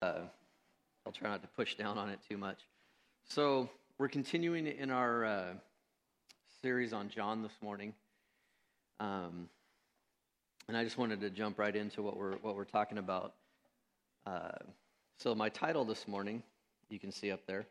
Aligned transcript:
Uh, 0.00 0.20
I'll 1.04 1.12
try 1.12 1.28
not 1.28 1.42
to 1.42 1.48
push 1.48 1.74
down 1.74 1.98
on 1.98 2.08
it 2.08 2.20
too 2.28 2.36
much. 2.36 2.60
So, 3.24 3.68
we're 3.98 4.08
continuing 4.08 4.66
in 4.66 4.90
our 4.90 5.24
uh, 5.24 5.52
series 6.62 6.92
on 6.92 7.08
John 7.08 7.42
this 7.42 7.56
morning. 7.60 7.92
Um, 9.00 9.48
and 10.68 10.76
I 10.76 10.84
just 10.84 10.98
wanted 10.98 11.20
to 11.22 11.30
jump 11.30 11.58
right 11.58 11.74
into 11.74 12.02
what 12.02 12.16
we're, 12.16 12.36
what 12.36 12.54
we're 12.54 12.64
talking 12.64 12.98
about. 12.98 13.34
Uh, 14.24 14.50
so, 15.18 15.34
my 15.34 15.48
title 15.48 15.84
this 15.84 16.06
morning, 16.06 16.44
you 16.90 17.00
can 17.00 17.10
see 17.10 17.32
up 17.32 17.40
there 17.48 17.66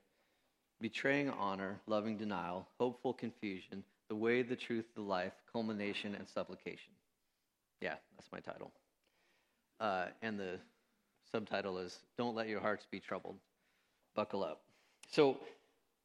Betraying 0.82 1.30
Honor, 1.30 1.80
Loving 1.88 2.18
Denial, 2.18 2.68
Hopeful 2.78 3.14
Confusion, 3.14 3.86
The 4.10 4.16
Way, 4.16 4.42
the 4.42 4.56
Truth, 4.56 4.86
the 4.96 5.02
Life, 5.02 5.34
Culmination, 5.54 6.14
and 6.14 6.28
Supplication. 6.28 6.92
Yeah, 7.80 7.96
that's 8.18 8.30
my 8.34 8.40
title. 8.40 8.72
Uh, 9.80 10.08
and 10.22 10.38
the 10.38 10.60
subtitle 11.32 11.78
is 11.78 12.00
Don't 12.18 12.36
Let 12.36 12.48
Your 12.48 12.60
Hearts 12.60 12.86
Be 12.90 13.00
Troubled. 13.00 13.38
Buckle 14.16 14.44
up. 14.44 14.62
So, 15.12 15.38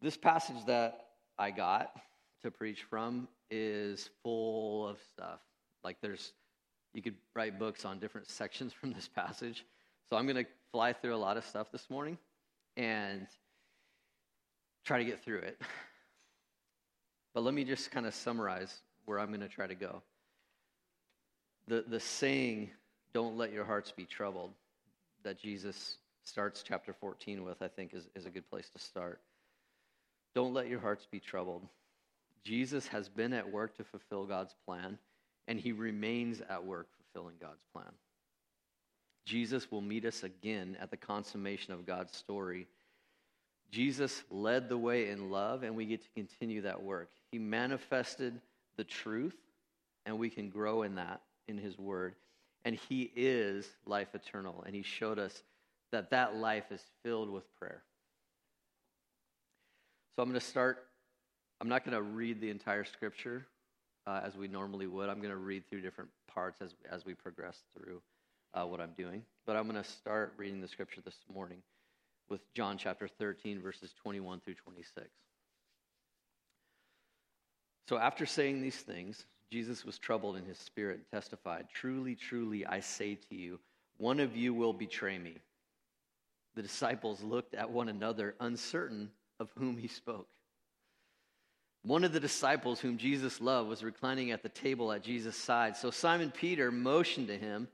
this 0.01 0.17
passage 0.17 0.65
that 0.67 1.07
I 1.39 1.51
got 1.51 1.95
to 2.43 2.51
preach 2.51 2.83
from 2.83 3.29
is 3.51 4.11
full 4.23 4.89
of 4.89 4.99
stuff. 5.13 5.41
Like, 5.85 5.97
there's, 6.01 6.33
you 6.95 7.03
could 7.03 7.15
write 7.35 7.59
books 7.59 7.85
on 7.85 7.99
different 7.99 8.29
sections 8.31 8.73
from 8.73 8.93
this 8.93 9.09
passage. 9.09 9.65
So, 10.09 10.17
I'm 10.17 10.27
going 10.27 10.45
to 10.45 10.51
fly 10.73 10.93
through 10.93 11.15
a 11.15 11.17
lot 11.17 11.37
of 11.37 11.45
stuff 11.45 11.71
this 11.73 11.89
morning 11.89 12.19
and 12.77 13.27
try 14.85 14.99
to 14.99 15.05
get 15.05 15.23
through 15.23 15.39
it. 15.39 15.61
But 17.35 17.45
let 17.45 17.55
me 17.55 17.65
just 17.65 17.91
kind 17.91 18.07
of 18.07 18.15
summarize 18.15 18.83
where 19.07 19.19
I'm 19.19 19.29
going 19.29 19.41
to 19.41 19.49
try 19.49 19.67
to 19.67 19.75
go. 19.75 20.03
The, 21.67 21.85
the 21.89 22.01
saying, 22.01 22.71
don't 23.15 23.37
let 23.37 23.53
your 23.53 23.65
hearts 23.65 23.91
be 23.91 24.05
troubled, 24.05 24.53
that 25.25 25.39
Jesus 25.39 25.99
starts 26.25 26.63
chapter 26.63 26.93
14 26.93 27.45
with, 27.45 27.63
I 27.63 27.69
think 27.69 27.95
is, 27.95 28.09
is 28.15 28.27
a 28.27 28.31
good 28.31 28.49
place 28.49 28.69
to 28.71 28.79
start. 28.79 29.21
Don't 30.35 30.55
let 30.55 30.69
your 30.69 30.81
hearts 30.81 31.07
be 31.11 31.21
troubled. 31.21 31.67
Jesus 32.45 32.87
has 32.89 33.09
been 33.09 33.33
at 33.33 33.51
work 33.51 33.77
to 33.77 33.85
fulfill 33.85 34.27
God's 34.27 34.55
plan, 34.67 34.99
and 35.47 35.59
he 35.59 35.73
remains 35.73 36.41
at 36.49 36.65
work 36.65 36.89
fulfilling 36.97 37.37
God's 37.41 37.65
plan. 37.73 37.93
Jesus 39.25 39.71
will 39.71 39.81
meet 39.81 40.05
us 40.05 40.25
again 40.25 40.77
at 40.81 40.91
the 40.91 40.97
consummation 40.97 41.73
of 41.73 41.87
God's 41.87 42.17
story. 42.17 42.67
Jesus 43.71 44.23
led 44.31 44.69
the 44.69 44.79
way 44.79 45.11
in 45.11 45.31
love, 45.31 45.63
and 45.63 45.77
we 45.77 45.87
get 45.87 46.03
to 46.03 46.09
continue 46.15 46.63
that 46.63 46.83
work. 46.83 47.11
He 47.31 47.39
manifested 47.39 48.41
the 48.77 48.85
truth, 48.85 49.37
and 50.05 50.19
we 50.19 50.31
can 50.31 50.51
grow 50.51 50.83
in 50.83 50.97
that 50.97 51.21
in 51.47 51.59
his 51.59 51.79
word. 51.79 52.15
And 52.65 52.77
he 52.89 53.11
is 53.17 53.69
life 53.87 54.15
eternal, 54.15 54.63
and 54.65 54.75
he 54.75 54.83
showed 54.83 55.19
us 55.19 55.43
that 55.91 56.11
that 56.11 56.37
life 56.37 56.71
is 56.71 56.81
filled 57.03 57.31
with 57.31 57.45
prayer. 57.59 57.83
So 60.15 60.23
I'm 60.23 60.29
going 60.29 60.41
to 60.41 60.47
start. 60.47 60.87
I'm 61.61 61.69
not 61.69 61.85
going 61.85 61.97
to 61.97 62.03
read 62.03 62.41
the 62.41 62.51
entire 62.51 62.85
scripture 62.85 63.47
uh, 64.07 64.21
as 64.25 64.37
we 64.37 64.49
normally 64.49 64.87
would. 64.87 65.09
I'm 65.09 65.19
going 65.19 65.31
to 65.31 65.37
read 65.37 65.69
through 65.69 65.81
different 65.81 66.11
parts 66.27 66.61
as, 66.61 66.75
as 66.91 67.05
we 67.05 67.15
progress 67.15 67.59
through 67.77 68.01
uh, 68.55 68.65
what 68.65 68.81
I'm 68.81 68.93
doing. 68.97 69.23
But 69.47 69.57
I'm 69.57 69.69
going 69.69 69.83
to 69.83 69.89
start 69.89 70.35
reading 70.37 70.61
the 70.61 70.69
scripture 70.69 71.01
this 71.01 71.19
morning 71.33 71.59
with 72.29 72.41
John 72.55 72.79
chapter 72.79 73.09
13, 73.09 73.61
verses 73.61 73.93
21 74.03 74.41
through 74.41 74.55
26. 74.55 75.09
So 77.89 77.99
after 77.99 78.27
saying 78.27 78.63
these 78.63 78.77
things, 78.77 79.25
Jesus 79.51 79.85
was 79.85 79.99
troubled 79.99 80.37
in 80.37 80.45
his 80.45 80.59
spirit 80.59 80.97
and 80.97 81.11
testified, 81.11 81.67
Truly, 81.73 82.15
truly, 82.15 82.67
I 82.67 82.81
say 82.81 83.17
to 83.29 83.35
you, 83.35 83.59
one 83.99 84.21
of 84.21 84.37
you 84.37 84.55
will 84.55 84.73
betray 84.73 85.19
me. 85.19 85.37
The 86.55 86.63
disciples 86.63 87.23
looked 87.23 87.55
at 87.55 87.71
one 87.71 87.89
another, 87.89 88.35
uncertain 88.41 89.11
of 89.41 89.51
whom 89.57 89.77
he 89.77 89.89
spoke. 89.89 90.29
One 91.85 92.05
of 92.05 92.13
the 92.13 92.21
disciples 92.21 92.81
whom 92.81 92.97
Jesus 92.97 93.41
loved 93.41 93.69
was 93.69 93.83
reclining 93.83 94.31
at 94.31 94.43
the 94.43 94.49
table 94.49 94.93
at 94.93 95.03
Jesus' 95.03 95.37
side. 95.37 95.77
So 95.77 95.91
Simon 95.91 96.31
Peter 96.31 96.71
motioned 96.71 97.29
to 97.29 97.37
him 97.37 97.69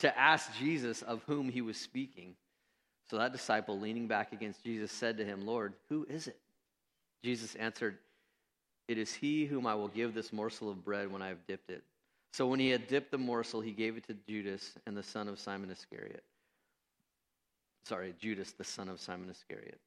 to 0.00 0.18
ask 0.18 0.52
Jesus 0.58 1.02
of 1.02 1.22
whom 1.26 1.48
he 1.48 1.60
was 1.60 1.76
speaking. 1.76 2.34
So 3.08 3.18
that 3.18 3.32
disciple, 3.32 3.78
leaning 3.78 4.08
back 4.08 4.32
against 4.32 4.64
Jesus, 4.64 4.90
said 4.90 5.18
to 5.18 5.24
him, 5.24 5.46
Lord, 5.46 5.74
who 5.88 6.04
is 6.08 6.26
it? 6.26 6.38
Jesus 7.22 7.54
answered, 7.54 7.98
It 8.88 8.98
is 8.98 9.14
he 9.14 9.46
whom 9.46 9.66
I 9.66 9.74
will 9.74 9.88
give 9.88 10.14
this 10.14 10.32
morsel 10.32 10.70
of 10.70 10.84
bread 10.84 11.10
when 11.10 11.22
I 11.22 11.28
have 11.28 11.46
dipped 11.46 11.70
it. 11.70 11.82
So 12.32 12.46
when 12.46 12.60
he 12.60 12.70
had 12.70 12.88
dipped 12.88 13.10
the 13.10 13.18
morsel, 13.18 13.60
he 13.60 13.72
gave 13.72 13.96
it 13.96 14.06
to 14.06 14.14
Judas 14.26 14.72
and 14.86 14.96
the 14.96 15.02
son 15.02 15.28
of 15.28 15.38
Simon 15.38 15.70
Iscariot. 15.70 16.24
Sorry, 17.84 18.14
Judas, 18.18 18.52
the 18.52 18.64
son 18.64 18.88
of 18.88 19.00
Simon 19.00 19.28
Iscariot. 19.28 19.78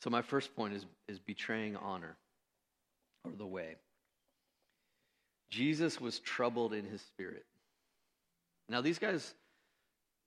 So 0.00 0.10
my 0.10 0.22
first 0.22 0.54
point 0.54 0.74
is, 0.74 0.86
is 1.08 1.18
betraying 1.18 1.76
honor 1.76 2.16
or 3.24 3.32
the 3.36 3.46
way. 3.46 3.76
Jesus 5.50 6.00
was 6.00 6.20
troubled 6.20 6.74
in 6.74 6.84
his 6.84 7.00
spirit. 7.00 7.44
Now, 8.68 8.80
these 8.80 8.98
guys, 8.98 9.34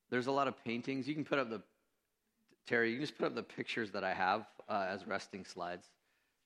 there's 0.10 0.28
a 0.28 0.32
lot 0.32 0.48
of 0.48 0.64
paintings. 0.64 1.08
You 1.08 1.14
can 1.14 1.26
put 1.26 1.40
up 1.40 1.50
the, 1.50 1.62
Terry, 2.68 2.90
you 2.90 2.98
can 2.98 3.06
just 3.06 3.18
put 3.18 3.28
up 3.28 3.36
the 3.36 3.44
pictures 3.44 3.92
that 3.92 4.04
I 4.04 4.14
have 4.14 4.46
uh, 4.68 4.88
as 4.90 5.06
resting 5.06 5.46
slides. 5.46 5.88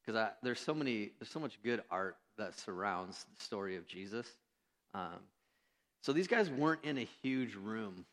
Because 0.06 0.30
there's 0.42 0.60
so 0.60 0.74
many, 0.74 1.12
there's 1.20 1.30
so 1.30 1.40
much 1.40 1.58
good 1.64 1.82
art 1.90 2.18
that 2.38 2.58
surrounds 2.58 3.26
the 3.38 3.44
story 3.44 3.76
of 3.78 3.88
Jesus. 3.88 4.28
Um, 4.94 5.20
so 6.02 6.12
these 6.12 6.28
guys 6.28 6.50
weren't 6.50 6.84
in 6.84 6.98
a 6.98 7.08
huge 7.22 7.56
room 7.56 8.06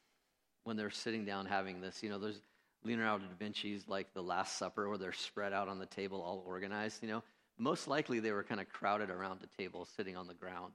when 0.64 0.76
they're 0.76 0.90
sitting 0.90 1.24
down 1.24 1.46
having 1.46 1.80
this. 1.80 2.02
You 2.02 2.10
know, 2.10 2.18
there's 2.18 2.40
Leonardo 2.84 3.24
da 3.24 3.44
Vinci's 3.44 3.88
like 3.88 4.12
The 4.14 4.22
Last 4.22 4.56
Supper, 4.56 4.88
where 4.88 4.98
they're 4.98 5.12
spread 5.12 5.52
out 5.52 5.68
on 5.68 5.78
the 5.78 5.86
table, 5.86 6.22
all 6.22 6.44
organized. 6.46 7.02
You 7.02 7.08
know, 7.08 7.22
most 7.58 7.88
likely 7.88 8.20
they 8.20 8.32
were 8.32 8.42
kind 8.44 8.60
of 8.60 8.68
crowded 8.68 9.10
around 9.10 9.40
the 9.40 9.62
table, 9.62 9.84
sitting 9.84 10.16
on 10.16 10.26
the 10.26 10.34
ground, 10.34 10.72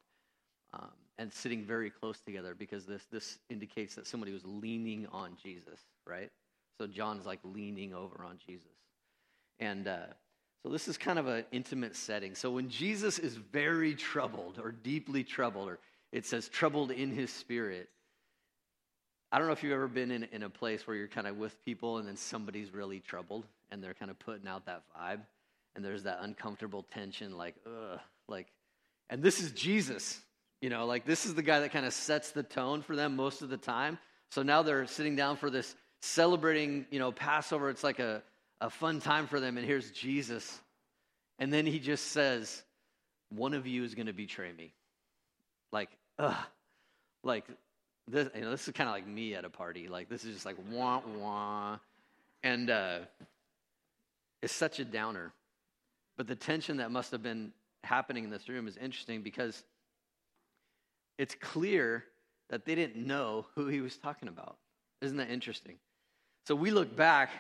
um, 0.74 0.92
and 1.18 1.32
sitting 1.32 1.64
very 1.64 1.90
close 1.90 2.20
together 2.20 2.54
because 2.54 2.86
this 2.86 3.06
this 3.12 3.40
indicates 3.50 3.96
that 3.96 4.06
somebody 4.06 4.32
was 4.32 4.46
leaning 4.46 5.08
on 5.12 5.38
Jesus, 5.42 5.80
right? 6.06 6.32
So 6.78 6.88
John's 6.88 7.26
like 7.26 7.40
leaning 7.44 7.94
over 7.94 8.24
on 8.24 8.38
Jesus, 8.46 8.76
and 9.60 9.88
uh, 9.88 10.08
so 10.66 10.72
this 10.72 10.88
is 10.88 10.98
kind 10.98 11.20
of 11.20 11.28
an 11.28 11.46
intimate 11.52 11.96
setting. 11.96 12.34
So 12.34 12.50
when 12.50 12.70
Jesus 12.70 13.20
is 13.20 13.36
very 13.36 13.94
troubled 13.94 14.58
or 14.60 14.72
deeply 14.72 15.24
troubled, 15.24 15.70
or 15.70 15.78
it 16.12 16.26
says 16.26 16.50
troubled 16.50 16.90
in 16.90 17.12
his 17.12 17.32
spirit, 17.32 17.88
I 19.32 19.38
don't 19.38 19.46
know 19.46 19.54
if 19.54 19.62
you've 19.62 19.74
ever 19.74 19.88
been 19.88 20.10
in, 20.10 20.24
in 20.32 20.42
a 20.42 20.50
place 20.50 20.88
where 20.88 20.98
you're 20.98 21.08
kind 21.08 21.28
of 21.28 21.38
with 21.38 21.64
people 21.66 22.00
and 22.00 22.08
then 22.08 22.18
somebody's 22.18 22.74
really 22.74 23.00
troubled 23.00 23.46
and 23.70 23.84
they're 23.84 23.94
kind 23.94 24.10
of 24.10 24.18
putting 24.18 24.48
out 24.48 24.66
that 24.66 24.82
vibe 24.98 25.20
and 25.76 25.86
there's 25.86 26.02
that 26.02 26.18
uncomfortable 26.22 26.84
tension, 26.92 27.38
like, 27.38 27.54
ugh, 27.68 28.00
like, 28.28 28.48
and 29.12 29.22
this 29.22 29.40
is 29.42 29.52
Jesus, 29.52 30.20
you 30.62 30.72
know, 30.72 30.88
like 30.88 31.06
this 31.06 31.28
is 31.28 31.36
the 31.36 31.44
guy 31.44 31.60
that 31.60 31.74
kind 31.74 31.86
of 31.86 31.94
sets 31.94 32.32
the 32.32 32.42
tone 32.42 32.82
for 32.82 32.96
them 32.96 33.16
most 33.16 33.44
of 33.44 33.50
the 33.50 33.58
time. 33.58 34.00
So 34.32 34.42
now 34.42 34.64
they're 34.64 34.88
sitting 34.88 35.16
down 35.16 35.38
for 35.38 35.52
this 35.52 35.76
celebrating, 36.02 36.88
you 36.90 36.98
know, 36.98 37.12
Passover. 37.12 37.70
It's 37.70 37.84
like 37.84 38.00
a, 38.00 38.24
a 38.62 38.70
fun 38.70 39.00
time 39.00 39.28
for 39.28 39.40
them. 39.40 39.58
And 39.58 39.66
here's 39.66 39.92
Jesus. 39.92 40.60
And 41.40 41.52
then 41.52 41.66
he 41.66 41.80
just 41.80 42.08
says, 42.08 42.64
one 43.30 43.54
of 43.54 43.68
you 43.68 43.84
is 43.84 43.96
going 43.96 44.08
to 44.08 44.14
betray 44.14 44.52
me. 44.52 44.74
Like, 45.72 45.90
ugh, 46.18 46.36
like 47.24 47.46
this, 48.08 48.30
you 48.36 48.42
know, 48.42 48.52
this 48.52 48.68
is 48.68 48.74
kind 48.74 48.88
of 48.88 48.94
like 48.94 49.08
me 49.08 49.34
at 49.36 49.46
a 49.46 49.50
party. 49.50 49.88
Like 49.88 50.10
this 50.10 50.24
is 50.24 50.34
just 50.36 50.46
like 50.46 50.58
wah 50.72 51.02
wah, 51.18 51.80
and 52.44 52.70
uh, 52.70 53.00
it's 54.42 54.54
such 54.54 54.80
a 54.80 54.86
downer. 54.86 55.34
But 56.18 56.28
the 56.28 56.36
tension 56.36 56.78
that 56.78 56.92
must 56.92 57.12
have 57.12 57.24
been 57.24 57.52
happening 57.84 58.24
in 58.24 58.30
this 58.30 58.48
room 58.48 58.68
is 58.68 58.78
interesting 58.78 59.22
because 59.22 59.64
it's 61.18 61.36
clear 61.36 62.04
that 62.50 62.66
they 62.66 62.76
didn't 62.76 62.96
know 62.96 63.48
who 63.56 63.68
he 63.68 63.82
was 63.82 63.98
talking 63.98 64.30
about. 64.30 64.58
Isn't 65.02 65.18
that 65.18 65.30
interesting? 65.30 65.76
So 66.48 66.56
we 66.56 66.72
look 66.72 66.96
back 66.96 67.32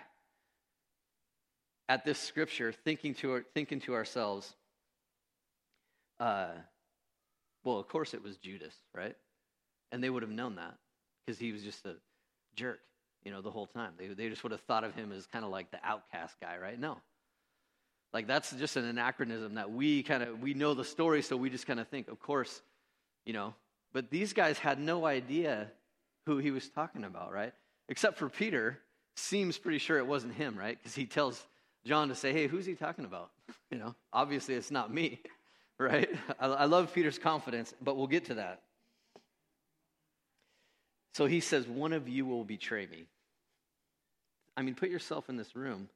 at 1.87 2.05
this 2.05 2.19
scripture, 2.19 2.71
thinking 2.71 3.13
to 3.15 3.33
our, 3.33 3.45
thinking 3.53 3.79
to 3.81 3.93
ourselves, 3.93 4.55
uh, 6.19 6.49
well, 7.63 7.77
of 7.77 7.87
course 7.87 8.13
it 8.13 8.23
was 8.23 8.37
Judas, 8.37 8.73
right? 8.93 9.15
And 9.91 10.03
they 10.03 10.09
would 10.09 10.23
have 10.23 10.31
known 10.31 10.55
that 10.55 10.75
because 11.25 11.39
he 11.39 11.51
was 11.51 11.63
just 11.63 11.85
a 11.85 11.95
jerk, 12.55 12.79
you 13.23 13.31
know, 13.31 13.41
the 13.41 13.51
whole 13.51 13.67
time. 13.67 13.93
They, 13.97 14.07
they 14.07 14.29
just 14.29 14.43
would 14.43 14.51
have 14.51 14.61
thought 14.61 14.83
of 14.83 14.95
him 14.95 15.11
as 15.11 15.25
kind 15.25 15.45
of 15.45 15.51
like 15.51 15.71
the 15.71 15.79
outcast 15.83 16.35
guy, 16.41 16.57
right? 16.57 16.79
No. 16.79 16.97
Like 18.13 18.27
that's 18.27 18.51
just 18.51 18.77
an 18.77 18.85
anachronism 18.85 19.55
that 19.55 19.71
we 19.71 20.01
kind 20.03 20.23
of 20.23 20.41
we 20.41 20.53
know 20.53 20.73
the 20.73 20.85
story, 20.85 21.21
so 21.21 21.35
we 21.35 21.49
just 21.49 21.67
kind 21.67 21.79
of 21.79 21.87
think, 21.89 22.07
of 22.07 22.19
course, 22.19 22.61
you 23.25 23.33
know. 23.33 23.53
But 23.93 24.09
these 24.09 24.31
guys 24.31 24.57
had 24.57 24.79
no 24.79 25.05
idea 25.05 25.67
who 26.25 26.37
he 26.37 26.51
was 26.51 26.69
talking 26.69 27.03
about, 27.03 27.33
right? 27.33 27.53
Except 27.89 28.17
for 28.17 28.29
Peter, 28.29 28.79
seems 29.17 29.57
pretty 29.57 29.79
sure 29.79 29.97
it 29.97 30.07
wasn't 30.07 30.33
him, 30.33 30.57
right? 30.57 30.77
Because 30.77 30.95
he 30.95 31.05
tells 31.05 31.45
John 31.85 32.09
to 32.09 32.15
say, 32.15 32.33
"Hey, 32.33 32.47
who's 32.47 32.65
he 32.65 32.75
talking 32.75 33.05
about?" 33.05 33.31
You 33.71 33.79
know, 33.79 33.95
obviously 34.13 34.53
it's 34.53 34.69
not 34.69 34.93
me, 34.93 35.19
right? 35.79 36.07
I, 36.39 36.45
I 36.45 36.65
love 36.65 36.93
Peter's 36.93 37.17
confidence, 37.17 37.73
but 37.81 37.97
we'll 37.97 38.07
get 38.07 38.25
to 38.25 38.35
that. 38.35 38.61
So 41.15 41.27
he 41.27 41.39
says, 41.39 41.65
One 41.65 41.93
of 41.93 42.09
you 42.09 42.25
will 42.25 42.43
betray 42.43 42.85
me. 42.87 43.05
I 44.57 44.63
mean, 44.63 44.75
put 44.75 44.89
yourself 44.89 45.29
in 45.29 45.37
this 45.37 45.55
room. 45.55 45.87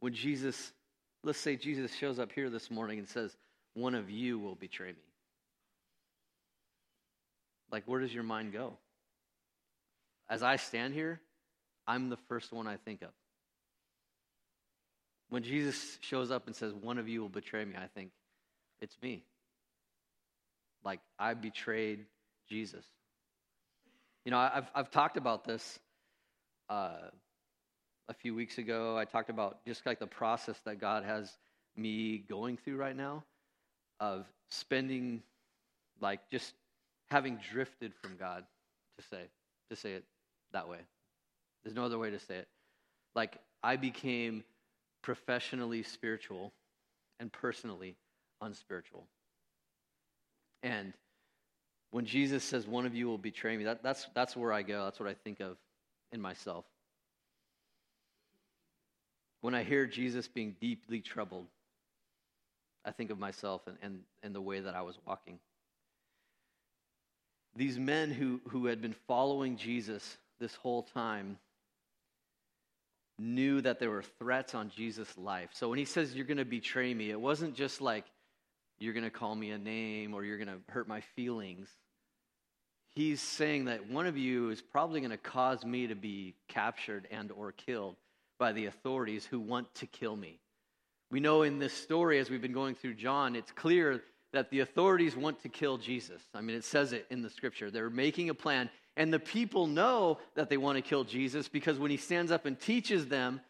When 0.00 0.12
Jesus, 0.12 0.72
let's 1.22 1.38
say 1.38 1.54
Jesus 1.54 1.94
shows 1.94 2.18
up 2.18 2.32
here 2.32 2.50
this 2.50 2.68
morning 2.68 2.98
and 2.98 3.08
says, 3.08 3.36
One 3.74 3.94
of 3.94 4.10
you 4.10 4.36
will 4.36 4.56
betray 4.56 4.88
me. 4.88 5.04
Like, 7.70 7.84
where 7.86 8.00
does 8.00 8.12
your 8.12 8.24
mind 8.24 8.52
go? 8.52 8.72
As 10.28 10.42
I 10.42 10.56
stand 10.56 10.92
here, 10.92 11.20
I'm 11.86 12.08
the 12.08 12.18
first 12.28 12.52
one 12.52 12.66
I 12.66 12.78
think 12.78 13.02
of. 13.02 13.10
When 15.30 15.42
Jesus 15.42 15.98
shows 16.00 16.30
up 16.30 16.46
and 16.46 16.56
says, 16.56 16.72
One 16.74 16.98
of 16.98 17.08
you 17.08 17.20
will 17.20 17.28
betray 17.28 17.64
me, 17.64 17.74
I 17.76 17.88
think, 17.94 18.10
it's 18.80 18.96
me. 19.02 19.24
Like, 20.84 21.00
I 21.18 21.34
betrayed 21.34 22.06
Jesus. 22.48 22.84
You 24.24 24.30
know, 24.30 24.38
I've, 24.38 24.70
I've 24.74 24.90
talked 24.90 25.16
about 25.16 25.44
this 25.44 25.78
uh, 26.70 27.10
a 28.08 28.14
few 28.14 28.34
weeks 28.34 28.58
ago. 28.58 28.96
I 28.96 29.04
talked 29.04 29.30
about 29.30 29.64
just 29.66 29.84
like 29.84 29.98
the 29.98 30.06
process 30.06 30.56
that 30.64 30.80
God 30.80 31.04
has 31.04 31.30
me 31.76 32.18
going 32.18 32.56
through 32.56 32.76
right 32.76 32.96
now 32.96 33.24
of 34.00 34.26
spending, 34.48 35.22
like, 36.00 36.20
just 36.30 36.54
having 37.10 37.38
drifted 37.52 37.92
from 38.00 38.16
God, 38.16 38.44
to 38.98 39.04
say, 39.06 39.22
to 39.70 39.76
say 39.76 39.92
it 39.92 40.04
that 40.52 40.68
way. 40.68 40.78
There's 41.64 41.74
no 41.74 41.84
other 41.84 41.98
way 41.98 42.10
to 42.10 42.18
say 42.18 42.36
it. 42.36 42.48
Like, 43.14 43.38
I 43.62 43.76
became 43.76 44.44
professionally 45.02 45.82
spiritual 45.82 46.52
and 47.20 47.32
personally 47.32 47.96
unspiritual. 48.40 49.06
And 50.62 50.92
when 51.90 52.04
Jesus 52.04 52.44
says, 52.44 52.66
One 52.66 52.86
of 52.86 52.94
you 52.94 53.06
will 53.06 53.18
betray 53.18 53.56
me, 53.56 53.64
that, 53.64 53.82
that's, 53.82 54.06
that's 54.14 54.36
where 54.36 54.52
I 54.52 54.62
go. 54.62 54.84
That's 54.84 55.00
what 55.00 55.08
I 55.08 55.14
think 55.14 55.40
of 55.40 55.56
in 56.12 56.20
myself. 56.20 56.64
When 59.40 59.54
I 59.54 59.62
hear 59.62 59.86
Jesus 59.86 60.26
being 60.26 60.56
deeply 60.60 61.00
troubled, 61.00 61.46
I 62.84 62.90
think 62.90 63.10
of 63.10 63.18
myself 63.18 63.62
and, 63.66 63.76
and, 63.82 64.00
and 64.22 64.34
the 64.34 64.40
way 64.40 64.60
that 64.60 64.74
I 64.74 64.82
was 64.82 64.96
walking. 65.06 65.38
These 67.54 67.78
men 67.78 68.10
who, 68.10 68.40
who 68.48 68.66
had 68.66 68.80
been 68.80 68.94
following 69.06 69.56
Jesus 69.56 70.16
this 70.40 70.54
whole 70.54 70.82
time 70.82 71.38
knew 73.18 73.60
that 73.60 73.78
there 73.78 73.90
were 73.90 74.04
threats 74.18 74.54
on 74.54 74.70
Jesus' 74.70 75.16
life. 75.18 75.50
So 75.52 75.68
when 75.68 75.78
he 75.78 75.84
says, 75.84 76.14
You're 76.14 76.26
going 76.26 76.38
to 76.38 76.44
betray 76.44 76.92
me, 76.94 77.10
it 77.10 77.20
wasn't 77.20 77.54
just 77.54 77.80
like, 77.80 78.04
You're 78.78 78.94
going 78.94 79.04
to 79.04 79.10
call 79.10 79.34
me 79.34 79.50
a 79.50 79.58
name 79.58 80.14
or 80.14 80.24
you're 80.24 80.38
going 80.38 80.48
to 80.48 80.72
hurt 80.72 80.88
my 80.88 81.00
feelings. 81.00 81.68
He's 82.94 83.20
saying 83.20 83.66
that 83.66 83.88
one 83.88 84.06
of 84.06 84.16
you 84.16 84.50
is 84.50 84.60
probably 84.60 85.00
going 85.00 85.10
to 85.10 85.16
cause 85.16 85.64
me 85.64 85.86
to 85.86 85.94
be 85.94 86.34
captured 86.48 87.06
and 87.10 87.30
or 87.30 87.52
killed 87.52 87.96
by 88.38 88.52
the 88.52 88.66
authorities 88.66 89.26
who 89.26 89.38
want 89.40 89.72
to 89.76 89.86
kill 89.86 90.16
me. 90.16 90.40
We 91.10 91.20
know 91.20 91.42
in 91.42 91.58
this 91.58 91.72
story, 91.72 92.18
as 92.18 92.28
we've 92.28 92.42
been 92.42 92.52
going 92.52 92.74
through 92.74 92.94
John, 92.94 93.34
it's 93.34 93.52
clear 93.52 94.02
that 94.32 94.50
the 94.50 94.60
authorities 94.60 95.16
want 95.16 95.40
to 95.42 95.48
kill 95.48 95.78
Jesus. 95.78 96.22
I 96.34 96.40
mean, 96.40 96.56
it 96.56 96.64
says 96.64 96.92
it 96.92 97.06
in 97.10 97.22
the 97.22 97.30
scripture. 97.30 97.70
They're 97.70 97.88
making 97.88 98.28
a 98.28 98.34
plan, 98.34 98.68
and 98.98 99.12
the 99.12 99.20
people 99.20 99.68
know 99.68 100.18
that 100.34 100.50
they 100.50 100.56
want 100.56 100.76
to 100.76 100.82
kill 100.82 101.04
Jesus 101.04 101.48
because 101.48 101.78
when 101.78 101.90
he 101.90 101.96
stands 101.96 102.32
up 102.32 102.46
and 102.46 102.58
teaches 102.58 103.06
them, 103.06 103.40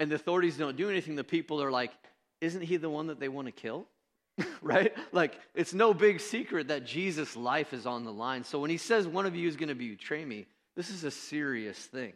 and 0.00 0.10
the 0.10 0.16
authorities 0.16 0.56
don't 0.56 0.76
do 0.76 0.90
anything, 0.90 1.14
the 1.14 1.22
people 1.22 1.62
are 1.62 1.70
like, 1.70 1.92
Isn't 2.40 2.62
he 2.62 2.76
the 2.76 2.90
one 2.90 3.06
that 3.06 3.20
they 3.20 3.28
want 3.28 3.46
to 3.46 3.52
kill? 3.52 3.86
right? 4.62 4.92
Like, 5.12 5.38
it's 5.54 5.72
no 5.72 5.94
big 5.94 6.20
secret 6.20 6.68
that 6.68 6.84
Jesus' 6.84 7.36
life 7.36 7.72
is 7.72 7.86
on 7.86 8.04
the 8.04 8.12
line. 8.12 8.42
So 8.42 8.58
when 8.58 8.70
he 8.70 8.78
says 8.78 9.06
one 9.06 9.26
of 9.26 9.36
you 9.36 9.48
is 9.48 9.56
going 9.56 9.68
to 9.68 9.74
betray 9.74 10.24
me, 10.24 10.46
this 10.74 10.90
is 10.90 11.04
a 11.04 11.10
serious 11.10 11.78
thing. 11.78 12.12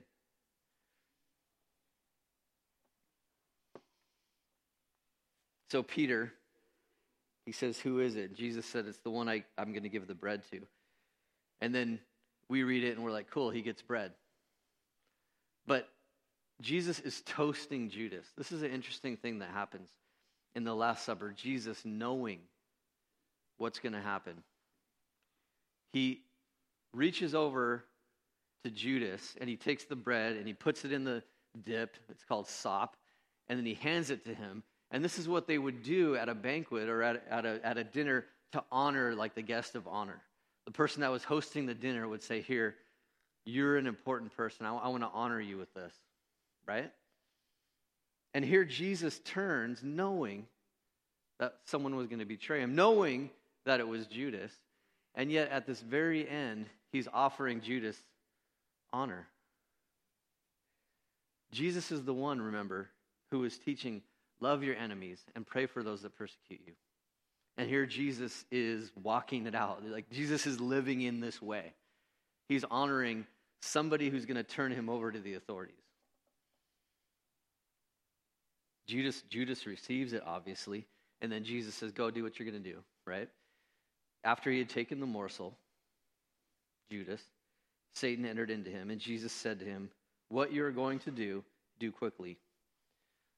So 5.70 5.82
Peter, 5.82 6.32
he 7.46 7.52
says, 7.52 7.78
Who 7.78 8.00
is 8.00 8.16
it? 8.16 8.34
Jesus 8.34 8.66
said, 8.66 8.86
It's 8.86 8.98
the 8.98 9.10
one 9.10 9.28
I, 9.28 9.44
I'm 9.56 9.70
going 9.70 9.84
to 9.84 9.88
give 9.88 10.08
the 10.08 10.14
bread 10.14 10.42
to. 10.50 10.60
And 11.60 11.72
then 11.72 12.00
we 12.49 12.62
read 12.62 12.85
it 12.85 12.96
and 12.96 13.05
we're 13.05 13.12
like, 13.12 13.31
Cool, 13.31 13.50
he 13.50 13.62
gets 13.62 13.82
bread. 13.82 14.12
But 15.67 15.88
Jesus 16.61 17.00
is 17.00 17.23
toasting 17.23 17.91
Judas. 17.91 18.26
This 18.37 18.52
is 18.52 18.62
an 18.62 18.70
interesting 18.70 19.17
thing 19.17 19.41
that 19.41 19.50
happens 19.50 19.91
in 20.55 20.64
the 20.64 20.75
Last 20.75 21.05
Supper. 21.05 21.32
Jesus 21.37 21.85
knowing 21.85 22.41
what's 23.58 23.79
going 23.79 23.93
to 23.93 24.00
happen. 24.00 24.43
He 25.93 26.23
reaches 26.93 27.35
over 27.35 27.85
to 28.64 28.70
Judas 28.70 29.37
and 29.41 29.49
he 29.49 29.56
takes 29.56 29.85
the 29.85 29.96
bread 29.96 30.37
and 30.37 30.46
he 30.46 30.55
puts 30.55 30.85
it 30.85 30.93
in 30.93 31.05
the 31.05 31.23
dip. 31.64 31.96
It's 32.08 32.25
called 32.25 32.49
sop. 32.49 32.96
And 33.49 33.58
then 33.58 33.67
he 33.67 33.75
hands 33.75 34.11
it 34.11 34.25
to 34.25 34.35
him. 34.35 34.62
And 34.91 35.05
this 35.05 35.19
is 35.19 35.29
what 35.29 35.46
they 35.46 35.58
would 35.58 35.82
do 35.82 36.17
at 36.17 36.29
a 36.29 36.35
banquet 36.35 36.88
or 36.88 37.02
at, 37.02 37.25
at, 37.29 37.44
a, 37.44 37.61
at 37.64 37.79
a 37.79 37.85
dinner 37.85 38.25
to 38.52 38.64
honor 38.70 39.14
like 39.14 39.35
the 39.35 39.43
guest 39.43 39.75
of 39.75 39.87
honor. 39.88 40.23
The 40.66 40.72
person 40.72 41.02
that 41.02 41.11
was 41.11 41.25
hosting 41.25 41.66
the 41.66 41.75
dinner 41.75 42.08
would 42.08 42.22
say, 42.22 42.40
Here, 42.40 42.76
you're 43.44 43.76
an 43.76 43.87
important 43.87 44.34
person. 44.37 44.66
I, 44.66 44.75
I 44.75 44.88
want 44.88 45.02
to 45.02 45.11
honor 45.12 45.40
you 45.40 45.56
with 45.56 45.72
this, 45.75 45.93
right? 46.66 46.90
And 48.32 48.44
here 48.44 48.64
Jesus 48.64 49.20
turns 49.20 49.82
knowing 49.82 50.46
that 51.38 51.56
someone 51.64 51.94
was 51.94 52.06
going 52.08 52.19
to 52.19 52.25
betray 52.25 52.61
him, 52.61 52.75
knowing 52.75 53.31
that 53.64 53.81
it 53.81 53.87
was 53.87 54.06
Judas. 54.06 54.52
And 55.14 55.31
yet 55.31 55.50
at 55.50 55.66
this 55.66 55.81
very 55.81 56.28
end, 56.28 56.67
he's 56.90 57.06
offering 57.12 57.60
Judas 57.60 57.96
honor. 58.93 59.28
Jesus 61.52 61.93
is 61.93 62.02
the 62.02 62.14
one, 62.14 62.40
remember, 62.40 62.88
who 63.31 63.44
is 63.44 63.58
teaching 63.58 64.02
Love 64.40 64.62
your 64.62 64.76
enemies 64.76 65.25
and 65.34 65.46
pray 65.46 65.67
for 65.67 65.82
those 65.82 66.02
that 66.02 66.17
persecute 66.17 66.60
you. 66.67 66.72
And 67.56 67.68
here 67.68 67.86
Jesus 67.86 68.44
is 68.50 68.90
walking 69.00 69.46
it 69.46 69.54
out. 69.54 69.84
Like 69.84 70.10
Jesus 70.10 70.46
is 70.46 70.60
living 70.60 71.02
in 71.02 71.20
this 71.20 71.40
way. 71.40 71.72
He's 72.48 72.64
honoring 72.64 73.26
somebody 73.62 74.10
who's 74.10 74.26
going 74.26 74.36
to 74.36 74.42
turn 74.42 74.72
him 74.72 74.88
over 74.88 75.12
to 75.12 75.20
the 75.20 75.34
authorities. 75.34 75.76
Judas 78.86 79.22
Judas 79.30 79.66
receives 79.66 80.12
it 80.12 80.22
obviously, 80.26 80.86
and 81.22 81.32
then 81.32 81.44
Jesus 81.44 81.74
says, 81.74 81.92
"Go 81.92 82.10
do 82.10 82.22
what 82.22 82.38
you're 82.38 82.50
going 82.50 82.62
to 82.62 82.70
do." 82.72 82.84
Right? 83.06 83.30
After 84.24 84.50
he 84.50 84.58
had 84.58 84.68
taken 84.68 85.00
the 85.00 85.06
morsel, 85.06 85.56
Judas, 86.90 87.22
Satan 87.94 88.26
entered 88.26 88.50
into 88.50 88.70
him, 88.70 88.90
and 88.90 89.00
Jesus 89.00 89.32
said 89.32 89.58
to 89.60 89.64
him, 89.64 89.90
"What 90.28 90.52
you 90.52 90.64
are 90.64 90.70
going 90.70 90.98
to 91.00 91.10
do, 91.10 91.44
do 91.78 91.92
quickly." 91.92 92.36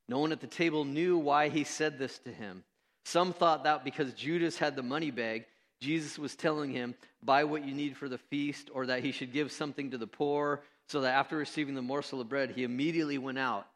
No 0.09 0.19
one 0.19 0.33
at 0.33 0.41
the 0.41 0.47
table 0.47 0.85
knew 0.85 1.19
why 1.19 1.49
he 1.49 1.65
said 1.65 1.99
this 1.99 2.19
to 2.21 2.33
him. 2.33 2.65
Some 3.07 3.33
thought 3.33 3.63
that 3.63 3.85
because 3.85 4.13
Judas 4.15 4.59
had 4.59 4.75
the 4.75 4.83
money 4.83 5.13
bag, 5.13 5.45
Jesus 5.81 6.19
was 6.19 6.35
telling 6.35 6.73
him, 6.73 6.97
buy 7.23 7.45
what 7.45 7.65
you 7.65 7.73
need 7.73 7.97
for 7.97 8.09
the 8.09 8.19
feast, 8.19 8.69
or 8.75 8.87
that 8.87 9.05
he 9.05 9.13
should 9.13 9.33
give 9.33 9.53
something 9.53 9.93
to 9.93 9.99
the 9.99 10.09
poor, 10.09 10.65
so 10.89 11.03
that 11.03 11.15
after 11.15 11.37
receiving 11.37 11.77
the 11.77 11.83
morsel 11.83 12.21
of 12.21 12.29
bread, 12.29 12.51
he 12.51 12.65
immediately 12.65 13.17
went 13.17 13.39
out, 13.39 13.69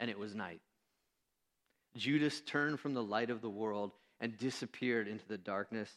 and 0.00 0.10
it 0.10 0.18
was 0.18 0.34
night. 0.34 0.62
Judas 1.98 2.40
turned 2.40 2.80
from 2.80 2.94
the 2.94 3.02
light 3.02 3.28
of 3.28 3.42
the 3.42 3.50
world 3.50 3.92
and 4.20 4.38
disappeared 4.38 5.06
into 5.06 5.28
the 5.28 5.36
darkness 5.36 5.90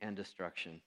and 0.00 0.16
destruction. 0.16 0.80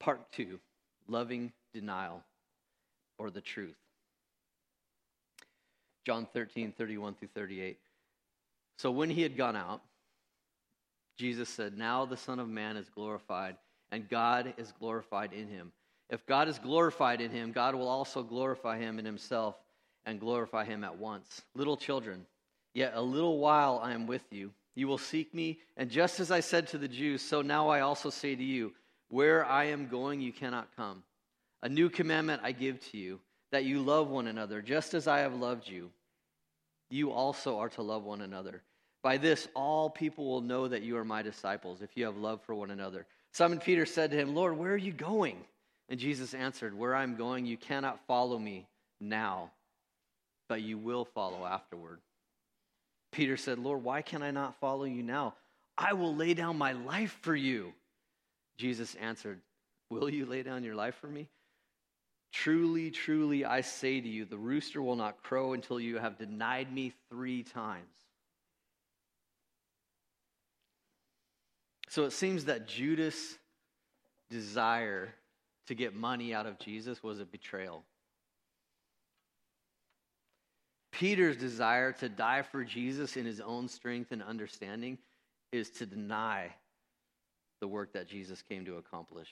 Part 0.00 0.32
two 0.32 0.58
loving 1.06 1.52
denial 1.72 2.24
or 3.16 3.30
the 3.30 3.40
truth. 3.40 3.76
John 6.04 6.26
13, 6.32 6.72
31 6.72 7.14
through 7.14 7.28
38. 7.34 7.78
So 8.78 8.90
when 8.90 9.10
he 9.10 9.22
had 9.22 9.36
gone 9.36 9.56
out, 9.56 9.82
Jesus 11.16 11.48
said, 11.48 11.78
Now 11.78 12.04
the 12.04 12.16
Son 12.16 12.38
of 12.38 12.48
Man 12.48 12.76
is 12.76 12.88
glorified, 12.88 13.56
and 13.90 14.08
God 14.08 14.54
is 14.56 14.72
glorified 14.78 15.32
in 15.32 15.48
him. 15.48 15.72
If 16.10 16.26
God 16.26 16.48
is 16.48 16.58
glorified 16.58 17.20
in 17.20 17.30
him, 17.30 17.52
God 17.52 17.74
will 17.74 17.88
also 17.88 18.22
glorify 18.22 18.78
him 18.78 18.98
in 18.98 19.04
himself 19.04 19.56
and 20.04 20.18
glorify 20.18 20.64
him 20.64 20.84
at 20.84 20.98
once. 20.98 21.42
Little 21.54 21.76
children, 21.76 22.26
yet 22.74 22.92
a 22.94 23.00
little 23.00 23.38
while 23.38 23.80
I 23.82 23.92
am 23.92 24.06
with 24.06 24.24
you. 24.30 24.52
You 24.74 24.88
will 24.88 24.98
seek 24.98 25.32
me, 25.34 25.58
and 25.76 25.90
just 25.90 26.18
as 26.18 26.30
I 26.30 26.40
said 26.40 26.66
to 26.68 26.78
the 26.78 26.88
Jews, 26.88 27.22
so 27.22 27.42
now 27.42 27.68
I 27.68 27.80
also 27.80 28.10
say 28.10 28.34
to 28.34 28.42
you, 28.42 28.72
Where 29.08 29.44
I 29.44 29.64
am 29.64 29.86
going, 29.86 30.20
you 30.20 30.32
cannot 30.32 30.74
come. 30.74 31.02
A 31.62 31.68
new 31.68 31.88
commandment 31.88 32.40
I 32.42 32.52
give 32.52 32.80
to 32.90 32.98
you 32.98 33.20
that 33.52 33.64
you 33.64 33.80
love 33.80 34.08
one 34.08 34.26
another, 34.26 34.60
just 34.60 34.94
as 34.94 35.06
I 35.06 35.20
have 35.20 35.34
loved 35.34 35.68
you. 35.68 35.90
You 36.90 37.12
also 37.12 37.58
are 37.58 37.68
to 37.70 37.82
love 37.82 38.02
one 38.02 38.22
another. 38.22 38.62
By 39.02 39.18
this, 39.18 39.48
all 39.54 39.88
people 39.88 40.26
will 40.26 40.40
know 40.40 40.68
that 40.68 40.82
you 40.82 40.96
are 40.96 41.04
my 41.04 41.22
disciples, 41.22 41.82
if 41.82 41.90
you 41.94 42.04
have 42.06 42.16
love 42.16 42.42
for 42.42 42.54
one 42.54 42.70
another. 42.70 43.06
Simon 43.32 43.58
Peter 43.58 43.86
said 43.86 44.10
to 44.10 44.16
him, 44.16 44.34
Lord, 44.34 44.56
where 44.56 44.72
are 44.72 44.76
you 44.76 44.92
going? 44.92 45.36
And 45.88 45.98
Jesus 45.98 46.34
answered, 46.34 46.76
Where 46.76 46.94
I'm 46.94 47.16
going, 47.16 47.46
you 47.46 47.56
cannot 47.56 48.00
follow 48.06 48.38
me 48.38 48.66
now, 49.00 49.50
but 50.48 50.62
you 50.62 50.78
will 50.78 51.04
follow 51.04 51.44
afterward. 51.44 52.00
Peter 53.10 53.36
said, 53.36 53.58
Lord, 53.58 53.84
why 53.84 54.02
can 54.02 54.22
I 54.22 54.30
not 54.30 54.58
follow 54.60 54.84
you 54.84 55.02
now? 55.02 55.34
I 55.76 55.92
will 55.94 56.14
lay 56.14 56.34
down 56.34 56.56
my 56.56 56.72
life 56.72 57.18
for 57.22 57.34
you. 57.34 57.72
Jesus 58.56 58.94
answered, 58.94 59.40
Will 59.90 60.08
you 60.08 60.24
lay 60.24 60.42
down 60.42 60.64
your 60.64 60.74
life 60.74 60.94
for 60.94 61.08
me? 61.08 61.28
Truly, 62.32 62.90
truly, 62.90 63.44
I 63.44 63.60
say 63.60 64.00
to 64.00 64.08
you, 64.08 64.24
the 64.24 64.38
rooster 64.38 64.80
will 64.82 64.96
not 64.96 65.22
crow 65.22 65.52
until 65.52 65.78
you 65.78 65.98
have 65.98 66.18
denied 66.18 66.72
me 66.72 66.92
three 67.10 67.42
times. 67.42 67.94
So 71.88 72.04
it 72.04 72.12
seems 72.12 72.46
that 72.46 72.66
Judas' 72.66 73.36
desire 74.30 75.14
to 75.66 75.74
get 75.74 75.94
money 75.94 76.32
out 76.32 76.46
of 76.46 76.58
Jesus 76.58 77.02
was 77.02 77.20
a 77.20 77.26
betrayal. 77.26 77.84
Peter's 80.90 81.36
desire 81.36 81.92
to 81.92 82.08
die 82.08 82.42
for 82.42 82.64
Jesus 82.64 83.18
in 83.18 83.26
his 83.26 83.40
own 83.40 83.68
strength 83.68 84.10
and 84.10 84.22
understanding 84.22 84.96
is 85.52 85.68
to 85.70 85.84
deny 85.84 86.54
the 87.60 87.68
work 87.68 87.92
that 87.92 88.08
Jesus 88.08 88.40
came 88.40 88.64
to 88.64 88.76
accomplish. 88.76 89.28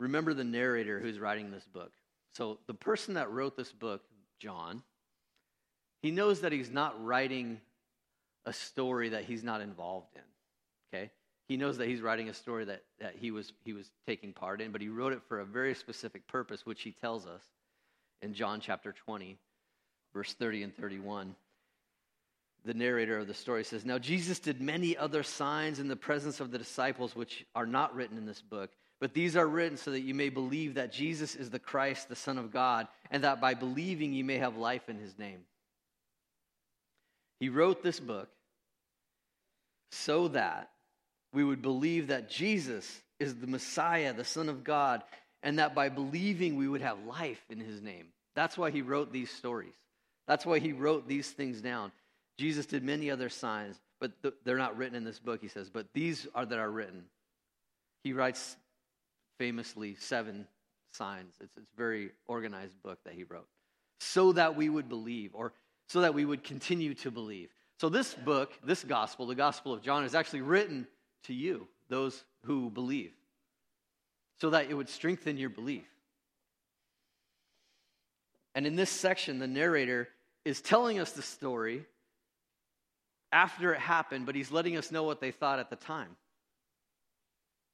Remember 0.00 0.34
the 0.34 0.44
narrator 0.44 0.98
who's 0.98 1.18
writing 1.18 1.50
this 1.50 1.66
book. 1.66 1.92
So, 2.32 2.58
the 2.66 2.74
person 2.74 3.14
that 3.14 3.30
wrote 3.30 3.56
this 3.56 3.70
book, 3.70 4.02
John, 4.40 4.82
he 6.02 6.10
knows 6.10 6.40
that 6.40 6.52
he's 6.52 6.70
not 6.70 7.04
writing 7.04 7.60
a 8.46 8.52
story 8.52 9.10
that 9.10 9.24
he's 9.24 9.44
not 9.44 9.60
involved 9.60 10.08
in. 10.14 10.22
Okay? 10.98 11.10
He 11.48 11.58
knows 11.58 11.76
that 11.78 11.88
he's 11.88 12.00
writing 12.00 12.30
a 12.30 12.34
story 12.34 12.64
that, 12.64 12.82
that 13.00 13.14
he, 13.20 13.30
was, 13.30 13.52
he 13.64 13.74
was 13.74 13.90
taking 14.06 14.32
part 14.32 14.62
in, 14.62 14.72
but 14.72 14.80
he 14.80 14.88
wrote 14.88 15.12
it 15.12 15.20
for 15.28 15.40
a 15.40 15.44
very 15.44 15.74
specific 15.74 16.26
purpose, 16.26 16.64
which 16.64 16.82
he 16.82 16.92
tells 16.92 17.26
us 17.26 17.42
in 18.22 18.32
John 18.32 18.60
chapter 18.60 18.92
20, 18.92 19.36
verse 20.14 20.32
30 20.32 20.62
and 20.62 20.76
31. 20.76 21.34
The 22.64 22.74
narrator 22.74 23.18
of 23.18 23.26
the 23.26 23.34
story 23.34 23.64
says, 23.64 23.84
Now 23.84 23.98
Jesus 23.98 24.38
did 24.38 24.62
many 24.62 24.96
other 24.96 25.22
signs 25.22 25.78
in 25.78 25.88
the 25.88 25.96
presence 25.96 26.40
of 26.40 26.50
the 26.50 26.58
disciples, 26.58 27.14
which 27.14 27.44
are 27.54 27.66
not 27.66 27.94
written 27.94 28.16
in 28.16 28.24
this 28.24 28.40
book. 28.40 28.70
But 29.00 29.14
these 29.14 29.34
are 29.34 29.46
written 29.46 29.78
so 29.78 29.92
that 29.92 30.00
you 30.00 30.14
may 30.14 30.28
believe 30.28 30.74
that 30.74 30.92
Jesus 30.92 31.34
is 31.34 31.50
the 31.50 31.58
Christ, 31.58 32.08
the 32.08 32.16
Son 32.16 32.36
of 32.36 32.52
God, 32.52 32.86
and 33.10 33.24
that 33.24 33.40
by 33.40 33.54
believing 33.54 34.12
you 34.12 34.24
may 34.24 34.36
have 34.36 34.56
life 34.56 34.88
in 34.88 34.98
his 34.98 35.18
name. 35.18 35.40
He 37.40 37.48
wrote 37.48 37.82
this 37.82 37.98
book 37.98 38.28
so 39.90 40.28
that 40.28 40.70
we 41.32 41.42
would 41.42 41.62
believe 41.62 42.08
that 42.08 42.28
Jesus 42.28 43.00
is 43.18 43.36
the 43.36 43.46
Messiah, 43.46 44.12
the 44.12 44.24
Son 44.24 44.48
of 44.48 44.64
God, 44.64 45.02
and 45.42 45.58
that 45.58 45.74
by 45.74 45.88
believing 45.88 46.56
we 46.56 46.68
would 46.68 46.82
have 46.82 47.06
life 47.06 47.42
in 47.48 47.58
his 47.58 47.80
name. 47.80 48.06
That's 48.36 48.58
why 48.58 48.70
he 48.70 48.82
wrote 48.82 49.12
these 49.12 49.30
stories. 49.30 49.74
That's 50.28 50.44
why 50.44 50.58
he 50.58 50.72
wrote 50.72 51.08
these 51.08 51.30
things 51.30 51.62
down. 51.62 51.92
Jesus 52.38 52.66
did 52.66 52.84
many 52.84 53.10
other 53.10 53.28
signs, 53.28 53.80
but 54.00 54.12
th- 54.22 54.34
they're 54.44 54.58
not 54.58 54.76
written 54.76 54.94
in 54.94 55.04
this 55.04 55.18
book, 55.18 55.40
he 55.40 55.48
says, 55.48 55.70
but 55.70 55.86
these 55.94 56.26
are 56.34 56.44
that 56.44 56.58
are 56.58 56.70
written. 56.70 57.04
He 58.04 58.12
writes 58.12 58.56
famously 59.40 59.96
seven 59.98 60.46
signs. 60.92 61.32
It's, 61.40 61.56
it's 61.56 61.70
a 61.72 61.76
very 61.76 62.10
organized 62.26 62.80
book 62.82 62.98
that 63.06 63.14
he 63.14 63.24
wrote. 63.24 63.48
So 64.00 64.32
that 64.32 64.54
we 64.54 64.68
would 64.68 64.86
believe, 64.86 65.30
or 65.34 65.54
so 65.88 66.02
that 66.02 66.12
we 66.12 66.26
would 66.26 66.44
continue 66.44 66.92
to 66.96 67.10
believe. 67.10 67.48
So, 67.80 67.88
this 67.88 68.12
book, 68.12 68.52
this 68.62 68.84
gospel, 68.84 69.26
the 69.26 69.34
Gospel 69.34 69.72
of 69.72 69.82
John, 69.82 70.04
is 70.04 70.14
actually 70.14 70.42
written 70.42 70.86
to 71.24 71.32
you, 71.32 71.68
those 71.88 72.22
who 72.44 72.68
believe 72.68 73.12
so 74.40 74.50
that 74.50 74.70
it 74.70 74.74
would 74.74 74.88
strengthen 74.88 75.36
your 75.36 75.50
belief. 75.50 75.84
And 78.54 78.66
in 78.66 78.74
this 78.76 78.90
section, 78.90 79.38
the 79.38 79.46
narrator 79.46 80.08
is 80.44 80.60
telling 80.60 80.98
us 80.98 81.12
the 81.12 81.22
story 81.22 81.84
after 83.32 83.72
it 83.72 83.80
happened, 83.80 84.26
but 84.26 84.34
he's 84.34 84.50
letting 84.50 84.76
us 84.76 84.90
know 84.90 85.04
what 85.04 85.20
they 85.20 85.30
thought 85.30 85.58
at 85.58 85.70
the 85.70 85.76
time. 85.76 86.16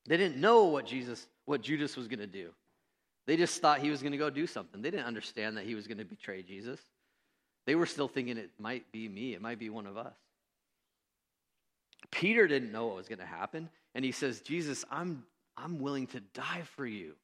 They 0.06 0.16
didn't 0.16 0.40
know 0.40 0.64
what 0.64 0.86
Jesus, 0.86 1.26
what 1.46 1.62
Judas 1.62 1.96
was 1.96 2.06
going 2.06 2.20
to 2.20 2.26
do. 2.26 2.50
They 3.26 3.36
just 3.36 3.60
thought 3.60 3.80
he 3.80 3.90
was 3.90 4.02
going 4.02 4.12
to 4.12 4.18
go 4.18 4.30
do 4.30 4.46
something. 4.46 4.82
They 4.82 4.90
didn't 4.90 5.06
understand 5.06 5.56
that 5.56 5.64
he 5.64 5.74
was 5.74 5.86
going 5.86 5.98
to 5.98 6.04
betray 6.04 6.42
Jesus. 6.42 6.78
They 7.66 7.74
were 7.74 7.86
still 7.86 8.06
thinking 8.06 8.36
it 8.36 8.50
might 8.58 8.92
be 8.92 9.08
me, 9.08 9.34
it 9.34 9.40
might 9.40 9.58
be 9.58 9.70
one 9.70 9.86
of 9.86 9.96
us. 9.96 10.14
Peter 12.12 12.46
didn't 12.46 12.70
know 12.70 12.86
what 12.86 12.96
was 12.96 13.08
going 13.08 13.18
to 13.18 13.26
happen, 13.26 13.68
and 13.94 14.04
he 14.04 14.12
says, 14.12 14.40
"Jesus, 14.40 14.84
I'm 14.90 15.24
I'm 15.56 15.80
willing 15.80 16.06
to 16.08 16.20
die 16.20 16.62
for 16.76 16.86
you. 16.86 17.14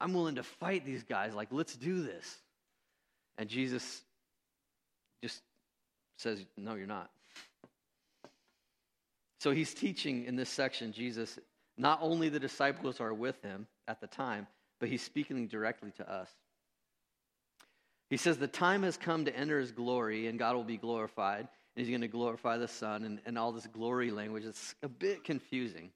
I'm 0.00 0.12
willing 0.12 0.34
to 0.34 0.42
fight 0.42 0.84
these 0.84 1.04
guys. 1.04 1.34
Like, 1.34 1.48
let's 1.50 1.76
do 1.76 2.02
this. 2.02 2.38
And 3.38 3.48
Jesus 3.48 4.02
just 5.22 5.40
says, 6.18 6.44
No, 6.56 6.74
you're 6.74 6.86
not. 6.86 7.10
So 9.40 9.50
he's 9.50 9.74
teaching 9.74 10.24
in 10.24 10.36
this 10.36 10.48
section, 10.48 10.92
Jesus, 10.92 11.38
not 11.76 11.98
only 12.02 12.28
the 12.28 12.40
disciples 12.40 13.00
are 13.00 13.12
with 13.12 13.40
him 13.42 13.66
at 13.88 14.00
the 14.00 14.06
time, 14.06 14.46
but 14.80 14.88
he's 14.88 15.02
speaking 15.02 15.46
directly 15.48 15.90
to 15.96 16.10
us. 16.10 16.30
He 18.10 18.16
says, 18.16 18.38
The 18.38 18.46
time 18.46 18.82
has 18.82 18.96
come 18.96 19.24
to 19.24 19.36
enter 19.36 19.58
his 19.58 19.72
glory, 19.72 20.26
and 20.26 20.38
God 20.38 20.54
will 20.54 20.64
be 20.64 20.76
glorified, 20.76 21.40
and 21.40 21.84
he's 21.84 21.88
going 21.88 22.02
to 22.02 22.08
glorify 22.08 22.58
the 22.58 22.68
Son, 22.68 23.04
and, 23.04 23.20
and 23.26 23.38
all 23.38 23.52
this 23.52 23.66
glory 23.66 24.10
language. 24.10 24.44
It's 24.44 24.74
a 24.82 24.88
bit 24.88 25.24
confusing. 25.24 25.90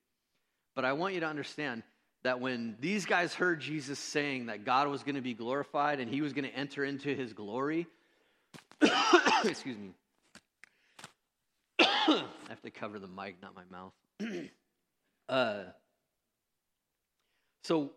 But 0.74 0.84
I 0.84 0.92
want 0.94 1.14
you 1.14 1.20
to 1.20 1.26
understand 1.26 1.82
that 2.24 2.40
when 2.40 2.76
these 2.80 3.06
guys 3.06 3.34
heard 3.34 3.60
Jesus 3.60 3.98
saying 3.98 4.46
that 4.46 4.64
God 4.64 4.88
was 4.88 5.02
going 5.02 5.14
to 5.14 5.20
be 5.20 5.34
glorified 5.34 6.00
and 6.00 6.10
he 6.10 6.20
was 6.20 6.32
going 6.32 6.44
to 6.44 6.54
enter 6.54 6.84
into 6.84 7.14
his 7.14 7.32
glory, 7.32 7.86
excuse 9.44 9.76
me. 9.76 9.90
I 11.80 12.24
have 12.48 12.62
to 12.62 12.70
cover 12.70 12.98
the 12.98 13.06
mic, 13.06 13.36
not 13.42 13.54
my 13.54 13.62
mouth. 13.70 13.92
uh, 15.28 15.64
so 17.64 17.92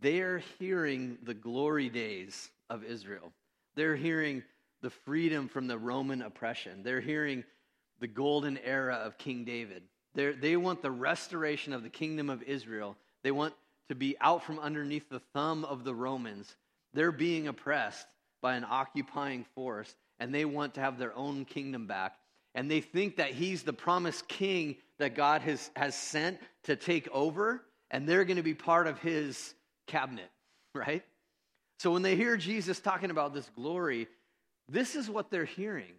they're 0.00 0.38
hearing 0.58 1.18
the 1.22 1.34
glory 1.34 1.88
days 1.88 2.50
of 2.70 2.84
Israel. 2.84 3.32
They're 3.74 3.96
hearing 3.96 4.42
the 4.82 4.90
freedom 4.90 5.48
from 5.48 5.66
the 5.66 5.78
Roman 5.78 6.22
oppression. 6.22 6.82
They're 6.82 7.00
hearing 7.00 7.44
the 8.00 8.06
golden 8.06 8.58
era 8.58 8.94
of 8.94 9.18
King 9.18 9.44
David. 9.44 9.82
They're, 10.14 10.32
they 10.32 10.56
want 10.56 10.82
the 10.82 10.90
restoration 10.90 11.72
of 11.72 11.82
the 11.82 11.90
kingdom 11.90 12.30
of 12.30 12.42
Israel. 12.42 12.96
They 13.22 13.30
want 13.30 13.54
to 13.88 13.94
be 13.94 14.16
out 14.20 14.44
from 14.44 14.58
underneath 14.58 15.08
the 15.08 15.20
thumb 15.32 15.64
of 15.64 15.84
the 15.84 15.94
Romans. 15.94 16.56
They're 16.92 17.12
being 17.12 17.48
oppressed 17.48 18.06
by 18.40 18.54
an 18.54 18.64
occupying 18.68 19.44
force, 19.54 19.94
and 20.18 20.34
they 20.34 20.44
want 20.44 20.74
to 20.74 20.80
have 20.80 20.98
their 20.98 21.14
own 21.14 21.44
kingdom 21.44 21.86
back. 21.86 22.16
And 22.56 22.70
they 22.70 22.80
think 22.80 23.16
that 23.16 23.32
he's 23.32 23.62
the 23.62 23.74
promised 23.74 24.26
king 24.26 24.76
that 24.98 25.14
God 25.14 25.42
has, 25.42 25.70
has 25.76 25.94
sent 25.94 26.40
to 26.64 26.74
take 26.74 27.06
over, 27.12 27.62
and 27.90 28.08
they're 28.08 28.24
going 28.24 28.38
to 28.38 28.42
be 28.42 28.54
part 28.54 28.86
of 28.86 28.98
his 28.98 29.54
cabinet, 29.86 30.30
right? 30.74 31.04
So 31.78 31.92
when 31.92 32.00
they 32.00 32.16
hear 32.16 32.38
Jesus 32.38 32.80
talking 32.80 33.10
about 33.10 33.34
this 33.34 33.48
glory, 33.54 34.08
this 34.70 34.96
is 34.96 35.10
what 35.10 35.30
they're 35.30 35.44
hearing. 35.44 35.92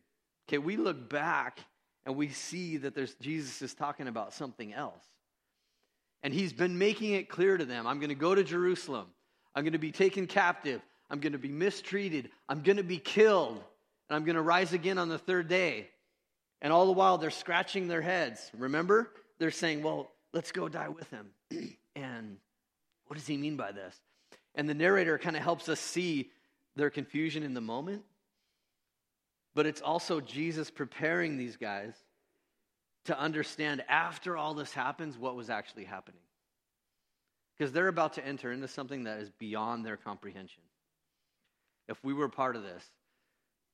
Okay, 0.50 0.58
we 0.58 0.78
look 0.78 1.08
back 1.10 1.60
and 2.08 2.16
we 2.16 2.30
see 2.30 2.78
that 2.78 2.96
there's 2.96 3.14
Jesus 3.16 3.62
is 3.62 3.76
talking 3.76 4.08
about 4.08 4.34
something 4.34 4.74
else. 4.74 5.04
And 6.24 6.34
he's 6.34 6.54
been 6.54 6.80
making 6.80 7.14
it 7.14 7.30
clear 7.30 7.56
to 7.58 7.66
them 7.66 7.86
I'm 7.86 8.00
going 8.00 8.10
to 8.10 8.16
go 8.16 8.34
to 8.34 8.44
Jerusalem. 8.44 9.06
I'm 9.54 9.64
going 9.64 9.74
to 9.74 9.80
be 9.80 9.92
taken 9.92 10.26
captive. 10.26 10.82
I'm 11.10 11.20
going 11.20 11.34
to 11.34 11.40
be 11.40 11.50
mistreated. 11.50 12.32
I'm 12.50 12.64
going 12.64 12.78
to 12.78 12.84
be 12.84 12.98
killed. 12.98 13.64
And 14.10 14.16
I'm 14.16 14.26
going 14.26 14.36
to 14.36 14.42
rise 14.42 14.74
again 14.74 14.98
on 14.98 15.10
the 15.10 15.20
third 15.20 15.48
day. 15.48 15.90
And 16.62 16.74
all 16.74 16.86
the 16.86 16.92
while, 16.92 17.18
they're 17.18 17.30
scratching 17.30 17.88
their 17.88 18.02
heads. 18.02 18.52
Remember? 18.58 19.12
They're 19.40 19.52
saying, 19.52 19.84
Well, 19.84 20.12
let's 20.34 20.52
go 20.52 20.68
die 20.70 20.90
with 20.90 21.10
him. 21.10 21.28
and 21.96 22.38
what 23.08 23.18
does 23.18 23.28
he 23.28 23.38
mean 23.38 23.56
by 23.58 23.72
this? 23.72 23.96
And 24.56 24.68
the 24.68 24.74
narrator 24.74 25.18
kind 25.18 25.36
of 25.36 25.44
helps 25.44 25.70
us 25.70 25.80
see 25.80 26.32
their 26.76 26.90
confusion 26.90 27.44
in 27.44 27.54
the 27.54 27.62
moment 27.62 28.04
but 29.58 29.66
it's 29.66 29.82
also 29.82 30.22
Jesus 30.22 30.70
preparing 30.70 31.36
these 31.36 31.58
guys 31.58 31.96
to 33.06 33.20
understand 33.20 33.84
after 33.90 34.38
all 34.38 34.54
this 34.54 34.72
happens 34.72 35.18
what 35.18 35.36
was 35.36 35.50
actually 35.50 35.86
happening. 35.86 36.22
Because 37.58 37.74
they're 37.74 37.88
about 37.88 38.14
to 38.14 38.24
enter 38.26 38.52
into 38.52 38.68
something 38.68 39.06
that 39.06 39.18
is 39.18 39.32
beyond 39.40 39.84
their 39.84 39.98
comprehension. 39.98 40.62
If 41.88 42.04
we 42.04 42.14
were 42.14 42.30
part 42.30 42.56
of 42.56 42.62
this, 42.62 42.86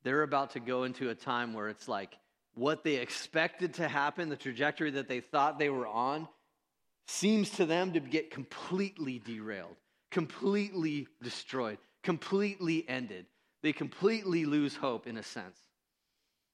they're 0.03 0.23
about 0.23 0.51
to 0.51 0.61
go 0.61 0.85
into 0.85 1.09
a 1.09 1.15
time 1.15 1.53
where 1.53 1.67
it's 1.67 1.89
like 1.89 2.15
what 2.55 2.83
they 2.83 2.95
expected 2.95 3.75
to 3.75 3.87
happen, 3.87 4.29
the 4.29 4.35
trajectory 4.35 4.91
that 4.91 5.07
they 5.07 5.19
thought 5.19 5.57
they 5.57 5.69
were 5.69 5.87
on, 5.87 6.27
seems 7.07 7.49
to 7.51 7.65
them 7.65 7.93
to 7.93 7.99
get 7.99 8.31
completely 8.31 9.19
derailed, 9.19 9.75
completely 10.11 11.07
destroyed, 11.21 11.77
completely 12.03 12.87
ended. 12.87 13.25
They 13.61 13.73
completely 13.73 14.45
lose 14.45 14.75
hope 14.75 15.07
in 15.07 15.17
a 15.17 15.23
sense 15.23 15.57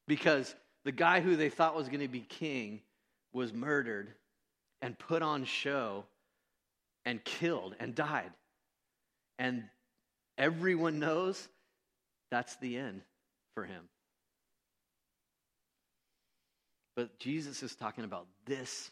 because 0.08 0.56
the 0.86 0.92
guy 0.92 1.22
who 1.22 1.36
they 1.36 1.50
thought 1.50 1.76
was 1.76 1.88
going 1.88 2.02
to 2.02 2.08
be 2.08 2.22
king 2.22 2.82
was 3.34 3.54
murdered 3.54 4.14
and 4.82 4.98
put 4.98 5.22
on 5.22 5.44
show 5.44 6.06
and 7.06 7.24
killed 7.24 7.76
and 7.80 7.94
died. 7.94 8.32
And 9.38 9.64
everyone 10.38 11.00
knows 11.00 11.48
that's 12.32 12.56
the 12.58 12.78
end 12.78 13.02
for 13.56 13.66
him. 13.66 13.90
But 17.00 17.18
Jesus 17.18 17.64
is 17.64 17.78
talking 17.78 18.04
about 18.04 18.28
this 18.46 18.92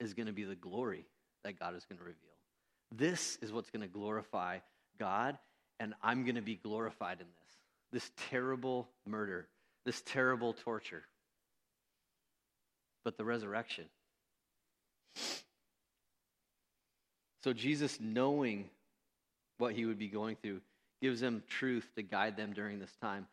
is 0.00 0.12
going 0.12 0.26
to 0.26 0.32
be 0.32 0.42
the 0.42 0.56
glory 0.56 1.06
that 1.44 1.56
God 1.56 1.76
is 1.76 1.84
going 1.84 1.98
to 1.98 2.04
reveal. 2.04 2.16
This 2.90 3.38
is 3.40 3.52
what's 3.52 3.70
going 3.70 3.82
to 3.82 3.86
glorify 3.86 4.58
God, 4.98 5.38
and 5.78 5.94
I'm 6.02 6.24
going 6.24 6.34
to 6.34 6.42
be 6.42 6.56
glorified 6.56 7.20
in 7.20 7.26
this. 7.28 8.02
This 8.02 8.10
terrible 8.28 8.88
murder, 9.06 9.46
this 9.84 10.02
terrible 10.04 10.52
torture. 10.52 11.04
But 13.04 13.16
the 13.16 13.24
resurrection. 13.24 13.84
So, 17.44 17.52
Jesus, 17.52 18.00
knowing 18.00 18.68
what 19.58 19.74
he 19.74 19.84
would 19.84 20.00
be 20.00 20.08
going 20.08 20.38
through, 20.42 20.60
gives 21.00 21.20
them 21.20 21.44
truth 21.48 21.88
to 21.94 22.02
guide 22.02 22.36
them 22.36 22.52
during 22.52 22.80
this 22.80 22.96
time, 23.00 23.28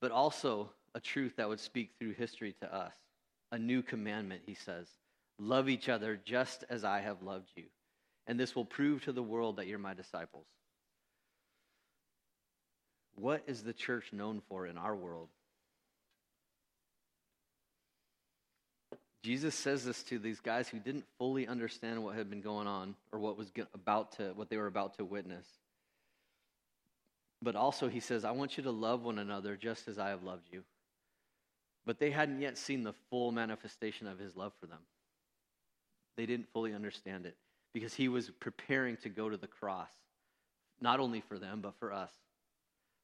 but 0.00 0.12
also 0.12 0.70
a 0.94 1.00
truth 1.00 1.34
that 1.38 1.48
would 1.48 1.58
speak 1.58 1.90
through 1.98 2.12
history 2.12 2.54
to 2.60 2.72
us. 2.72 2.94
A 3.50 3.58
new 3.58 3.82
commandment, 3.82 4.42
he 4.46 4.54
says 4.54 4.86
love 5.38 5.68
each 5.68 5.88
other 5.88 6.18
just 6.24 6.64
as 6.68 6.84
I 6.84 7.00
have 7.00 7.22
loved 7.22 7.50
you. 7.54 7.64
And 8.26 8.38
this 8.38 8.54
will 8.54 8.64
prove 8.64 9.04
to 9.04 9.12
the 9.12 9.22
world 9.22 9.56
that 9.56 9.66
you're 9.66 9.78
my 9.78 9.94
disciples. 9.94 10.46
What 13.14 13.42
is 13.46 13.62
the 13.62 13.72
church 13.72 14.12
known 14.12 14.42
for 14.48 14.66
in 14.66 14.76
our 14.76 14.94
world? 14.94 15.28
Jesus 19.24 19.54
says 19.54 19.84
this 19.84 20.02
to 20.04 20.18
these 20.18 20.40
guys 20.40 20.68
who 20.68 20.78
didn't 20.78 21.04
fully 21.18 21.46
understand 21.46 22.02
what 22.02 22.14
had 22.14 22.30
been 22.30 22.40
going 22.40 22.66
on 22.66 22.94
or 23.12 23.18
what 23.18 23.36
was 23.36 23.50
about 23.74 24.12
to 24.12 24.32
what 24.34 24.48
they 24.48 24.56
were 24.56 24.66
about 24.66 24.96
to 24.98 25.04
witness. 25.04 25.46
But 27.42 27.56
also 27.56 27.88
he 27.88 28.00
says, 28.00 28.24
"I 28.24 28.30
want 28.30 28.56
you 28.56 28.62
to 28.64 28.70
love 28.70 29.02
one 29.02 29.18
another 29.18 29.56
just 29.56 29.88
as 29.88 29.98
I 29.98 30.10
have 30.10 30.22
loved 30.22 30.48
you." 30.52 30.64
But 31.86 31.98
they 31.98 32.10
hadn't 32.10 32.40
yet 32.40 32.58
seen 32.58 32.82
the 32.82 32.94
full 33.10 33.32
manifestation 33.32 34.06
of 34.06 34.18
his 34.18 34.36
love 34.36 34.52
for 34.60 34.66
them. 34.66 34.80
They 36.16 36.26
didn't 36.26 36.48
fully 36.52 36.74
understand 36.74 37.26
it 37.26 37.36
because 37.72 37.94
he 37.94 38.08
was 38.08 38.30
preparing 38.40 38.96
to 38.98 39.08
go 39.08 39.28
to 39.28 39.36
the 39.36 39.46
cross, 39.46 39.90
not 40.80 41.00
only 41.00 41.20
for 41.20 41.38
them, 41.38 41.60
but 41.60 41.74
for 41.78 41.92
us. 41.92 42.10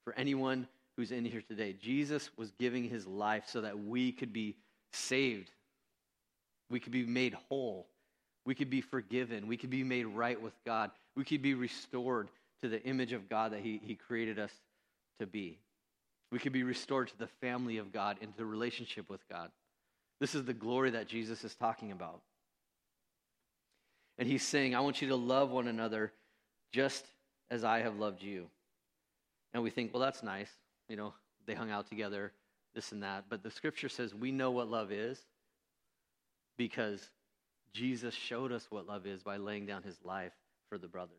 For 0.04 0.14
anyone 0.14 0.66
who's 0.96 1.12
in 1.12 1.24
here 1.24 1.42
today, 1.42 1.74
Jesus 1.80 2.30
was 2.36 2.50
giving 2.58 2.88
his 2.88 3.06
life 3.06 3.44
so 3.46 3.60
that 3.62 3.78
we 3.78 4.12
could 4.12 4.32
be 4.32 4.56
saved 4.92 5.50
we 6.70 6.80
could 6.80 6.92
be 6.92 7.04
made 7.04 7.34
whole. 7.48 7.86
We 8.44 8.54
could 8.54 8.70
be 8.70 8.80
forgiven. 8.80 9.46
We 9.46 9.56
could 9.56 9.70
be 9.70 9.84
made 9.84 10.06
right 10.06 10.40
with 10.40 10.54
God. 10.64 10.90
We 11.16 11.24
could 11.24 11.42
be 11.42 11.54
restored 11.54 12.28
to 12.62 12.68
the 12.68 12.82
image 12.82 13.12
of 13.12 13.28
God 13.28 13.52
that 13.52 13.60
He, 13.60 13.80
he 13.84 13.94
created 13.94 14.38
us 14.38 14.50
to 15.20 15.26
be. 15.26 15.58
We 16.34 16.40
could 16.40 16.52
be 16.52 16.64
restored 16.64 17.06
to 17.06 17.16
the 17.16 17.28
family 17.28 17.76
of 17.76 17.92
God, 17.92 18.16
into 18.20 18.36
the 18.36 18.44
relationship 18.44 19.08
with 19.08 19.20
God. 19.28 19.52
This 20.18 20.34
is 20.34 20.44
the 20.44 20.52
glory 20.52 20.90
that 20.90 21.06
Jesus 21.06 21.44
is 21.44 21.54
talking 21.54 21.92
about. 21.92 22.22
And 24.18 24.26
He's 24.26 24.42
saying, 24.42 24.74
I 24.74 24.80
want 24.80 25.00
you 25.00 25.06
to 25.10 25.14
love 25.14 25.52
one 25.52 25.68
another 25.68 26.12
just 26.72 27.06
as 27.52 27.62
I 27.62 27.82
have 27.82 28.00
loved 28.00 28.20
you. 28.20 28.46
And 29.52 29.62
we 29.62 29.70
think, 29.70 29.94
well, 29.94 30.00
that's 30.00 30.24
nice. 30.24 30.50
You 30.88 30.96
know, 30.96 31.14
they 31.46 31.54
hung 31.54 31.70
out 31.70 31.88
together, 31.88 32.32
this 32.74 32.90
and 32.90 33.04
that. 33.04 33.26
But 33.28 33.44
the 33.44 33.50
scripture 33.52 33.88
says 33.88 34.12
we 34.12 34.32
know 34.32 34.50
what 34.50 34.68
love 34.68 34.90
is 34.90 35.20
because 36.56 37.10
Jesus 37.72 38.12
showed 38.12 38.50
us 38.50 38.66
what 38.70 38.88
love 38.88 39.06
is 39.06 39.22
by 39.22 39.36
laying 39.36 39.66
down 39.66 39.84
his 39.84 39.98
life 40.04 40.32
for 40.68 40.78
the 40.78 40.88
brothers. 40.88 41.14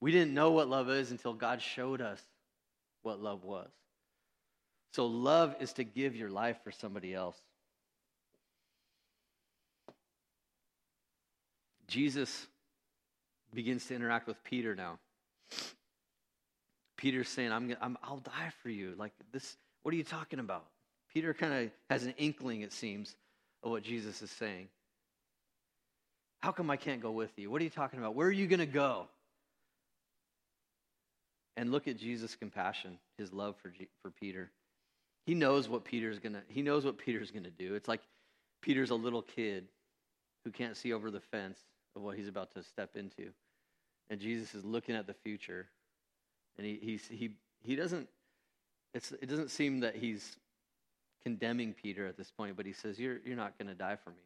We 0.00 0.12
didn't 0.12 0.32
know 0.32 0.52
what 0.52 0.68
love 0.68 0.90
is 0.90 1.10
until 1.10 1.34
God 1.34 1.60
showed 1.60 2.00
us 2.00 2.22
what 3.02 3.20
love 3.20 3.42
was. 3.42 3.68
So, 4.92 5.06
love 5.06 5.56
is 5.60 5.74
to 5.74 5.84
give 5.84 6.16
your 6.16 6.30
life 6.30 6.56
for 6.64 6.72
somebody 6.72 7.14
else. 7.14 7.36
Jesus 11.86 12.46
begins 13.54 13.86
to 13.86 13.94
interact 13.94 14.26
with 14.26 14.42
Peter 14.44 14.74
now. 14.74 14.98
Peter's 16.96 17.28
saying, 17.28 17.52
I'm, 17.52 17.74
I'm, 17.80 17.98
I'll 18.02 18.18
die 18.18 18.52
for 18.62 18.70
you. 18.70 18.94
Like, 18.96 19.12
this, 19.32 19.56
what 19.82 19.92
are 19.92 19.96
you 19.96 20.04
talking 20.04 20.38
about? 20.38 20.64
Peter 21.12 21.34
kind 21.34 21.52
of 21.52 21.70
has 21.90 22.04
an 22.04 22.14
inkling, 22.18 22.62
it 22.62 22.72
seems, 22.72 23.14
of 23.62 23.70
what 23.70 23.82
Jesus 23.82 24.22
is 24.22 24.30
saying. 24.30 24.68
How 26.40 26.52
come 26.52 26.70
I 26.70 26.76
can't 26.76 27.00
go 27.00 27.10
with 27.10 27.30
you? 27.36 27.50
What 27.50 27.60
are 27.60 27.64
you 27.64 27.70
talking 27.70 27.98
about? 27.98 28.14
Where 28.14 28.28
are 28.28 28.32
you 28.32 28.46
going 28.46 28.60
to 28.60 28.66
go? 28.66 29.08
And 31.56 31.72
look 31.72 31.88
at 31.88 31.96
Jesus' 31.96 32.34
compassion, 32.34 32.98
his 33.16 33.32
love 33.32 33.56
for, 33.62 33.70
G- 33.70 33.88
for 34.02 34.10
Peter. 34.10 34.50
He 35.26 35.34
knows 35.34 35.68
what 35.68 35.84
Peter's 35.84 36.18
to 36.34 36.42
he 36.48 36.62
knows 36.62 36.84
what 36.84 36.96
Peter's 36.98 37.30
to 37.44 37.50
do. 37.50 37.74
It's 37.74 37.88
like 37.88 38.02
Peter's 38.62 38.90
a 38.90 38.94
little 38.94 39.22
kid 39.22 39.66
who 40.44 40.50
can't 40.50 40.76
see 40.76 40.92
over 40.92 41.10
the 41.10 41.20
fence 41.20 41.58
of 41.94 42.02
what 42.02 42.16
he's 42.16 42.28
about 42.28 42.52
to 42.52 42.62
step 42.62 42.96
into. 42.96 43.30
And 44.08 44.20
Jesus 44.20 44.54
is 44.54 44.64
looking 44.64 44.94
at 44.94 45.06
the 45.06 45.14
future. 45.14 45.66
And 46.56 46.66
he 46.66 46.78
he's, 46.80 47.06
he 47.08 47.32
he 47.62 47.76
doesn't 47.76 48.08
it's 48.94 49.12
it 49.12 49.28
doesn't 49.28 49.50
seem 49.50 49.80
that 49.80 49.96
he's 49.96 50.38
condemning 51.26 51.74
Peter 51.74 52.06
at 52.06 52.16
this 52.16 52.30
point, 52.30 52.56
but 52.56 52.64
he 52.64 52.72
says, 52.72 53.00
You're, 53.00 53.18
you're 53.24 53.36
not 53.36 53.58
going 53.58 53.66
to 53.66 53.74
die 53.74 53.96
for 53.96 54.10
me. 54.10 54.22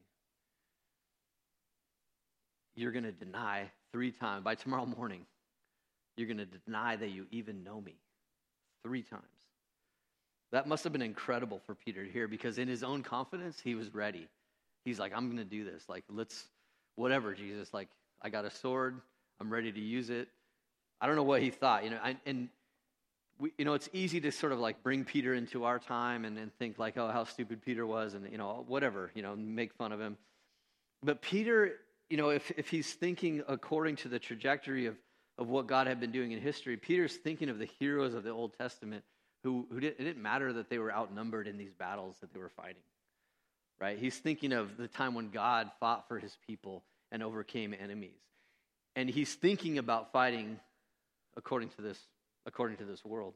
You're 2.75 2.93
going 2.93 3.05
to 3.05 3.13
deny 3.13 3.71
three 3.91 4.13
times. 4.13 4.45
By 4.45 4.55
tomorrow 4.55 4.85
morning, 4.85 5.25
you're 6.19 6.27
going 6.27 6.37
to 6.37 6.47
deny 6.67 6.97
that 6.97 7.09
you 7.09 7.25
even 7.31 7.65
know 7.65 7.81
me 7.81 7.95
three 8.85 9.03
times. 9.03 9.25
That 10.53 10.67
must 10.67 10.85
have 10.85 10.93
been 10.93 11.03
incredible 11.03 11.61
for 11.65 11.75
Peter 11.75 12.05
to 12.05 12.11
hear 12.11 12.27
because 12.27 12.59
in 12.59 12.69
his 12.69 12.83
own 12.83 13.03
confidence, 13.03 13.61
he 13.63 13.75
was 13.75 13.95
ready. 13.95 14.27
He's 14.85 14.99
like, 14.99 15.13
I'm 15.15 15.27
going 15.27 15.39
to 15.39 15.45
do 15.45 15.65
this. 15.65 15.89
Like, 15.89 16.05
let's, 16.09 16.47
whatever, 16.97 17.35
Jesus. 17.35 17.73
Like, 17.73 17.89
I 18.21 18.31
got 18.31 18.45
a 18.45 18.51
sword. 18.51 19.01
I'm 19.41 19.51
ready 19.51 19.71
to 19.71 19.81
use 19.81 20.11
it. 20.11 20.29
I 21.01 21.07
don't 21.07 21.17
know 21.17 21.23
what 21.23 21.43
he 21.43 21.51
thought, 21.51 21.85
you 21.85 21.91
know. 21.91 21.99
I, 22.03 22.17
and 22.27 22.49
we, 23.39 23.53
you 23.57 23.65
know, 23.65 23.75
it's 23.75 23.89
easy 23.93 24.21
to 24.21 24.33
sort 24.33 24.53
of 24.53 24.59
like 24.59 24.83
bring 24.83 25.05
Peter 25.05 25.35
into 25.35 25.65
our 25.65 25.79
time 25.79 26.25
and, 26.25 26.37
and 26.37 26.53
think 26.59 26.79
like, 26.79 26.99
oh, 26.99 27.09
how 27.09 27.25
stupid 27.25 27.63
Peter 27.65 27.87
was, 27.87 28.15
and 28.15 28.31
you 28.31 28.37
know, 28.37 28.65
whatever, 28.69 29.11
you 29.15 29.23
know, 29.23 29.35
make 29.35 29.73
fun 29.73 29.93
of 29.93 30.01
him. 30.01 30.19
But 31.03 31.23
Peter, 31.23 31.77
you 32.11 32.19
know, 32.19 32.29
if 32.31 32.51
if 32.57 32.69
he's 32.69 32.93
thinking 32.93 33.43
according 33.49 33.97
to 33.97 34.09
the 34.09 34.19
trajectory 34.19 34.87
of 34.87 34.97
of 35.39 35.49
what 35.49 35.67
God 35.67 35.87
had 35.87 36.01
been 36.01 36.13
doing 36.13 36.33
in 36.33 36.41
history, 36.41 36.77
Peter's 36.77 37.17
thinking 37.17 37.49
of 37.49 37.59
the 37.59 37.69
heroes 37.79 38.13
of 38.13 38.25
the 38.25 38.31
Old 38.31 38.53
Testament 38.59 39.05
who 39.43 39.67
who 39.71 39.81
did, 39.81 39.95
it 39.99 40.05
didn't 40.05 40.23
matter 40.23 40.53
that 40.53 40.69
they 40.69 40.79
were 40.79 40.93
outnumbered 40.93 41.47
in 41.47 41.57
these 41.59 41.73
battles 41.73 42.17
that 42.21 42.33
they 42.33 42.41
were 42.41 42.51
fighting, 42.51 42.83
right? 43.81 43.99
He's 43.99 44.19
thinking 44.19 44.53
of 44.53 44.77
the 44.77 44.89
time 44.89 45.15
when 45.15 45.31
God 45.31 45.71
fought 45.81 46.09
for 46.09 46.19
His 46.19 46.37
people 46.47 46.83
and 47.13 47.23
overcame 47.23 47.75
enemies, 47.79 48.21
and 48.97 49.09
he's 49.09 49.35
thinking 49.35 49.79
about 49.79 50.13
fighting 50.13 50.59
according 51.37 51.71
to 51.71 51.83
this 51.83 51.99
according 52.47 52.77
to 52.79 52.85
this 52.85 53.05
world. 53.05 53.35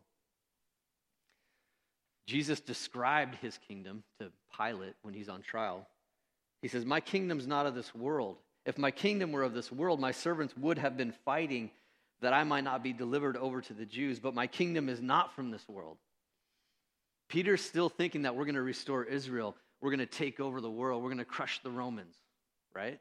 Jesus 2.27 2.61
described 2.61 3.35
his 3.37 3.59
kingdom 3.69 4.03
to 4.19 4.31
Pilate 4.57 4.95
when 5.03 5.12
he's 5.12 5.29
on 5.29 5.43
trial. 5.43 5.87
He 6.62 6.69
says, 6.69 6.85
My 6.85 7.01
kingdom's 7.01 7.47
not 7.47 7.67
of 7.67 7.75
this 7.75 7.95
world. 7.95 8.38
If 8.64 8.79
my 8.79 8.90
kingdom 8.90 9.33
were 9.33 9.43
of 9.43 9.53
this 9.53 9.71
world, 9.71 10.01
my 10.01 10.12
servants 10.12 10.57
would 10.57 10.79
have 10.79 10.97
been 10.97 11.12
fighting 11.25 11.71
that 12.25 12.33
I 12.33 12.45
might 12.45 12.65
not 12.65 12.83
be 12.83 12.93
delivered 12.93 13.37
over 13.37 13.61
to 13.61 13.73
the 13.73 13.87
Jews, 13.87 14.19
but 14.19 14.35
my 14.35 14.47
kingdom 14.47 14.89
is 14.89 15.01
not 15.01 15.35
from 15.35 15.51
this 15.51 15.67
world. 15.69 15.99
Peter's 17.29 17.63
still 17.63 17.89
thinking 17.89 18.23
that 18.23 18.35
we're 18.35 18.45
going 18.45 18.55
to 18.55 18.63
restore 18.63 19.05
Israel, 19.05 19.57
we're 19.81 19.91
going 19.91 20.01
to 20.01 20.07
take 20.07 20.41
over 20.41 20.61
the 20.61 20.71
world, 20.71 21.03
we're 21.03 21.11
going 21.11 21.19
to 21.19 21.25
crush 21.25 21.61
the 21.63 21.71
Romans, 21.71 22.15
right? 22.75 22.99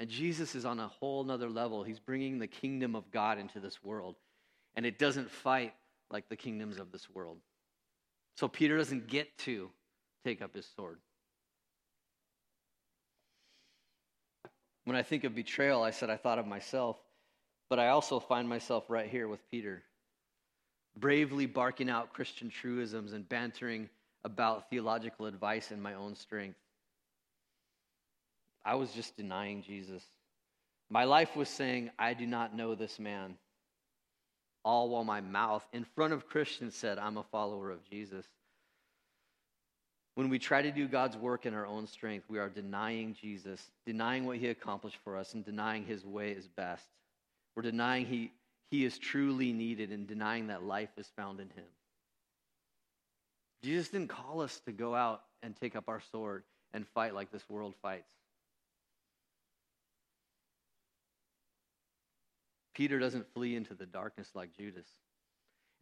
And 0.00 0.08
Jesus 0.08 0.54
is 0.54 0.64
on 0.64 0.78
a 0.78 0.88
whole 0.88 1.24
nother 1.24 1.50
level. 1.50 1.82
He's 1.82 1.98
bringing 1.98 2.38
the 2.38 2.46
kingdom 2.46 2.94
of 2.94 3.10
God 3.10 3.38
into 3.38 3.58
this 3.58 3.82
world 3.82 4.16
and 4.76 4.86
it 4.86 4.96
doesn't 4.96 5.28
fight 5.30 5.74
like 6.10 6.28
the 6.28 6.36
kingdoms 6.36 6.78
of 6.78 6.92
this 6.92 7.10
world. 7.10 7.38
So 8.36 8.46
Peter 8.46 8.76
doesn't 8.76 9.08
get 9.08 9.36
to 9.38 9.70
take 10.24 10.40
up 10.40 10.54
his 10.54 10.68
sword. 10.76 10.98
When 14.84 14.96
I 14.96 15.02
think 15.02 15.24
of 15.24 15.34
betrayal, 15.34 15.82
I 15.82 15.90
said 15.90 16.10
I 16.10 16.16
thought 16.16 16.38
of 16.38 16.46
myself, 16.46 16.96
but 17.68 17.78
I 17.78 17.88
also 17.88 18.20
find 18.20 18.48
myself 18.48 18.84
right 18.88 19.08
here 19.08 19.28
with 19.28 19.40
Peter, 19.50 19.82
bravely 20.96 21.46
barking 21.46 21.90
out 21.90 22.12
Christian 22.12 22.50
truisms 22.50 23.12
and 23.12 23.28
bantering 23.28 23.88
about 24.24 24.70
theological 24.70 25.26
advice 25.26 25.70
in 25.70 25.80
my 25.80 25.94
own 25.94 26.14
strength. 26.14 26.58
I 28.64 28.74
was 28.74 28.92
just 28.92 29.16
denying 29.16 29.62
Jesus. 29.62 30.02
My 30.90 31.04
life 31.04 31.36
was 31.36 31.48
saying, 31.48 31.90
I 31.98 32.14
do 32.14 32.26
not 32.26 32.56
know 32.56 32.74
this 32.74 32.98
man 32.98 33.36
all 34.64 34.88
while 34.90 35.04
my 35.04 35.20
mouth 35.20 35.66
in 35.72 35.84
front 35.84 36.12
of 36.12 36.28
Christians 36.28 36.74
said, 36.74 36.98
I'm 36.98 37.16
a 37.16 37.22
follower 37.22 37.70
of 37.70 37.84
Jesus. 37.88 38.26
When 40.14 40.28
we 40.28 40.38
try 40.38 40.62
to 40.62 40.70
do 40.70 40.88
God's 40.88 41.16
work 41.16 41.46
in 41.46 41.54
our 41.54 41.64
own 41.64 41.86
strength, 41.86 42.26
we 42.28 42.38
are 42.38 42.48
denying 42.48 43.14
Jesus, 43.14 43.70
denying 43.86 44.26
what 44.26 44.38
he 44.38 44.48
accomplished 44.48 44.98
for 45.04 45.16
us, 45.16 45.34
and 45.34 45.44
denying 45.44 45.84
his 45.84 46.04
way 46.04 46.32
is 46.32 46.48
best. 46.48 46.88
We're 47.58 47.62
denying 47.62 48.06
he, 48.06 48.30
he 48.70 48.84
is 48.84 49.00
truly 49.00 49.52
needed 49.52 49.90
and 49.90 50.06
denying 50.06 50.46
that 50.46 50.62
life 50.62 50.90
is 50.96 51.08
found 51.16 51.40
in 51.40 51.48
him. 51.48 51.64
Jesus 53.64 53.88
didn't 53.88 54.10
call 54.10 54.42
us 54.42 54.60
to 54.66 54.70
go 54.70 54.94
out 54.94 55.22
and 55.42 55.56
take 55.56 55.74
up 55.74 55.88
our 55.88 56.00
sword 56.12 56.44
and 56.72 56.86
fight 56.86 57.14
like 57.14 57.32
this 57.32 57.42
world 57.48 57.74
fights. 57.82 58.12
Peter 62.76 63.00
doesn't 63.00 63.26
flee 63.34 63.56
into 63.56 63.74
the 63.74 63.86
darkness 63.86 64.28
like 64.36 64.56
Judas. 64.56 64.86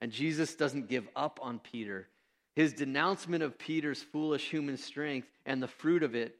And 0.00 0.10
Jesus 0.10 0.54
doesn't 0.54 0.88
give 0.88 1.06
up 1.14 1.38
on 1.42 1.58
Peter. 1.58 2.08
His 2.54 2.72
denouncement 2.72 3.42
of 3.42 3.58
Peter's 3.58 4.02
foolish 4.02 4.48
human 4.48 4.78
strength 4.78 5.28
and 5.44 5.62
the 5.62 5.68
fruit 5.68 6.02
of 6.02 6.14
it 6.14 6.38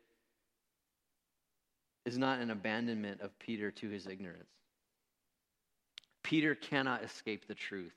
is 2.07 2.17
not 2.17 2.41
an 2.41 2.51
abandonment 2.51 3.21
of 3.21 3.39
Peter 3.39 3.71
to 3.73 3.91
his 3.91 4.07
ignorance. 4.07 4.56
Peter 6.27 6.57
cannot 6.57 7.05
escape 7.05 7.47
the 7.47 7.55
truth. 7.55 7.95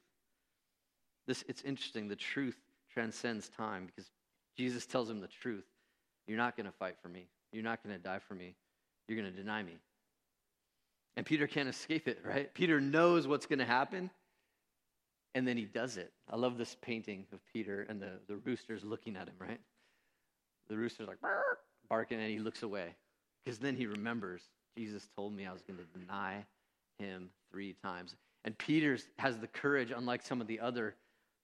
This, 1.26 1.44
it's 1.48 1.64
interesting. 1.64 2.08
The 2.08 2.16
truth 2.16 2.58
transcends 2.94 3.50
time 3.50 3.88
because 3.88 4.12
Jesus 4.56 4.86
tells 4.86 5.10
him 5.10 5.20
the 5.20 5.28
truth. 5.28 5.66
You're 6.28 6.38
not 6.38 6.56
going 6.56 6.68
to 6.68 6.72
fight 6.72 6.98
for 7.02 7.10
me. 7.10 7.26
You're 7.52 7.64
not 7.64 7.84
going 7.84 7.96
to 7.96 8.02
die 8.02 8.20
for 8.20 8.36
me. 8.36 8.54
You're 9.08 9.20
going 9.20 9.34
to 9.34 9.36
deny 9.36 9.64
me. 9.64 9.80
And 11.18 11.26
Peter 11.26 11.48
can't 11.48 11.68
escape 11.68 12.08
it, 12.08 12.20
right? 12.24 12.54
Peter 12.54 12.80
knows 12.80 13.28
what's 13.28 13.48
going 13.48 13.60
to 13.60 13.66
happen, 13.66 14.12
and 15.34 15.48
then 15.48 15.58
he 15.58 15.66
does 15.66 15.98
it. 15.98 16.14
I 16.32 16.36
love 16.36 16.60
this 16.60 16.78
painting 16.84 17.26
of 17.34 17.40
Peter 17.52 17.88
and 17.90 18.00
the, 18.00 18.12
the 18.28 18.36
rooster's 18.36 18.84
looking 18.84 19.16
at 19.16 19.28
him, 19.28 19.34
right? 19.40 19.60
The 20.70 20.78
rooster's 20.78 21.08
like 21.08 21.18
barking, 21.90 22.20
and 22.20 22.30
he 22.30 22.38
looks 22.38 22.62
away 22.62 22.94
because 23.44 23.58
then 23.58 23.76
he 23.76 23.88
remembers 23.88 24.44
Jesus 24.78 25.10
told 25.16 25.34
me 25.34 25.48
I 25.48 25.52
was 25.52 25.64
going 25.64 25.80
to 25.80 26.00
deny 26.00 26.46
him 27.00 27.32
three 27.52 27.76
times. 27.84 28.16
And 28.46 28.58
Peter 28.58 28.98
has 29.18 29.38
the 29.38 29.48
courage, 29.48 29.92
unlike 29.96 30.22
some 30.24 30.42
of 30.42 30.48
the 30.48 30.60
other 30.60 30.96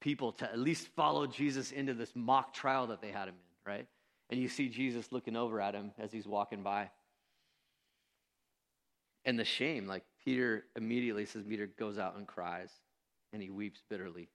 people, 0.02 0.32
to 0.34 0.46
at 0.46 0.60
least 0.60 0.88
follow 0.96 1.28
Jesus 1.28 1.72
into 1.72 1.94
this 1.94 2.12
mock 2.16 2.54
trial 2.54 2.88
that 2.88 3.02
they 3.02 3.12
had 3.12 3.28
him 3.28 3.36
in, 3.36 3.72
right? 3.72 3.88
And 4.30 4.40
you 4.40 4.48
see 4.48 4.70
Jesus 4.70 5.12
looking 5.12 5.36
over 5.36 5.62
at 5.62 5.76
him 5.76 5.92
as 6.00 6.12
he's 6.12 6.28
walking 6.28 6.64
by. 6.64 6.90
And 9.26 9.38
the 9.38 9.46
shame, 9.46 9.88
like 9.88 10.04
Peter 10.24 10.66
immediately 10.76 11.26
says, 11.26 11.44
Peter 11.48 11.68
goes 11.68 11.98
out 11.98 12.16
and 12.16 12.28
cries 12.28 12.70
and 13.34 13.42
he 13.42 13.50
weeps 13.50 13.82
bitterly. 13.90 14.30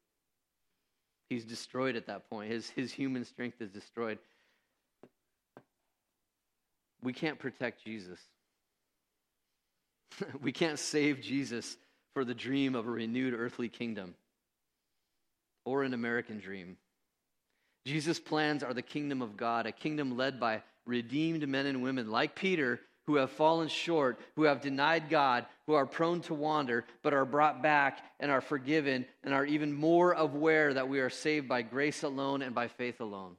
He's 1.29 1.45
destroyed 1.45 1.95
at 1.95 2.07
that 2.07 2.29
point. 2.29 2.51
His, 2.51 2.69
his 2.71 2.93
human 2.93 3.25
strength 3.25 3.61
is 3.61 3.71
destroyed. 3.71 4.19
We 7.03 7.13
can't 7.13 7.39
protect 7.39 7.85
Jesus. 7.85 8.19
we 10.43 10.53
can't 10.53 10.79
save 10.79 11.21
Jesus 11.21 11.77
for 12.15 12.25
the 12.25 12.35
dream 12.35 12.75
of 12.75 12.87
a 12.87 12.91
renewed 12.91 13.35
earthly 13.35 13.69
kingdom 13.69 14.15
or 15.65 15.83
an 15.83 15.95
American 15.95 16.39
dream. 16.39 16.77
Jesus' 17.87 18.21
plans 18.21 18.63
are 18.63 18.75
the 18.75 18.83
kingdom 18.83 19.23
of 19.23 19.37
God, 19.37 19.67
a 19.67 19.73
kingdom 19.73 20.17
led 20.17 20.39
by 20.39 20.63
redeemed 20.87 21.47
men 21.49 21.67
and 21.67 21.83
women 21.83 22.11
like 22.11 22.35
Peter 22.35 22.81
who 23.07 23.17
have 23.17 23.31
fallen 23.31 23.69
short, 23.69 24.21
who 24.37 24.45
have 24.45 24.61
denied 24.61 25.09
God, 25.09 25.47
who 25.67 25.75
are 25.75 25.87
prone 25.87 26.21
to 26.23 26.35
wander, 26.35 26.85
but 27.03 27.15
are 27.15 27.25
brought 27.25 27.63
back 27.63 28.01
and 28.21 28.31
are 28.31 28.41
forgiven 28.41 29.07
and 29.25 29.35
are 29.35 29.45
even 29.45 29.73
more 29.73 30.13
aware 30.13 30.75
that 30.75 30.89
we 30.89 31.01
are 31.01 31.11
saved 31.11 31.49
by 31.49 31.63
grace 31.63 32.03
alone 32.03 32.43
and 32.43 32.55
by 32.55 32.69
faith 32.69 33.01
alone. 33.01 33.37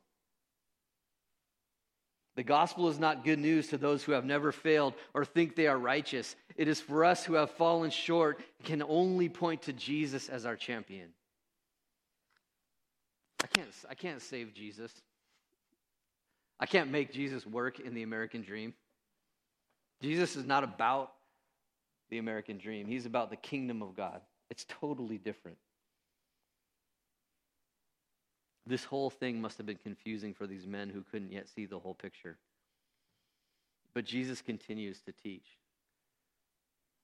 The 2.35 2.43
gospel 2.43 2.87
is 2.87 2.97
not 2.97 3.25
good 3.25 3.39
news 3.39 3.67
to 3.67 3.77
those 3.77 4.03
who 4.03 4.13
have 4.13 4.23
never 4.23 4.51
failed 4.51 4.93
or 5.13 5.25
think 5.25 5.55
they 5.55 5.67
are 5.67 5.77
righteous. 5.77 6.35
It 6.55 6.67
is 6.67 6.79
for 6.79 7.03
us 7.03 7.25
who 7.25 7.33
have 7.33 7.51
fallen 7.51 7.91
short 7.91 8.41
and 8.59 8.67
can 8.67 8.83
only 8.83 9.27
point 9.27 9.63
to 9.63 9.73
Jesus 9.73 10.29
as 10.29 10.45
our 10.45 10.55
champion. 10.55 11.09
I 13.43 13.47
can't, 13.47 13.69
I 13.89 13.95
can't 13.95 14.21
save 14.21 14.53
Jesus. 14.53 14.93
I 16.59 16.65
can't 16.67 16.91
make 16.91 17.11
Jesus 17.11 17.45
work 17.45 17.79
in 17.79 17.93
the 17.93 18.03
American 18.03 18.43
dream. 18.43 18.73
Jesus 20.01 20.35
is 20.35 20.45
not 20.45 20.63
about 20.63 21.11
the 22.09 22.17
American 22.17 22.57
dream, 22.57 22.87
he's 22.87 23.05
about 23.05 23.29
the 23.29 23.37
kingdom 23.37 23.81
of 23.81 23.95
God. 23.95 24.21
It's 24.49 24.65
totally 24.67 25.17
different. 25.17 25.57
This 28.65 28.83
whole 28.83 29.09
thing 29.09 29.41
must 29.41 29.57
have 29.57 29.65
been 29.65 29.79
confusing 29.81 30.33
for 30.33 30.45
these 30.45 30.67
men 30.67 30.89
who 30.89 31.03
couldn't 31.11 31.31
yet 31.31 31.47
see 31.49 31.65
the 31.65 31.79
whole 31.79 31.95
picture. 31.95 32.37
But 33.93 34.05
Jesus 34.05 34.41
continues 34.41 35.01
to 35.01 35.11
teach. 35.11 35.45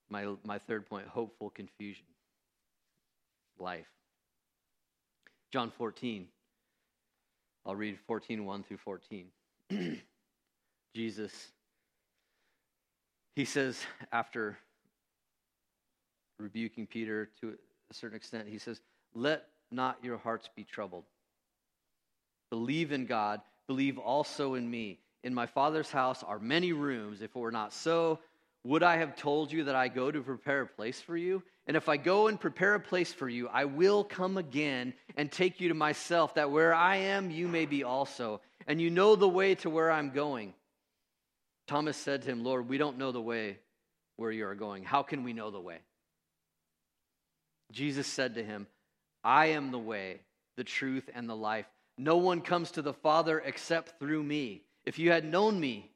My, 0.10 0.28
my 0.43 0.60
third 0.60 0.88
point 0.88 1.08
hopeful 1.08 1.50
confusion. 1.50 2.06
Life. 3.60 3.88
John 5.52 5.72
14. 5.72 6.28
I'll 7.65 7.76
read 7.76 7.98
14, 8.08 8.46
1 8.46 8.63
through 8.63 8.78
14. 8.78 9.28
Jesus, 10.96 11.52
he 13.36 13.43
says, 13.43 13.82
after 14.12 14.58
rebuking 16.39 16.88
Peter 16.88 17.30
to 17.41 17.56
a 17.89 17.93
certain 17.93 18.15
extent, 18.15 18.48
he 18.48 18.58
says, 18.58 18.80
Let 19.13 19.48
not 19.70 19.98
your 20.02 20.17
hearts 20.17 20.50
be 20.56 20.63
troubled. 20.63 21.04
Believe 22.50 22.92
in 22.92 23.06
God, 23.06 23.42
believe 23.68 23.98
also 23.98 24.54
in 24.54 24.70
me. 24.70 25.00
In 25.24 25.34
my 25.34 25.46
Father's 25.46 25.92
house 25.92 26.24
are 26.24 26.40
many 26.40 26.72
rooms. 26.72 27.22
If 27.22 27.36
it 27.36 27.40
were 27.40 27.52
not 27.52 27.74
so, 27.74 28.20
would 28.64 28.84
I 28.84 28.98
have 28.98 29.16
told 29.16 29.52
you 29.52 29.66
that 29.66 29.76
I 29.76 29.88
go 29.88 30.12
to 30.12 30.22
prepare 30.22 30.62
a 30.62 30.68
place 30.68 31.02
for 31.02 31.18
you? 31.18 31.44
And 31.68 31.76
if 31.76 31.90
I 31.90 31.98
go 31.98 32.28
and 32.28 32.40
prepare 32.40 32.76
a 32.76 32.80
place 32.80 33.14
for 33.14 33.28
you, 33.28 33.48
I 33.50 33.66
will 33.66 34.04
come 34.04 34.38
again 34.38 34.94
and 35.16 35.32
take 35.32 35.60
you 35.60 35.70
to 35.70 35.74
myself, 35.74 36.36
that 36.36 36.52
where 36.52 36.74
I 36.74 36.98
am, 36.98 37.30
you 37.30 37.48
may 37.48 37.66
be 37.66 37.84
also. 37.84 38.42
And 38.68 38.82
you 38.82 38.90
know 38.90 39.16
the 39.16 39.28
way 39.28 39.56
to 39.56 39.70
where 39.70 39.92
I'm 39.92 40.12
going. 40.12 40.54
Thomas 41.68 41.98
said 41.98 42.22
to 42.22 42.30
him, 42.30 42.44
Lord, 42.44 42.70
we 42.70 42.78
don't 42.78 42.98
know 42.98 43.12
the 43.12 43.22
way 43.22 43.58
where 44.16 44.32
you 44.32 44.48
are 44.48 44.56
going. 44.56 44.84
How 44.84 45.04
can 45.04 45.24
we 45.24 45.34
know 45.34 45.52
the 45.52 45.60
way? 45.60 45.80
Jesus 47.72 48.08
said 48.08 48.36
to 48.36 48.44
him, 48.44 48.68
I 49.24 49.48
am 49.48 49.72
the 49.72 49.80
way, 49.80 50.22
the 50.56 50.64
truth, 50.64 51.10
and 51.14 51.30
the 51.30 51.36
life. 51.36 51.66
No 51.98 52.18
one 52.18 52.42
comes 52.42 52.72
to 52.72 52.82
the 52.82 52.94
Father 52.94 53.40
except 53.40 54.00
through 54.00 54.24
me. 54.24 54.64
If 54.86 55.00
you 55.00 55.12
had 55.12 55.26
known 55.26 55.60
me, 55.60 55.92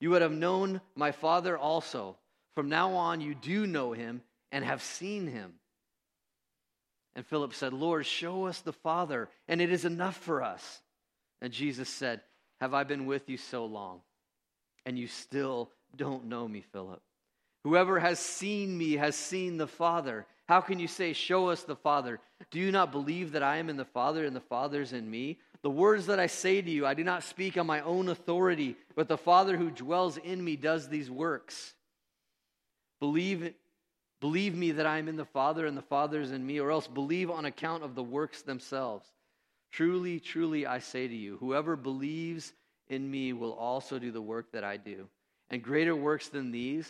you 0.00 0.10
would 0.10 0.22
have 0.22 0.32
known 0.32 0.80
my 0.94 1.12
Father 1.12 1.56
also. 1.56 2.16
From 2.54 2.68
now 2.68 2.92
on, 2.92 3.20
you 3.20 3.34
do 3.34 3.66
know 3.66 3.92
him 3.92 4.22
and 4.52 4.64
have 4.64 4.82
seen 4.82 5.26
him. 5.26 5.54
And 7.14 7.26
Philip 7.26 7.54
said, 7.54 7.72
Lord, 7.72 8.04
show 8.04 8.46
us 8.46 8.60
the 8.60 8.74
Father, 8.74 9.30
and 9.48 9.60
it 9.62 9.72
is 9.72 9.86
enough 9.86 10.16
for 10.16 10.42
us. 10.42 10.82
And 11.40 11.52
Jesus 11.52 11.88
said, 11.88 12.20
Have 12.60 12.74
I 12.74 12.84
been 12.84 13.06
with 13.06 13.28
you 13.30 13.38
so 13.38 13.64
long, 13.64 14.00
and 14.84 14.98
you 14.98 15.06
still 15.06 15.70
don't 15.96 16.26
know 16.26 16.46
me, 16.46 16.62
Philip? 16.72 17.00
Whoever 17.64 17.98
has 17.98 18.18
seen 18.18 18.76
me 18.76 18.92
has 18.92 19.16
seen 19.16 19.56
the 19.56 19.66
Father. 19.66 20.26
How 20.46 20.60
can 20.60 20.78
you 20.78 20.86
say, 20.86 21.14
Show 21.14 21.48
us 21.48 21.62
the 21.62 21.74
Father? 21.74 22.20
Do 22.50 22.60
you 22.60 22.70
not 22.70 22.92
believe 22.92 23.32
that 23.32 23.42
I 23.42 23.56
am 23.56 23.70
in 23.70 23.76
the 23.76 23.84
Father 23.84 24.24
and 24.24 24.36
the 24.36 24.40
Father 24.40 24.82
is 24.82 24.92
in 24.92 25.10
me? 25.10 25.38
The 25.66 25.70
words 25.70 26.06
that 26.06 26.20
I 26.20 26.28
say 26.28 26.62
to 26.62 26.70
you, 26.70 26.86
I 26.86 26.94
do 26.94 27.02
not 27.02 27.24
speak 27.24 27.58
on 27.58 27.66
my 27.66 27.80
own 27.80 28.08
authority, 28.08 28.76
but 28.94 29.08
the 29.08 29.18
Father 29.18 29.56
who 29.56 29.68
dwells 29.68 30.16
in 30.16 30.44
me 30.44 30.54
does 30.54 30.88
these 30.88 31.10
works. 31.10 31.74
Believe, 33.00 33.52
believe 34.20 34.54
me 34.54 34.70
that 34.70 34.86
I 34.86 34.98
am 34.98 35.08
in 35.08 35.16
the 35.16 35.24
Father 35.24 35.66
and 35.66 35.76
the 35.76 35.82
Father 35.82 36.20
is 36.20 36.30
in 36.30 36.46
me, 36.46 36.60
or 36.60 36.70
else 36.70 36.86
believe 36.86 37.32
on 37.32 37.46
account 37.46 37.82
of 37.82 37.96
the 37.96 38.02
works 38.04 38.42
themselves. 38.42 39.08
Truly, 39.72 40.20
truly, 40.20 40.66
I 40.66 40.78
say 40.78 41.08
to 41.08 41.16
you, 41.16 41.36
whoever 41.38 41.74
believes 41.74 42.52
in 42.86 43.10
me 43.10 43.32
will 43.32 43.54
also 43.54 43.98
do 43.98 44.12
the 44.12 44.22
work 44.22 44.52
that 44.52 44.62
I 44.62 44.76
do. 44.76 45.08
And 45.50 45.64
greater 45.64 45.96
works 45.96 46.28
than 46.28 46.52
these 46.52 46.88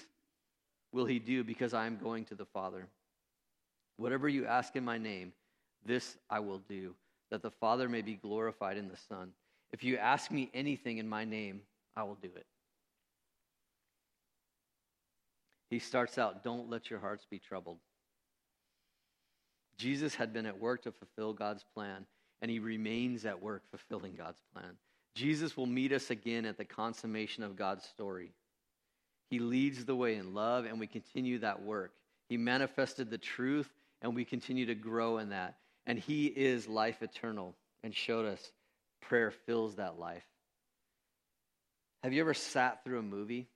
will 0.92 1.06
he 1.06 1.18
do 1.18 1.44
because 1.44 1.72
I 1.72 1.86
am 1.86 1.96
going 1.96 2.26
to 2.26 2.34
the 2.34 2.44
Father. 2.44 2.88
Whatever 3.96 4.28
you 4.28 4.44
ask 4.44 4.76
in 4.76 4.84
my 4.84 4.98
name, 4.98 5.32
this 5.82 6.18
I 6.28 6.40
will 6.40 6.58
do, 6.58 6.94
that 7.30 7.42
the 7.42 7.50
Father 7.50 7.88
may 7.88 8.02
be 8.02 8.14
glorified 8.14 8.76
in 8.76 8.88
the 8.88 8.96
Son. 9.08 9.32
If 9.72 9.82
you 9.82 9.96
ask 9.96 10.30
me 10.30 10.50
anything 10.54 10.98
in 10.98 11.08
my 11.08 11.24
name, 11.24 11.60
I 11.96 12.04
will 12.04 12.16
do 12.16 12.30
it. 12.34 12.46
He 15.70 15.78
starts 15.78 16.18
out, 16.18 16.44
Don't 16.44 16.70
let 16.70 16.90
your 16.90 17.00
hearts 17.00 17.26
be 17.28 17.38
troubled. 17.38 17.78
Jesus 19.78 20.14
had 20.14 20.32
been 20.32 20.46
at 20.46 20.58
work 20.58 20.82
to 20.82 20.92
fulfill 20.92 21.32
God's 21.32 21.64
plan, 21.74 22.06
and 22.40 22.50
he 22.50 22.58
remains 22.58 23.26
at 23.26 23.42
work 23.42 23.62
fulfilling 23.70 24.14
God's 24.14 24.40
plan. 24.54 24.76
Jesus 25.14 25.56
will 25.56 25.66
meet 25.66 25.92
us 25.92 26.10
again 26.10 26.44
at 26.44 26.56
the 26.56 26.64
consummation 26.64 27.42
of 27.42 27.56
God's 27.56 27.84
story. 27.84 28.32
He 29.28 29.38
leads 29.38 29.84
the 29.84 29.96
way 29.96 30.16
in 30.16 30.34
love, 30.34 30.64
and 30.64 30.78
we 30.78 30.86
continue 30.86 31.38
that 31.40 31.62
work. 31.62 31.92
He 32.28 32.36
manifested 32.36 33.10
the 33.10 33.18
truth 33.18 33.70
and 34.02 34.14
we 34.14 34.24
continue 34.24 34.66
to 34.66 34.74
grow 34.74 35.18
in 35.18 35.30
that. 35.30 35.56
And 35.86 35.98
He 35.98 36.26
is 36.26 36.66
life 36.66 37.02
eternal 37.02 37.54
and 37.82 37.94
showed 37.94 38.26
us 38.26 38.52
prayer 39.00 39.30
fills 39.30 39.76
that 39.76 39.98
life. 39.98 40.26
Have 42.02 42.12
you 42.12 42.20
ever 42.20 42.34
sat 42.34 42.84
through 42.84 42.98
a 42.98 43.02
movie 43.02 43.48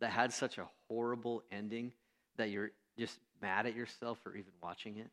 that 0.00 0.10
had 0.10 0.32
such 0.32 0.58
a 0.58 0.68
horrible 0.88 1.42
ending 1.50 1.92
that 2.36 2.50
you're 2.50 2.70
just 2.98 3.18
mad 3.40 3.66
at 3.66 3.74
yourself 3.74 4.18
for 4.22 4.34
even 4.34 4.52
watching 4.62 4.96
it? 4.96 5.10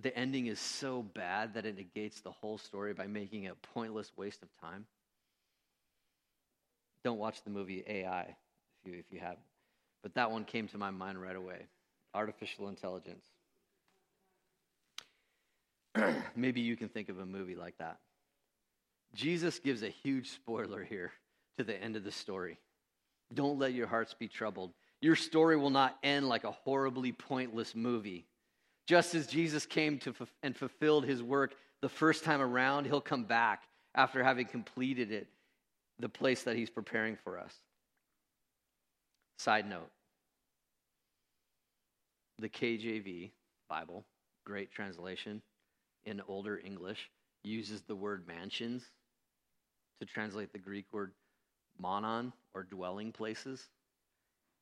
The 0.00 0.16
ending 0.16 0.46
is 0.46 0.60
so 0.60 1.02
bad 1.02 1.54
that 1.54 1.66
it 1.66 1.76
negates 1.76 2.20
the 2.20 2.30
whole 2.30 2.58
story 2.58 2.94
by 2.94 3.06
making 3.06 3.44
it 3.44 3.52
a 3.52 3.66
pointless 3.74 4.12
waste 4.16 4.42
of 4.42 4.48
time. 4.60 4.86
Don't 7.02 7.18
watch 7.18 7.42
the 7.42 7.50
movie 7.50 7.82
AI 7.86 8.22
if 8.22 8.36
you, 8.92 8.98
if 8.98 9.06
you 9.10 9.18
haven't. 9.18 9.40
But 10.02 10.14
that 10.14 10.30
one 10.30 10.44
came 10.44 10.68
to 10.68 10.78
my 10.78 10.90
mind 10.90 11.20
right 11.20 11.34
away 11.34 11.66
artificial 12.14 12.68
intelligence. 12.68 13.24
Maybe 16.36 16.60
you 16.60 16.76
can 16.76 16.88
think 16.88 17.08
of 17.08 17.18
a 17.18 17.26
movie 17.26 17.54
like 17.54 17.76
that. 17.78 17.98
Jesus 19.14 19.58
gives 19.58 19.82
a 19.82 19.88
huge 19.88 20.30
spoiler 20.30 20.84
here 20.84 21.12
to 21.56 21.64
the 21.64 21.80
end 21.80 21.96
of 21.96 22.04
the 22.04 22.12
story. 22.12 22.58
Don't 23.34 23.58
let 23.58 23.72
your 23.72 23.86
hearts 23.86 24.14
be 24.14 24.28
troubled. 24.28 24.72
Your 25.00 25.16
story 25.16 25.56
will 25.56 25.70
not 25.70 25.96
end 26.02 26.28
like 26.28 26.44
a 26.44 26.50
horribly 26.50 27.12
pointless 27.12 27.74
movie. 27.74 28.26
Just 28.86 29.14
as 29.14 29.26
Jesus 29.26 29.66
came 29.66 29.98
to 30.00 30.14
and 30.42 30.56
fulfilled 30.56 31.04
his 31.04 31.22
work 31.22 31.54
the 31.82 31.88
first 31.88 32.24
time 32.24 32.40
around, 32.40 32.86
he'll 32.86 33.00
come 33.00 33.24
back 33.24 33.64
after 33.94 34.22
having 34.22 34.46
completed 34.46 35.12
it, 35.12 35.28
the 35.98 36.08
place 36.08 36.42
that 36.44 36.56
he's 36.56 36.70
preparing 36.70 37.16
for 37.22 37.38
us. 37.38 37.54
Side 39.38 39.68
note 39.68 39.90
the 42.40 42.48
KJV 42.48 43.32
Bible, 43.68 44.04
great 44.44 44.70
translation 44.70 45.42
in 46.08 46.22
older 46.26 46.60
English, 46.64 47.10
uses 47.44 47.82
the 47.82 47.94
word 47.94 48.26
mansions 48.26 48.82
to 50.00 50.06
translate 50.06 50.52
the 50.52 50.58
Greek 50.58 50.86
word 50.92 51.12
monon 51.78 52.32
or 52.54 52.62
dwelling 52.62 53.12
places. 53.12 53.68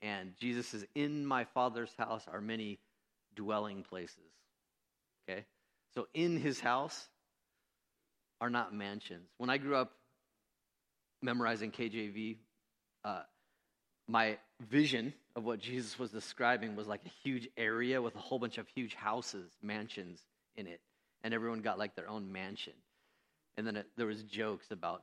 And 0.02 0.32
Jesus 0.40 0.66
says, 0.66 0.84
In 0.94 1.24
my 1.24 1.44
Father's 1.44 1.94
house 1.96 2.24
are 2.30 2.40
many 2.40 2.80
dwelling 3.34 3.82
places. 3.82 4.32
Okay? 5.28 5.44
So 5.94 6.08
in 6.14 6.38
his 6.38 6.60
house 6.60 7.08
are 8.40 8.50
not 8.50 8.74
mansions. 8.74 9.28
When 9.38 9.48
I 9.48 9.58
grew 9.58 9.76
up 9.76 9.92
memorizing 11.22 11.70
KJV, 11.70 12.36
uh, 13.04 13.22
my 14.08 14.38
vision 14.68 15.14
of 15.34 15.44
what 15.44 15.58
Jesus 15.58 15.98
was 15.98 16.10
describing 16.10 16.76
was 16.76 16.86
like 16.86 17.00
a 17.04 17.10
huge 17.22 17.48
area 17.56 18.00
with 18.00 18.14
a 18.14 18.18
whole 18.18 18.38
bunch 18.38 18.58
of 18.58 18.66
huge 18.68 18.94
houses, 18.94 19.50
mansions 19.62 20.20
in 20.56 20.66
it, 20.66 20.80
and 21.26 21.34
everyone 21.34 21.60
got 21.60 21.76
like 21.76 21.96
their 21.96 22.08
own 22.08 22.30
mansion. 22.30 22.72
And 23.56 23.66
then 23.66 23.74
it, 23.74 23.88
there 23.96 24.06
was 24.06 24.22
jokes 24.22 24.70
about 24.70 25.02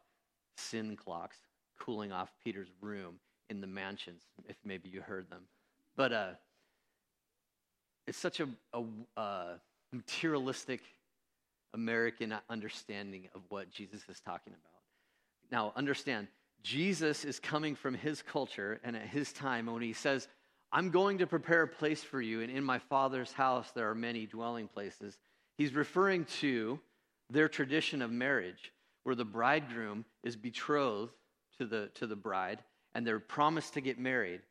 sin 0.55 0.95
clocks 0.95 1.35
cooling 1.77 2.13
off 2.13 2.31
Peter's 2.41 2.69
room 2.79 3.15
in 3.49 3.59
the 3.59 3.67
mansions, 3.67 4.21
if 4.47 4.55
maybe 4.63 4.87
you 4.87 5.01
heard 5.01 5.29
them. 5.29 5.41
But 5.97 6.13
uh, 6.13 6.29
it's 8.07 8.17
such 8.17 8.39
a, 8.39 8.47
a 8.71 9.19
uh, 9.19 9.53
materialistic 9.91 10.79
American 11.73 12.33
understanding 12.49 13.27
of 13.35 13.41
what 13.49 13.69
Jesus 13.69 14.03
is 14.07 14.21
talking 14.21 14.53
about. 14.53 15.51
Now, 15.51 15.73
understand, 15.75 16.29
Jesus 16.61 17.25
is 17.25 17.37
coming 17.37 17.75
from 17.75 17.95
his 17.95 18.21
culture 18.21 18.79
and 18.85 18.95
at 18.95 19.07
his 19.07 19.33
time 19.33 19.65
when 19.65 19.81
he 19.81 19.91
says, 19.91 20.29
I'm 20.71 20.89
going 20.89 21.17
to 21.17 21.27
prepare 21.27 21.63
a 21.63 21.67
place 21.67 22.01
for 22.01 22.21
you, 22.21 22.39
and 22.39 22.49
in 22.49 22.63
my 22.63 22.79
Father's 22.79 23.33
house 23.33 23.71
there 23.75 23.89
are 23.89 23.95
many 23.95 24.25
dwelling 24.25 24.69
places. 24.69 25.17
He's 25.57 25.73
referring 25.73 26.25
to 26.39 26.79
their 27.29 27.47
tradition 27.47 28.01
of 28.01 28.11
marriage, 28.11 28.71
where 29.03 29.15
the 29.15 29.25
bridegroom 29.25 30.05
is 30.23 30.35
betrothed 30.35 31.13
to 31.57 31.65
the, 31.65 31.89
to 31.95 32.07
the 32.07 32.15
bride, 32.15 32.63
and 32.93 33.05
they're 33.05 33.19
promised 33.19 33.73
to 33.73 33.81
get 33.81 33.99
married. 33.99 34.41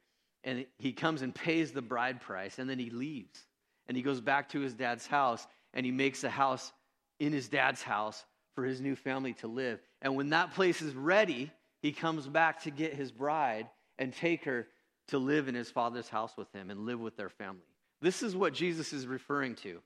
And 0.45 0.67
he 0.79 0.93
comes 0.93 1.23
and 1.23 1.35
pays 1.35 1.73
the 1.73 1.83
bride 1.83 2.21
price, 2.21 2.59
and 2.59 2.69
then 2.69 2.79
he 2.79 2.91
leaves. 2.91 3.47
And 3.87 3.97
he 3.97 4.03
goes 4.03 4.21
back 4.21 4.51
to 4.51 4.61
his 4.61 4.75
dad's 4.75 5.07
house, 5.07 5.47
and 5.75 5.87
he 5.87 5.93
makes 5.93 6.25
a 6.25 6.31
house 6.31 6.73
in 7.21 7.33
his 7.33 7.49
dad's 7.49 7.83
house 7.83 8.25
for 8.55 8.65
his 8.65 8.81
new 8.81 8.97
family 8.97 9.35
to 9.35 9.47
live. 9.47 9.81
And 10.01 10.17
when 10.17 10.31
that 10.31 10.55
place 10.55 10.83
is 10.83 10.95
ready, 10.95 11.51
he 11.81 11.93
comes 11.93 12.27
back 12.27 12.63
to 12.63 12.71
get 12.71 12.95
his 12.95 13.13
bride 13.13 13.69
and 13.99 14.13
take 14.13 14.45
her 14.45 14.67
to 15.09 15.19
live 15.19 15.49
in 15.49 15.55
his 15.55 15.71
father's 15.71 16.09
house 16.09 16.33
with 16.37 16.53
him 16.53 16.71
and 16.71 16.87
live 16.87 17.01
with 17.01 17.17
their 17.17 17.29
family. 17.29 17.63
This 18.01 18.23
is 18.23 18.35
what 18.35 18.55
Jesus 18.55 18.93
is 18.93 19.07
referring 19.07 19.55
to. 19.57 19.81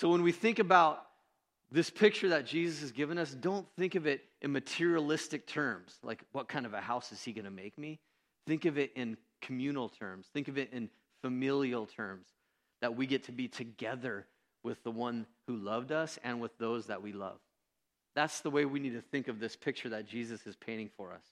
So 0.00 0.08
when 0.10 0.22
we 0.22 0.32
think 0.32 0.58
about 0.58 1.06
this 1.70 1.90
picture 1.90 2.28
that 2.30 2.46
Jesus 2.46 2.80
has 2.80 2.92
given 2.92 3.18
us, 3.18 3.32
don't 3.32 3.66
think 3.76 3.94
of 3.94 4.06
it 4.06 4.24
in 4.42 4.52
materialistic 4.52 5.46
terms, 5.46 5.98
like 6.02 6.22
what 6.32 6.48
kind 6.48 6.66
of 6.66 6.74
a 6.74 6.80
house 6.80 7.12
is 7.12 7.22
he 7.22 7.32
going 7.32 7.44
to 7.44 7.50
make 7.50 7.78
me? 7.78 7.98
Think 8.46 8.64
of 8.64 8.78
it 8.78 8.92
in 8.94 9.16
communal 9.40 9.88
terms. 9.88 10.26
Think 10.32 10.48
of 10.48 10.58
it 10.58 10.72
in 10.72 10.90
familial 11.22 11.86
terms 11.86 12.26
that 12.80 12.96
we 12.96 13.06
get 13.06 13.24
to 13.24 13.32
be 13.32 13.48
together 13.48 14.26
with 14.62 14.82
the 14.82 14.90
one 14.90 15.26
who 15.46 15.56
loved 15.56 15.92
us 15.92 16.18
and 16.24 16.40
with 16.40 16.56
those 16.58 16.86
that 16.86 17.02
we 17.02 17.12
love. 17.12 17.38
That's 18.14 18.40
the 18.40 18.50
way 18.50 18.64
we 18.64 18.80
need 18.80 18.94
to 18.94 19.00
think 19.00 19.28
of 19.28 19.40
this 19.40 19.56
picture 19.56 19.88
that 19.90 20.06
Jesus 20.06 20.46
is 20.46 20.56
painting 20.56 20.90
for 20.96 21.12
us. 21.12 21.24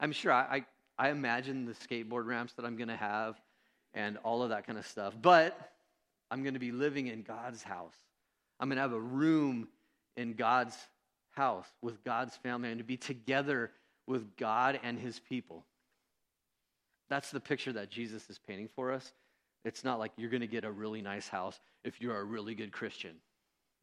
I'm 0.00 0.12
sure 0.12 0.32
I, 0.32 0.64
I, 0.98 1.06
I 1.06 1.10
imagine 1.10 1.64
the 1.64 1.72
skateboard 1.72 2.26
ramps 2.26 2.54
that 2.54 2.64
I'm 2.64 2.76
going 2.76 2.88
to 2.88 2.96
have 2.96 3.40
and 3.94 4.18
all 4.18 4.42
of 4.42 4.50
that 4.50 4.66
kind 4.66 4.78
of 4.78 4.86
stuff, 4.86 5.14
but 5.20 5.72
I'm 6.30 6.42
going 6.42 6.54
to 6.54 6.60
be 6.60 6.72
living 6.72 7.06
in 7.06 7.22
God's 7.22 7.62
house. 7.62 7.94
I'm 8.58 8.68
going 8.68 8.76
to 8.76 8.82
have 8.82 8.92
a 8.92 9.00
room 9.00 9.68
in 10.16 10.34
God's 10.34 10.76
house 11.30 11.66
with 11.82 12.02
God's 12.04 12.36
family 12.36 12.70
and 12.70 12.78
to 12.78 12.84
be 12.84 12.96
together 12.96 13.70
with 14.06 14.36
God 14.36 14.80
and 14.82 14.98
his 14.98 15.20
people. 15.20 15.64
That's 17.08 17.30
the 17.30 17.40
picture 17.40 17.72
that 17.74 17.90
Jesus 17.90 18.28
is 18.28 18.38
painting 18.38 18.68
for 18.74 18.92
us. 18.92 19.12
It's 19.64 19.84
not 19.84 19.98
like 19.98 20.12
you're 20.16 20.30
going 20.30 20.40
to 20.40 20.46
get 20.46 20.64
a 20.64 20.70
really 20.70 21.02
nice 21.02 21.28
house 21.28 21.58
if 21.84 22.00
you're 22.00 22.16
a 22.16 22.24
really 22.24 22.54
good 22.54 22.72
Christian. 22.72 23.16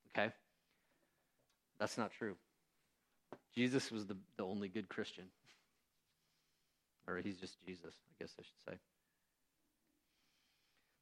Okay? 0.10 0.32
That's 1.80 1.98
not 1.98 2.12
true. 2.12 2.36
Jesus 3.56 3.92
was 3.92 4.06
the, 4.06 4.18
the 4.38 4.44
only 4.44 4.68
good 4.68 4.90
Christian. 4.90 5.26
Or 7.08 7.18
he's 7.18 7.38
just 7.38 7.58
Jesus, 7.66 7.94
I 7.94 8.24
guess 8.24 8.34
I 8.40 8.44
should 8.44 8.74
say. 8.74 8.80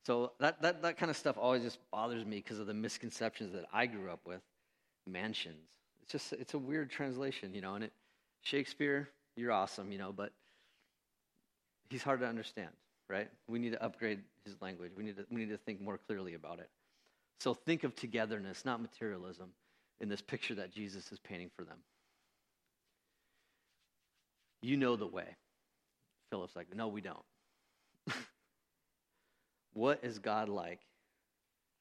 So 0.06 0.32
that, 0.40 0.62
that, 0.62 0.82
that 0.82 0.98
kind 0.98 1.10
of 1.10 1.18
stuff 1.18 1.38
always 1.38 1.64
just 1.64 1.78
bothers 1.92 2.26
me 2.26 2.38
because 2.38 2.60
of 2.60 2.68
the 2.68 2.74
misconceptions 2.74 3.54
that 3.54 3.66
I 3.72 3.86
grew 3.86 4.10
up 4.10 4.22
with. 4.26 4.42
Mansions. 5.08 5.70
It's 6.04 6.12
just, 6.12 6.34
it's 6.34 6.54
a 6.54 6.60
weird 6.60 6.90
translation, 6.90 7.54
you 7.54 7.62
know, 7.62 7.76
and 7.76 7.86
it, 7.86 7.94
Shakespeare, 8.42 9.10
you're 9.36 9.52
awesome, 9.52 9.92
you 9.92 9.98
know, 9.98 10.12
but 10.12 10.32
he's 11.90 12.04
hard 12.04 12.20
to 12.22 12.28
understand, 12.28 12.70
right? 13.10 13.30
We 13.48 13.60
need 13.60 13.72
to 13.72 13.84
upgrade 13.84 14.20
his 14.46 14.56
language. 14.62 14.92
We 14.96 15.04
need 15.04 15.18
to, 15.18 15.26
we 15.32 15.42
need 15.42 15.50
to 15.50 15.58
think 15.58 15.82
more 15.82 15.98
clearly 15.98 16.34
about 16.34 16.60
it. 16.60 16.70
So 17.40 17.54
think 17.54 17.84
of 17.84 17.96
togetherness, 17.96 18.66
not 18.66 18.82
materialism 18.82 19.50
in 20.00 20.10
this 20.10 20.22
picture 20.22 20.56
that 20.56 20.72
Jesus 20.72 21.12
is 21.12 21.20
painting 21.20 21.50
for 21.56 21.64
them. 21.64 21.78
You 24.62 24.78
know 24.78 24.96
the 24.96 25.08
way. 25.08 25.36
Philip's 26.30 26.56
like, 26.56 26.76
no, 26.76 26.88
we 26.88 27.02
don't. 27.02 27.18
What 29.82 30.02
is 30.04 30.20
God 30.20 30.48
like? 30.48 30.80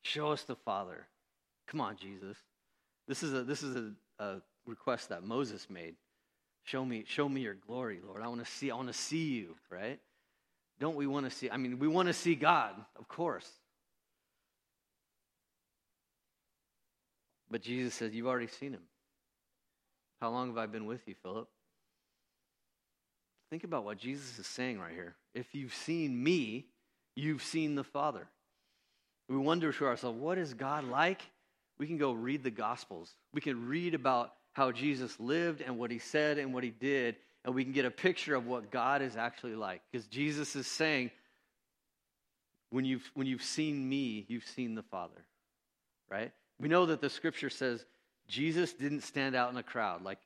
Show 0.00 0.32
us 0.32 0.44
the 0.44 0.56
Father. 0.56 1.06
Come 1.66 1.82
on, 1.82 1.98
Jesus. 1.98 2.38
This 3.06 3.22
is 3.22 3.34
a 3.34 3.44
this 3.44 3.62
is 3.62 3.76
a, 3.76 4.24
a 4.24 4.36
request 4.64 5.10
that 5.10 5.22
Moses 5.22 5.68
made. 5.68 5.96
Show 6.64 6.82
me, 6.82 7.04
show 7.06 7.28
me 7.28 7.42
your 7.42 7.52
glory, 7.52 8.00
Lord. 8.02 8.22
I 8.22 8.28
want 8.28 8.42
to 8.42 8.50
see, 8.50 8.70
I 8.70 8.76
want 8.76 8.88
to 8.88 8.94
see 8.94 9.34
you, 9.34 9.54
right? 9.68 10.00
Don't 10.78 10.96
we 10.96 11.06
want 11.06 11.28
to 11.28 11.30
see? 11.30 11.50
I 11.50 11.58
mean, 11.58 11.78
we 11.78 11.88
want 11.88 12.08
to 12.08 12.14
see 12.14 12.34
God, 12.34 12.74
of 12.98 13.06
course. 13.06 13.46
But 17.50 17.60
Jesus 17.60 17.92
says, 17.92 18.14
You've 18.14 18.28
already 18.28 18.46
seen 18.46 18.72
him. 18.72 18.84
How 20.22 20.30
long 20.30 20.48
have 20.48 20.56
I 20.56 20.64
been 20.64 20.86
with 20.86 21.06
you, 21.06 21.14
Philip? 21.22 21.48
Think 23.50 23.64
about 23.64 23.84
what 23.84 23.98
Jesus 23.98 24.38
is 24.38 24.46
saying 24.46 24.80
right 24.80 24.94
here. 24.94 25.16
If 25.34 25.54
you've 25.54 25.74
seen 25.74 26.22
me, 26.22 26.69
you've 27.16 27.42
seen 27.42 27.74
the 27.74 27.84
Father. 27.84 28.26
We 29.28 29.36
wonder 29.36 29.72
to 29.72 29.86
ourselves, 29.86 30.18
what 30.18 30.38
is 30.38 30.54
God 30.54 30.84
like? 30.84 31.22
We 31.78 31.86
can 31.86 31.98
go 31.98 32.12
read 32.12 32.42
the 32.42 32.50
Gospels. 32.50 33.14
We 33.32 33.40
can 33.40 33.68
read 33.68 33.94
about 33.94 34.34
how 34.52 34.72
Jesus 34.72 35.18
lived 35.20 35.60
and 35.60 35.78
what 35.78 35.90
he 35.90 35.98
said 35.98 36.38
and 36.38 36.52
what 36.52 36.64
he 36.64 36.70
did, 36.70 37.16
and 37.44 37.54
we 37.54 37.64
can 37.64 37.72
get 37.72 37.84
a 37.84 37.90
picture 37.90 38.34
of 38.34 38.46
what 38.46 38.70
God 38.70 39.02
is 39.02 39.16
actually 39.16 39.54
like. 39.54 39.80
Because 39.90 40.06
Jesus 40.08 40.56
is 40.56 40.66
saying, 40.66 41.10
when 42.70 42.84
you've, 42.84 43.08
when 43.14 43.26
you've 43.26 43.42
seen 43.42 43.88
me, 43.88 44.24
you've 44.28 44.46
seen 44.46 44.74
the 44.74 44.82
Father, 44.82 45.24
right? 46.10 46.32
We 46.60 46.68
know 46.68 46.86
that 46.86 47.00
the 47.00 47.10
scripture 47.10 47.50
says 47.50 47.84
Jesus 48.28 48.72
didn't 48.72 49.02
stand 49.02 49.34
out 49.34 49.50
in 49.50 49.56
a 49.56 49.62
crowd. 49.62 50.02
Like 50.02 50.18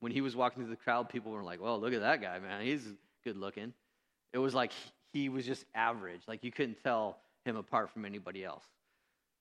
when 0.00 0.12
he 0.12 0.20
was 0.20 0.36
walking 0.36 0.62
through 0.62 0.70
the 0.70 0.76
crowd, 0.76 1.08
people 1.08 1.32
were 1.32 1.42
like, 1.42 1.60
well, 1.60 1.80
look 1.80 1.92
at 1.92 2.00
that 2.00 2.20
guy, 2.20 2.38
man. 2.38 2.62
He's 2.62 2.86
good 3.24 3.36
looking. 3.36 3.72
It 4.32 4.38
was 4.38 4.54
like 4.54 4.72
he 5.12 5.28
was 5.28 5.46
just 5.46 5.64
average. 5.74 6.22
Like 6.26 6.44
you 6.44 6.52
couldn't 6.52 6.82
tell 6.82 7.18
him 7.44 7.56
apart 7.56 7.90
from 7.90 8.04
anybody 8.04 8.44
else. 8.44 8.64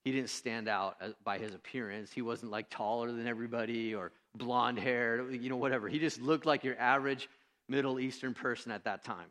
He 0.03 0.12
didn't 0.12 0.30
stand 0.30 0.69
out 0.69 0.95
uh, 1.01 1.10
by 1.23 1.38
his 1.38 1.53
appearance. 1.53 2.12
He 2.12 2.21
wasn't 2.21 2.51
like 2.51 2.69
taller 2.69 3.12
than 3.12 3.27
everybody 3.27 3.93
or 3.93 4.12
blonde 4.36 4.80
hair, 4.80 5.30
you 5.32 5.49
know, 5.49 5.58
whatever. 5.58 5.89
He 5.89 5.99
just 5.99 6.21
looked 6.21 6.45
like 6.45 6.63
your 6.63 6.80
average 6.80 7.30
Middle 7.67 7.99
Eastern 7.99 8.34
person 8.34 8.71
at 8.71 8.86
that 8.86 9.03
time. 9.03 9.27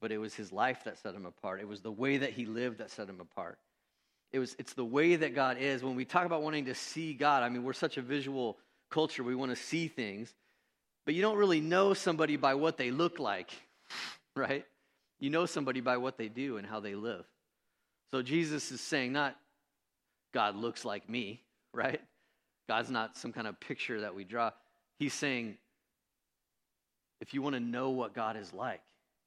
But 0.00 0.12
it 0.12 0.18
was 0.18 0.34
his 0.34 0.52
life 0.52 0.84
that 0.84 0.98
set 0.98 1.14
him 1.14 1.26
apart. 1.26 1.60
It 1.60 1.66
was 1.66 1.80
the 1.80 1.90
way 1.90 2.18
that 2.18 2.30
he 2.30 2.46
lived 2.46 2.78
that 2.78 2.90
set 2.90 3.08
him 3.08 3.20
apart. 3.20 3.58
It 4.30 4.38
was, 4.38 4.54
it's 4.58 4.74
the 4.74 4.84
way 4.84 5.16
that 5.16 5.34
God 5.34 5.56
is. 5.58 5.82
When 5.82 5.96
we 5.96 6.04
talk 6.04 6.26
about 6.26 6.42
wanting 6.42 6.66
to 6.66 6.74
see 6.74 7.14
God, 7.14 7.42
I 7.42 7.48
mean, 7.48 7.64
we're 7.64 7.72
such 7.72 7.96
a 7.96 8.02
visual 8.02 8.58
culture. 8.90 9.24
We 9.24 9.34
want 9.34 9.50
to 9.50 9.56
see 9.56 9.88
things. 9.88 10.32
But 11.08 11.14
you 11.14 11.22
don't 11.22 11.38
really 11.38 11.62
know 11.62 11.94
somebody 11.94 12.36
by 12.36 12.52
what 12.52 12.76
they 12.76 12.90
look 12.90 13.18
like, 13.18 13.50
right? 14.36 14.66
You 15.18 15.30
know 15.30 15.46
somebody 15.46 15.80
by 15.80 15.96
what 15.96 16.18
they 16.18 16.28
do 16.28 16.58
and 16.58 16.66
how 16.66 16.80
they 16.80 16.94
live. 16.94 17.24
So 18.10 18.20
Jesus 18.20 18.70
is 18.70 18.82
saying, 18.82 19.14
not 19.14 19.34
God 20.34 20.54
looks 20.54 20.84
like 20.84 21.08
me, 21.08 21.40
right? 21.72 22.02
God's 22.68 22.90
not 22.90 23.16
some 23.16 23.32
kind 23.32 23.46
of 23.46 23.58
picture 23.58 24.02
that 24.02 24.14
we 24.14 24.24
draw. 24.24 24.50
He's 24.98 25.14
saying, 25.14 25.56
if 27.22 27.32
you 27.32 27.40
want 27.40 27.54
to 27.54 27.60
know 27.60 27.88
what 27.88 28.12
God 28.12 28.36
is 28.36 28.52
like, 28.52 28.82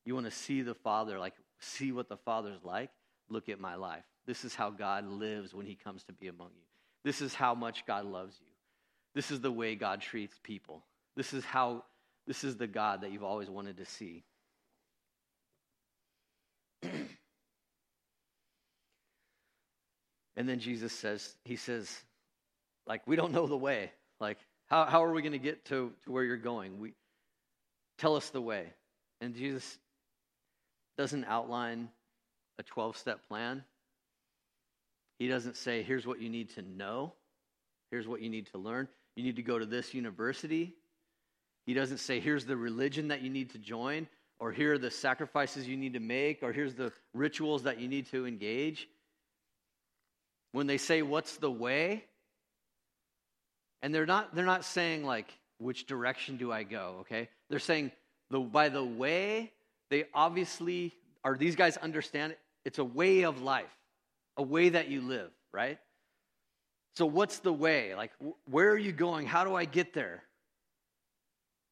you 0.06 0.14
want 0.14 0.28
to 0.28 0.32
see 0.32 0.62
the 0.62 0.76
Father, 0.76 1.18
like 1.18 1.34
see 1.62 1.92
what 1.92 2.10
the 2.10 2.18
Father's 2.18 2.64
like, 2.64 2.92
look 3.28 3.50
at 3.50 3.60
my 3.60 3.74
life. 3.74 4.04
This 4.28 4.46
is 4.46 4.54
how 4.54 4.70
God 4.70 5.08
lives 5.08 5.52
when 5.52 5.66
he 5.66 5.74
comes 5.74 6.04
to 6.04 6.14
be 6.14 6.28
among 6.28 6.50
you. 6.50 6.68
This 7.04 7.24
is 7.24 7.34
how 7.34 7.56
much 7.56 7.88
God 7.88 8.06
loves 8.06 8.38
you. 8.40 8.54
This 9.16 9.32
is 9.32 9.42
the 9.42 9.52
way 9.52 9.74
God 9.74 10.02
treats 10.02 10.40
people. 10.44 10.84
This 11.22 11.34
is 11.34 11.46
how 11.46 11.84
this 12.26 12.44
is 12.44 12.58
the 12.58 12.66
God 12.66 13.02
that 13.02 13.12
you've 13.12 13.24
always 13.24 13.48
wanted 13.48 13.78
to 13.78 13.86
see. 13.86 14.24
and 16.82 16.90
then 20.36 20.58
Jesus 20.58 20.92
says, 20.92 21.36
He 21.46 21.58
says, 21.58 21.96
like, 22.88 23.06
we 23.06 23.16
don't 23.16 23.34
know 23.34 23.46
the 23.46 23.56
way. 23.56 23.92
Like, 24.20 24.40
how, 24.66 24.86
how 24.86 25.04
are 25.04 25.14
we 25.14 25.22
going 25.22 25.34
to 25.34 25.38
get 25.38 25.64
to, 25.66 25.94
to 26.06 26.12
where 26.12 26.24
you're 26.24 26.38
going? 26.38 26.80
We, 26.80 26.94
tell 28.00 28.16
us 28.16 28.32
the 28.32 28.42
way. 28.42 28.74
And 29.20 29.36
Jesus 29.36 29.78
doesn't 30.98 31.26
outline 31.26 31.90
a 32.58 32.64
12 32.64 32.98
step 32.98 33.28
plan. 33.28 33.64
He 35.20 35.28
doesn't 35.28 35.56
say, 35.56 35.84
here's 35.84 36.08
what 36.08 36.20
you 36.20 36.30
need 36.30 36.50
to 36.56 36.64
know, 36.64 37.14
here's 37.92 38.08
what 38.08 38.22
you 38.22 38.30
need 38.32 38.48
to 38.54 38.58
learn. 38.58 38.88
You 39.16 39.24
need 39.24 39.36
to 39.36 39.44
go 39.44 39.60
to 39.60 39.68
this 39.68 39.94
university. 39.94 40.74
He 41.66 41.74
doesn't 41.74 42.00
say, 42.00 42.20
here's 42.20 42.46
the 42.46 42.58
religion 42.58 43.10
that 43.10 43.22
you 43.22 43.30
need 43.30 43.52
to 43.52 43.58
join, 43.58 44.08
or 44.40 44.52
here 44.52 44.74
are 44.74 44.78
the 44.78 44.92
sacrifices 44.92 45.68
you 45.68 45.78
need 45.78 45.94
to 45.94 46.00
make, 46.00 46.42
or 46.42 46.52
here's 46.52 46.74
the 46.74 46.92
rituals 47.14 47.64
that 47.64 47.80
you 47.80 47.88
need 47.88 48.08
to 48.08 48.26
engage. 48.26 48.88
When 50.52 50.68
they 50.68 50.78
say, 50.78 51.02
what's 51.02 51.38
the 51.38 51.52
way? 51.52 52.04
And 53.82 53.94
they're 53.94 54.06
not, 54.06 54.36
they're 54.36 54.46
not 54.46 54.66
saying, 54.66 55.04
like, 55.04 55.32
which 55.60 55.86
direction 55.86 56.38
do 56.38 56.52
I 56.52 56.64
go, 56.64 56.98
okay? 57.02 57.30
They're 57.50 57.60
saying, 57.60 57.92
the, 58.30 58.40
by 58.40 58.70
the 58.70 58.84
way, 58.84 59.52
they 59.90 60.06
obviously 60.14 60.94
are, 61.24 61.38
these 61.38 61.56
guys 61.56 61.78
understand 61.78 62.36
it's 62.66 62.80
a 62.80 62.86
way 62.86 63.24
of 63.24 63.42
life, 63.42 63.76
a 64.38 64.44
way 64.44 64.70
that 64.70 64.90
you 64.90 65.02
live, 65.02 65.30
right? 65.52 65.78
So, 66.96 67.06
what's 67.06 67.40
the 67.40 67.54
way? 67.54 67.96
Like, 67.96 68.12
where 68.50 68.70
are 68.72 68.78
you 68.78 68.92
going? 68.92 69.26
How 69.26 69.44
do 69.44 69.56
I 69.56 69.66
get 69.66 69.94
there? 69.94 70.24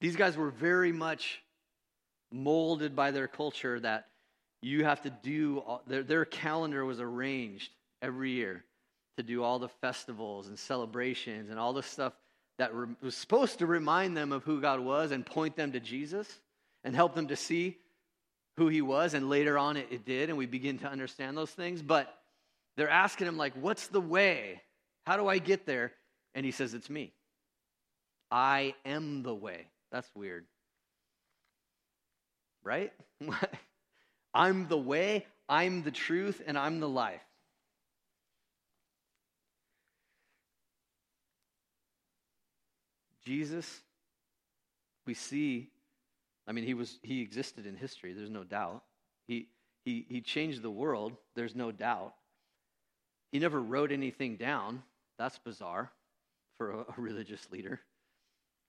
These 0.02 0.16
guys 0.16 0.38
were 0.38 0.50
very 0.50 0.92
much 0.92 1.42
molded 2.32 2.96
by 2.96 3.12
their 3.12 3.28
culture 3.28 3.80
that 3.80 4.08
you 4.62 4.84
have 4.84 5.02
to 5.02 5.10
do, 5.10 5.64
their, 5.88 6.04
their 6.04 6.26
calendar 6.26 6.86
was 6.86 7.00
arranged 7.00 7.72
every 8.02 8.32
year 8.32 8.64
to 9.18 9.24
do 9.24 9.44
all 9.44 9.60
the 9.60 9.68
festivals 9.68 10.48
and 10.48 10.58
celebrations 10.58 11.50
and 11.50 11.60
all 11.60 11.74
the 11.74 11.84
stuff 11.84 12.14
that 12.58 12.74
re- 12.74 12.88
was 13.02 13.16
supposed 13.16 13.60
to 13.60 13.66
remind 13.66 14.16
them 14.16 14.32
of 14.32 14.44
who 14.44 14.62
God 14.62 14.80
was 14.80 15.12
and 15.12 15.26
point 15.26 15.56
them 15.56 15.72
to 15.72 15.80
Jesus 15.80 16.40
and 16.84 16.96
help 16.96 17.16
them 17.16 17.28
to 17.28 17.36
see 17.36 17.78
who 18.58 18.68
he 18.68 18.82
was. 18.82 19.14
And 19.14 19.30
later 19.30 19.58
on, 19.58 19.78
it, 19.78 19.88
it 19.92 20.06
did, 20.06 20.30
and 20.30 20.38
we 20.38 20.46
begin 20.46 20.78
to 20.80 20.88
understand 20.88 21.38
those 21.38 21.52
things. 21.52 21.82
But 21.82 22.14
they're 22.78 22.90
asking 22.90 23.28
him, 23.28 23.38
like, 23.38 23.54
what's 23.54 23.88
the 23.88 24.02
way? 24.02 24.62
How 25.06 25.18
do 25.18 25.28
I 25.28 25.38
get 25.38 25.66
there? 25.66 25.94
And 26.36 26.46
he 26.46 26.52
says, 26.52 26.74
It's 26.74 26.90
me. 26.90 27.12
I 28.30 28.76
am 28.86 29.24
the 29.24 29.34
way. 29.34 29.66
That's 29.92 30.10
weird. 30.16 30.46
Right? 32.64 32.94
I'm 34.34 34.68
the 34.68 34.78
way, 34.78 35.26
I'm 35.48 35.84
the 35.84 35.92
truth, 35.92 36.42
and 36.46 36.58
I'm 36.58 36.80
the 36.80 36.90
life. 36.90 37.22
Jesus, 43.26 43.82
we 45.06 45.14
see, 45.14 45.70
I 46.48 46.52
mean, 46.52 46.66
he 46.66 46.74
was 46.74 47.00
he 47.04 47.22
existed 47.22 47.66
in 47.66 47.76
history, 47.76 48.14
there's 48.14 48.30
no 48.30 48.44
doubt. 48.44 48.84
He 49.28 49.50
he 49.86 50.06
he 50.10 50.22
changed 50.22 50.62
the 50.62 50.72
world, 50.72 51.14
there's 51.36 51.56
no 51.56 51.72
doubt. 51.72 52.14
He 53.32 53.40
never 53.40 53.62
wrote 53.62 53.92
anything 53.92 54.36
down. 54.38 54.82
That's 55.18 55.38
bizarre 55.38 55.92
for 56.58 56.72
a, 56.72 56.80
a 56.80 56.94
religious 56.98 57.48
leader. 57.52 57.80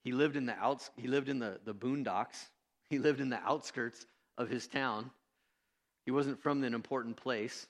He 0.03 0.11
lived 0.11 0.35
in 0.35 0.45
the 0.45 0.55
outs 0.57 0.89
he 0.97 1.07
lived 1.07 1.29
in 1.29 1.39
the, 1.39 1.59
the 1.63 1.73
boondocks. 1.73 2.49
He 2.89 2.99
lived 2.99 3.21
in 3.21 3.29
the 3.29 3.39
outskirts 3.39 4.05
of 4.37 4.49
his 4.49 4.67
town. 4.67 5.11
He 6.05 6.11
wasn't 6.11 6.41
from 6.41 6.63
an 6.63 6.73
important 6.73 7.15
place. 7.15 7.67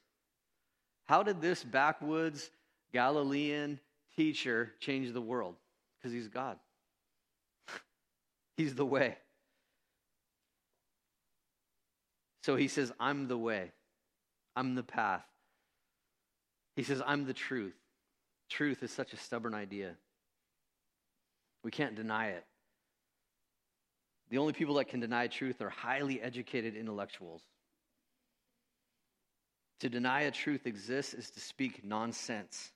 How 1.06 1.24
did 1.24 1.42
this 1.42 1.64
backwoods 1.64 2.50
Galilean 2.94 3.80
teacher 4.16 4.72
change 4.80 5.12
the 5.14 5.22
world? 5.22 5.56
Because 5.98 6.14
he's 6.14 6.28
God. 6.28 6.58
He's 8.58 8.74
the 8.74 8.86
way. 8.86 9.18
So 12.44 12.56
he 12.56 12.68
says, 12.68 12.92
I'm 13.00 13.28
the 13.28 13.38
way. 13.38 13.72
I'm 14.56 14.74
the 14.74 14.84
path. 14.84 15.26
He 16.76 16.84
says, 16.84 17.02
I'm 17.06 17.26
the 17.26 17.34
truth. 17.34 17.76
Truth 18.50 18.82
is 18.84 18.92
such 18.92 19.14
a 19.14 19.18
stubborn 19.18 19.54
idea. 19.54 19.96
We 21.64 21.72
can't 21.72 21.96
deny 21.96 22.28
it. 22.30 22.46
The 24.30 24.38
only 24.38 24.54
people 24.54 24.76
that 24.76 24.86
can 24.86 25.00
deny 25.00 25.28
truth 25.28 25.62
are 25.62 25.70
highly 25.70 26.22
educated 26.22 26.76
intellectuals. 26.76 27.42
To 29.82 29.90
deny 29.90 30.22
a 30.22 30.32
truth 30.32 30.68
exists 30.68 31.14
is 31.14 31.30
to 31.32 31.40
speak 31.40 31.84
nonsense. 31.84 32.72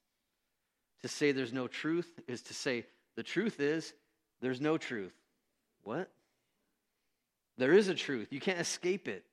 To 1.02 1.08
say 1.08 1.32
there's 1.32 1.54
no 1.54 1.68
truth 1.68 2.20
is 2.28 2.42
to 2.44 2.54
say 2.54 2.86
the 3.16 3.24
truth 3.24 3.60
is 3.60 3.94
there's 4.42 4.60
no 4.60 4.78
truth. 4.78 5.14
What? 5.84 6.10
There 7.58 7.74
is 7.74 7.88
a 7.88 7.96
truth. 7.96 8.28
You 8.32 8.40
can't 8.40 8.60
escape 8.60 9.08
it. 9.08 9.24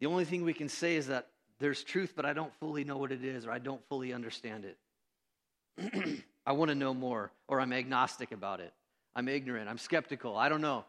The 0.00 0.06
only 0.06 0.24
thing 0.24 0.44
we 0.44 0.52
can 0.52 0.68
say 0.68 0.96
is 0.96 1.06
that 1.06 1.28
there's 1.58 1.84
truth, 1.84 2.14
but 2.16 2.26
I 2.26 2.32
don't 2.32 2.52
fully 2.54 2.84
know 2.84 2.96
what 2.96 3.12
it 3.12 3.24
is, 3.24 3.46
or 3.46 3.52
I 3.52 3.58
don't 3.58 3.86
fully 3.88 4.12
understand 4.12 4.64
it. 4.64 6.24
I 6.46 6.52
want 6.52 6.70
to 6.70 6.74
know 6.74 6.94
more, 6.94 7.32
or 7.48 7.60
I'm 7.60 7.72
agnostic 7.72 8.32
about 8.32 8.60
it. 8.60 8.72
I'm 9.14 9.28
ignorant. 9.28 9.68
I'm 9.68 9.78
skeptical. 9.78 10.36
I 10.36 10.48
don't 10.48 10.60
know. 10.60 10.84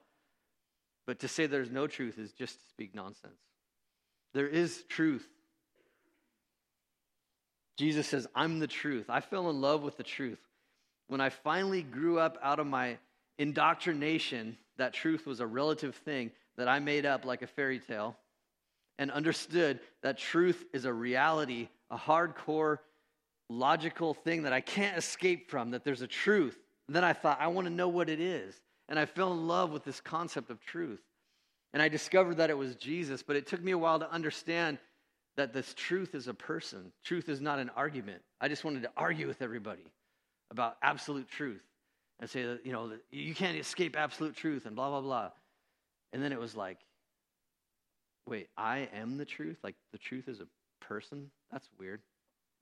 But 1.06 1.20
to 1.20 1.28
say 1.28 1.48
there's 1.48 1.72
no 1.72 1.88
truth 1.88 2.18
is 2.18 2.32
just 2.34 2.60
to 2.60 2.66
speak 2.70 2.96
nonsense. 2.96 3.40
There 4.34 4.48
is 4.48 4.84
truth. 4.88 5.28
Jesus 7.78 8.08
says, 8.08 8.28
I'm 8.36 8.60
the 8.60 8.68
truth. 8.68 9.10
I 9.10 9.22
fell 9.22 9.50
in 9.50 9.60
love 9.60 9.82
with 9.82 9.98
the 9.98 10.04
truth. 10.04 10.40
When 11.08 11.20
I 11.20 11.30
finally 11.30 11.82
grew 11.82 12.20
up 12.20 12.38
out 12.42 12.60
of 12.60 12.68
my 12.68 12.98
indoctrination 13.38 14.58
that 14.78 14.94
truth 14.94 15.26
was 15.26 15.40
a 15.40 15.48
relative 15.48 15.96
thing 15.96 16.32
that 16.58 16.68
I 16.68 16.80
made 16.80 17.06
up 17.06 17.26
like 17.26 17.42
a 17.42 17.48
fairy 17.48 17.80
tale 17.80 18.16
and 18.98 19.12
understood 19.12 19.80
that 20.04 20.18
truth 20.18 20.64
is 20.74 20.86
a 20.86 20.94
reality, 20.94 21.70
a 21.90 21.98
hardcore, 21.98 22.78
logical 23.52 24.14
thing 24.14 24.44
that 24.44 24.54
I 24.54 24.62
can't 24.62 24.98
escape 24.98 25.50
from, 25.50 25.72
that 25.72 25.84
there's 25.84 26.02
a 26.02 26.08
truth. 26.08 26.58
And 26.88 26.96
then 26.96 27.04
I 27.04 27.14
thought, 27.14 27.40
I 27.40 27.48
want 27.48 27.68
to 27.68 27.74
know 27.74 27.88
what 27.88 28.10
it 28.10 28.20
is. 28.20 28.60
And 28.90 29.00
I 29.00 29.06
fell 29.06 29.32
in 29.34 29.48
love 29.48 29.72
with 29.72 29.84
this 29.84 30.02
concept 30.02 30.50
of 30.50 30.60
truth. 30.62 31.02
And 31.74 31.82
I 31.82 31.88
discovered 31.88 32.38
that 32.38 32.50
it 32.50 32.58
was 32.58 32.76
Jesus, 32.76 33.24
but 33.24 33.36
it 33.36 33.48
took 33.48 33.64
me 33.64 33.72
a 33.72 33.78
while 33.78 34.00
to 34.00 34.12
understand 34.12 34.78
that 35.38 35.54
this 35.54 35.74
truth 35.74 36.14
is 36.16 36.28
a 36.28 36.34
person. 36.34 36.92
Truth 37.04 37.30
is 37.30 37.40
not 37.40 37.60
an 37.60 37.70
argument. 37.76 38.22
I 38.42 38.48
just 38.48 38.64
wanted 38.64 38.84
to 38.84 38.92
argue 38.98 39.28
with 39.28 39.42
everybody 39.42 39.86
about 40.50 40.76
absolute 40.82 41.30
truth 41.30 41.64
and 42.20 42.30
say 42.30 42.44
that, 42.44 42.66
you 42.66 42.74
know, 42.74 42.92
you 43.10 43.34
can't 43.34 43.58
escape 43.58 43.96
absolute 43.98 44.36
truth 44.36 44.66
and 44.66 44.76
blah, 44.76 44.90
blah, 44.90 45.02
blah. 45.02 45.30
And 46.12 46.22
then 46.22 46.34
it 46.34 46.40
was 46.40 46.56
like, 46.56 46.80
wait, 48.28 48.50
I 48.58 48.90
am 48.94 49.18
the 49.18 49.26
truth? 49.26 49.58
Like 49.64 49.76
the 49.94 49.98
truth 49.98 50.28
is 50.28 50.42
a 50.42 50.48
person? 50.84 51.32
That's 51.52 51.70
weird. 51.80 52.02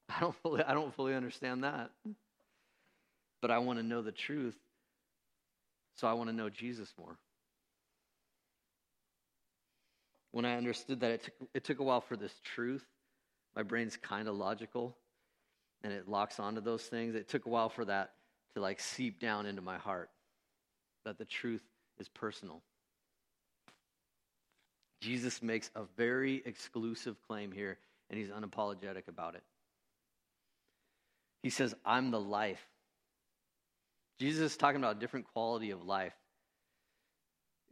I 0.15 0.19
don't 0.19 0.35
fully, 0.41 0.63
I 0.63 0.73
don't 0.73 0.93
fully 0.93 1.13
understand 1.13 1.63
that. 1.63 1.91
But 3.41 3.51
I 3.51 3.59
want 3.59 3.79
to 3.79 3.83
know 3.83 4.01
the 4.01 4.11
truth, 4.11 4.57
so 5.95 6.07
I 6.07 6.13
want 6.13 6.29
to 6.29 6.35
know 6.35 6.49
Jesus 6.49 6.91
more. 6.97 7.17
When 10.31 10.45
I 10.45 10.57
understood 10.57 10.99
that, 10.99 11.11
it 11.11 11.23
took, 11.23 11.33
it 11.53 11.63
took 11.63 11.79
a 11.79 11.83
while 11.83 12.01
for 12.01 12.17
this 12.17 12.33
truth. 12.43 12.85
My 13.55 13.63
brain's 13.63 13.97
kind 13.97 14.27
of 14.27 14.35
logical, 14.35 14.95
and 15.83 15.93
it 15.93 16.07
locks 16.07 16.39
onto 16.39 16.61
those 16.61 16.83
things. 16.83 17.15
It 17.15 17.27
took 17.29 17.45
a 17.45 17.49
while 17.49 17.69
for 17.69 17.85
that 17.85 18.11
to 18.55 18.61
like 18.61 18.79
seep 18.79 19.19
down 19.19 19.45
into 19.45 19.61
my 19.61 19.77
heart 19.77 20.09
that 21.05 21.17
the 21.17 21.25
truth 21.25 21.63
is 21.97 22.09
personal. 22.09 22.61
Jesus 25.01 25.41
makes 25.41 25.71
a 25.75 25.83
very 25.97 26.43
exclusive 26.45 27.15
claim 27.25 27.51
here, 27.51 27.77
and 28.09 28.19
he's 28.19 28.29
unapologetic 28.29 29.07
about 29.07 29.35
it. 29.35 29.43
He 31.41 31.49
says, 31.49 31.73
I'm 31.85 32.11
the 32.11 32.19
life. 32.19 32.65
Jesus 34.19 34.51
is 34.51 34.57
talking 34.57 34.81
about 34.81 34.97
a 34.97 34.99
different 34.99 35.27
quality 35.33 35.71
of 35.71 35.85
life. 35.85 36.13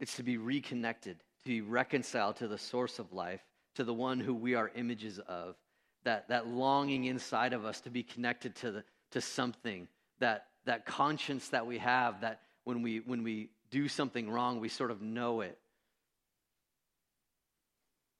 It's 0.00 0.16
to 0.16 0.22
be 0.22 0.36
reconnected, 0.36 1.18
to 1.44 1.48
be 1.48 1.60
reconciled 1.60 2.36
to 2.36 2.48
the 2.48 2.58
source 2.58 2.98
of 2.98 3.12
life, 3.12 3.40
to 3.74 3.84
the 3.84 3.92
one 3.92 4.20
who 4.20 4.34
we 4.34 4.54
are 4.54 4.70
images 4.74 5.18
of, 5.28 5.56
that, 6.04 6.28
that 6.28 6.46
longing 6.46 7.04
inside 7.04 7.52
of 7.52 7.64
us 7.64 7.80
to 7.82 7.90
be 7.90 8.02
connected 8.02 8.54
to, 8.56 8.70
the, 8.70 8.84
to 9.10 9.20
something, 9.20 9.88
that, 10.20 10.46
that 10.64 10.86
conscience 10.86 11.48
that 11.48 11.66
we 11.66 11.78
have, 11.78 12.20
that 12.22 12.40
when 12.64 12.82
we, 12.82 13.00
when 13.00 13.22
we 13.22 13.50
do 13.70 13.88
something 13.88 14.30
wrong, 14.30 14.60
we 14.60 14.68
sort 14.68 14.90
of 14.90 15.02
know 15.02 15.42
it. 15.42 15.58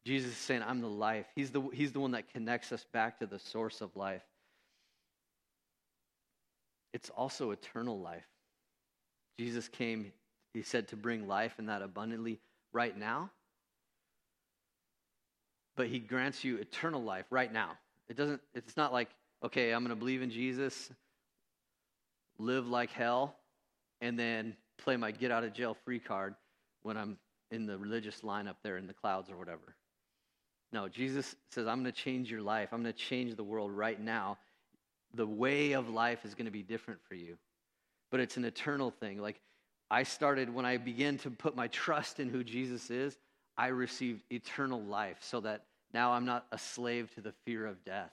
Jesus 0.05 0.33
is 0.33 0.39
saying, 0.39 0.63
I'm 0.67 0.81
the 0.81 0.89
life. 0.89 1.27
He's 1.35 1.51
the, 1.51 1.63
he's 1.73 1.93
the 1.93 2.01
one 2.01 2.13
that 2.13 2.33
connects 2.33 2.73
us 2.73 2.85
back 2.93 3.19
to 3.19 3.27
the 3.27 3.39
source 3.39 3.81
of 3.81 3.95
life. 3.97 4.23
It's 6.93 7.11
also 7.11 7.51
eternal 7.51 7.99
life. 7.99 8.26
Jesus 9.39 9.68
came, 9.68 10.12
he 10.55 10.62
said, 10.62 10.89
to 10.89 10.97
bring 10.97 11.28
life 11.28 11.55
and 11.59 11.68
that 11.68 11.82
abundantly 11.82 12.41
right 12.72 12.97
now. 12.97 13.30
But 15.76 15.89
he 15.89 15.99
grants 15.99 16.43
you 16.43 16.57
eternal 16.57 17.03
life 17.03 17.26
right 17.30 17.53
now. 17.53 17.78
It 18.09 18.16
doesn't, 18.16 18.41
it's 18.55 18.76
not 18.76 18.93
like, 18.93 19.09
okay, 19.45 19.72
I'm 19.72 19.84
going 19.84 19.91
to 19.91 19.97
believe 19.97 20.22
in 20.22 20.30
Jesus, 20.30 20.91
live 22.39 22.66
like 22.66 22.91
hell, 22.91 23.36
and 24.01 24.18
then 24.18 24.57
play 24.78 24.97
my 24.97 25.11
get 25.11 25.30
out 25.30 25.45
of 25.45 25.53
jail 25.53 25.76
free 25.84 26.01
card 26.01 26.34
when 26.82 26.97
I'm 26.97 27.18
in 27.51 27.66
the 27.66 27.78
religious 27.78 28.24
line 28.24 28.49
up 28.49 28.57
there 28.62 28.76
in 28.76 28.86
the 28.86 28.93
clouds 28.93 29.30
or 29.30 29.36
whatever. 29.36 29.76
No, 30.72 30.89
Jesus 30.89 31.34
says, 31.51 31.66
I'm 31.66 31.82
going 31.82 31.93
to 31.93 31.99
change 31.99 32.30
your 32.30 32.43
life. 32.43 32.70
I'm 32.72 32.82
going 32.82 32.93
to 32.93 32.99
change 32.99 33.36
the 33.36 33.45
world 33.45 33.70
right 33.70 34.01
now. 34.01 34.39
The 35.15 35.27
way 35.27 35.73
of 35.73 35.89
life 35.89 36.25
is 36.25 36.35
going 36.35 36.47
to 36.47 36.53
be 36.53 36.63
different 36.63 37.01
for 37.09 37.15
you, 37.15 37.39
but 38.11 38.21
it's 38.21 38.37
an 38.37 38.45
eternal 38.45 38.91
thing. 38.91 39.21
Like 39.21 39.41
I 39.91 40.03
started, 40.03 40.53
when 40.53 40.67
I 40.67 40.77
began 40.77 41.19
to 41.19 41.31
put 41.31 41.57
my 41.57 41.69
trust 41.69 42.21
in 42.21 42.29
who 42.29 42.45
Jesus 42.45 42.91
is, 42.91 43.17
I 43.57 43.69
received 43.69 44.23
eternal 44.31 44.83
life 44.83 45.17
so 45.21 45.41
that 45.41 45.65
now 45.93 46.13
I'm 46.13 46.27
not 46.27 46.47
a 46.53 46.59
slave 46.59 47.13
to 47.15 47.21
the 47.21 47.33
fear 47.45 47.67
of 47.67 47.83
death. 47.85 48.13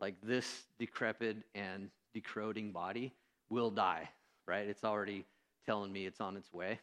Like 0.00 0.14
this 0.22 0.64
decrepit 0.78 1.36
and 1.54 1.90
decroding 2.14 2.72
body 2.72 3.12
will 3.50 3.70
die, 3.70 4.08
right? 4.46 4.66
It's 4.66 4.84
already 4.84 5.26
telling 5.66 5.92
me 5.92 6.06
it's 6.06 6.20
on 6.20 6.36
its 6.36 6.52
way. 6.52 6.78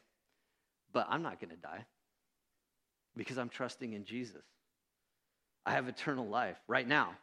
But 0.93 1.07
I'm 1.09 1.23
not 1.23 1.39
going 1.39 1.49
to 1.49 1.57
die 1.57 1.85
because 3.15 3.37
I'm 3.37 3.49
trusting 3.49 3.93
in 3.93 4.05
Jesus. 4.05 4.43
I 5.65 5.71
have 5.71 5.87
eternal 5.87 6.27
life 6.27 6.57
right 6.67 6.87
now. 6.87 7.15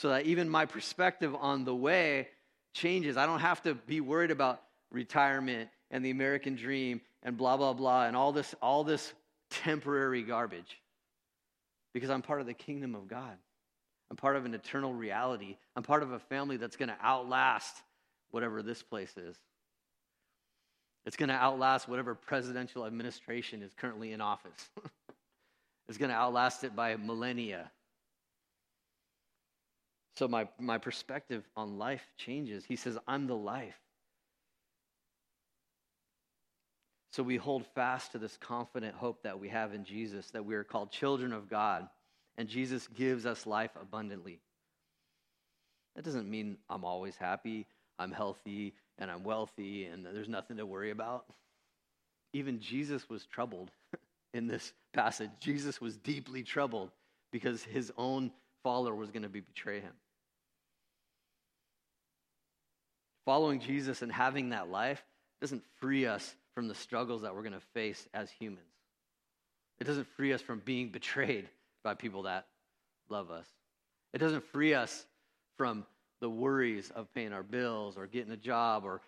So 0.00 0.08
that 0.08 0.24
even 0.24 0.48
my 0.48 0.64
perspective 0.64 1.36
on 1.38 1.66
the 1.66 1.74
way 1.74 2.28
changes. 2.72 3.18
I 3.18 3.26
don't 3.26 3.40
have 3.40 3.60
to 3.64 3.74
be 3.74 4.00
worried 4.00 4.30
about 4.30 4.62
retirement 4.90 5.68
and 5.90 6.02
the 6.02 6.08
American 6.08 6.54
dream 6.54 7.02
and 7.22 7.36
blah 7.36 7.58
blah 7.58 7.74
blah 7.74 8.06
and 8.06 8.16
all 8.16 8.32
this 8.32 8.54
all 8.62 8.82
this 8.82 9.12
temporary 9.50 10.22
garbage. 10.22 10.80
Because 11.92 12.08
I'm 12.08 12.22
part 12.22 12.40
of 12.40 12.46
the 12.46 12.54
kingdom 12.54 12.94
of 12.94 13.08
God. 13.08 13.36
I'm 14.10 14.16
part 14.16 14.36
of 14.36 14.46
an 14.46 14.54
eternal 14.54 14.94
reality. 14.94 15.58
I'm 15.76 15.82
part 15.82 16.02
of 16.02 16.12
a 16.12 16.18
family 16.18 16.56
that's 16.56 16.76
going 16.76 16.88
to 16.88 16.96
outlast 17.02 17.76
whatever 18.30 18.62
this 18.62 18.82
place 18.82 19.14
is. 19.18 19.36
It's 21.04 21.16
going 21.16 21.28
to 21.28 21.34
outlast 21.34 21.88
whatever 21.88 22.14
presidential 22.14 22.86
administration 22.86 23.60
is 23.60 23.74
currently 23.76 24.14
in 24.14 24.22
office. 24.22 24.70
it's 25.90 25.98
going 25.98 26.10
to 26.10 26.16
outlast 26.16 26.64
it 26.64 26.74
by 26.74 26.96
millennia. 26.96 27.70
So 30.16 30.28
my, 30.28 30.48
my 30.58 30.78
perspective 30.78 31.48
on 31.56 31.78
life 31.78 32.06
changes. 32.16 32.64
He 32.64 32.76
says, 32.76 32.98
I'm 33.06 33.26
the 33.26 33.36
life. 33.36 33.78
So 37.12 37.22
we 37.22 37.36
hold 37.36 37.66
fast 37.74 38.12
to 38.12 38.18
this 38.18 38.36
confident 38.36 38.94
hope 38.94 39.22
that 39.24 39.38
we 39.38 39.48
have 39.48 39.74
in 39.74 39.84
Jesus, 39.84 40.30
that 40.30 40.44
we 40.44 40.54
are 40.54 40.64
called 40.64 40.92
children 40.92 41.32
of 41.32 41.50
God, 41.50 41.88
and 42.38 42.48
Jesus 42.48 42.86
gives 42.88 43.26
us 43.26 43.46
life 43.46 43.72
abundantly. 43.80 44.40
That 45.96 46.04
doesn't 46.04 46.30
mean 46.30 46.56
I'm 46.68 46.84
always 46.84 47.16
happy, 47.16 47.66
I'm 47.98 48.12
healthy, 48.12 48.74
and 48.98 49.10
I'm 49.10 49.24
wealthy, 49.24 49.86
and 49.86 50.06
there's 50.06 50.28
nothing 50.28 50.58
to 50.58 50.66
worry 50.66 50.92
about. 50.92 51.26
Even 52.32 52.60
Jesus 52.60 53.08
was 53.08 53.26
troubled 53.26 53.72
in 54.34 54.46
this 54.46 54.72
passage. 54.92 55.30
Jesus 55.40 55.80
was 55.80 55.96
deeply 55.96 56.44
troubled 56.44 56.92
because 57.32 57.64
his 57.64 57.92
own 57.96 58.30
follower 58.62 58.94
was 58.94 59.10
going 59.10 59.22
to 59.22 59.28
be 59.28 59.40
betray 59.40 59.80
him. 59.80 59.92
Following 63.24 63.60
Jesus 63.60 64.02
and 64.02 64.10
having 64.10 64.50
that 64.50 64.70
life 64.70 65.02
doesn't 65.40 65.62
free 65.78 66.06
us 66.06 66.34
from 66.54 66.68
the 66.68 66.74
struggles 66.74 67.22
that 67.22 67.34
we're 67.34 67.42
going 67.42 67.52
to 67.52 67.60
face 67.74 68.08
as 68.12 68.30
humans. 68.30 68.64
It 69.78 69.84
doesn't 69.84 70.06
free 70.16 70.32
us 70.32 70.42
from 70.42 70.60
being 70.64 70.90
betrayed 70.90 71.48
by 71.82 71.94
people 71.94 72.22
that 72.24 72.46
love 73.08 73.30
us. 73.30 73.46
It 74.12 74.18
doesn't 74.18 74.44
free 74.44 74.74
us 74.74 75.06
from 75.56 75.86
the 76.20 76.28
worries 76.28 76.90
of 76.94 77.12
paying 77.14 77.32
our 77.32 77.42
bills 77.42 77.96
or 77.96 78.06
getting 78.06 78.32
a 78.32 78.36
job 78.36 78.84
or 78.84 79.00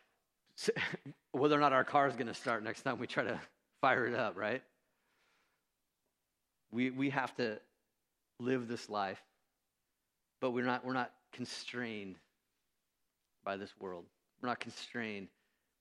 whether 1.32 1.56
or 1.56 1.60
not 1.60 1.72
our 1.72 1.84
car 1.84 2.08
is 2.08 2.14
going 2.14 2.26
to 2.26 2.34
start 2.34 2.62
next 2.62 2.82
time 2.82 2.98
we 2.98 3.06
try 3.06 3.24
to 3.24 3.40
fire 3.80 4.06
it 4.06 4.14
up, 4.14 4.36
right? 4.36 4.62
We, 6.70 6.90
we 6.90 7.10
have 7.10 7.34
to 7.36 7.58
live 8.40 8.68
this 8.68 8.88
life, 8.88 9.20
but 10.42 10.50
we're 10.50 10.64
not, 10.64 10.84
we're 10.84 10.92
not 10.92 11.12
constrained 11.32 12.16
by 13.44 13.56
this 13.56 13.72
world. 13.78 14.04
We're 14.42 14.48
not 14.48 14.58
constrained 14.58 15.28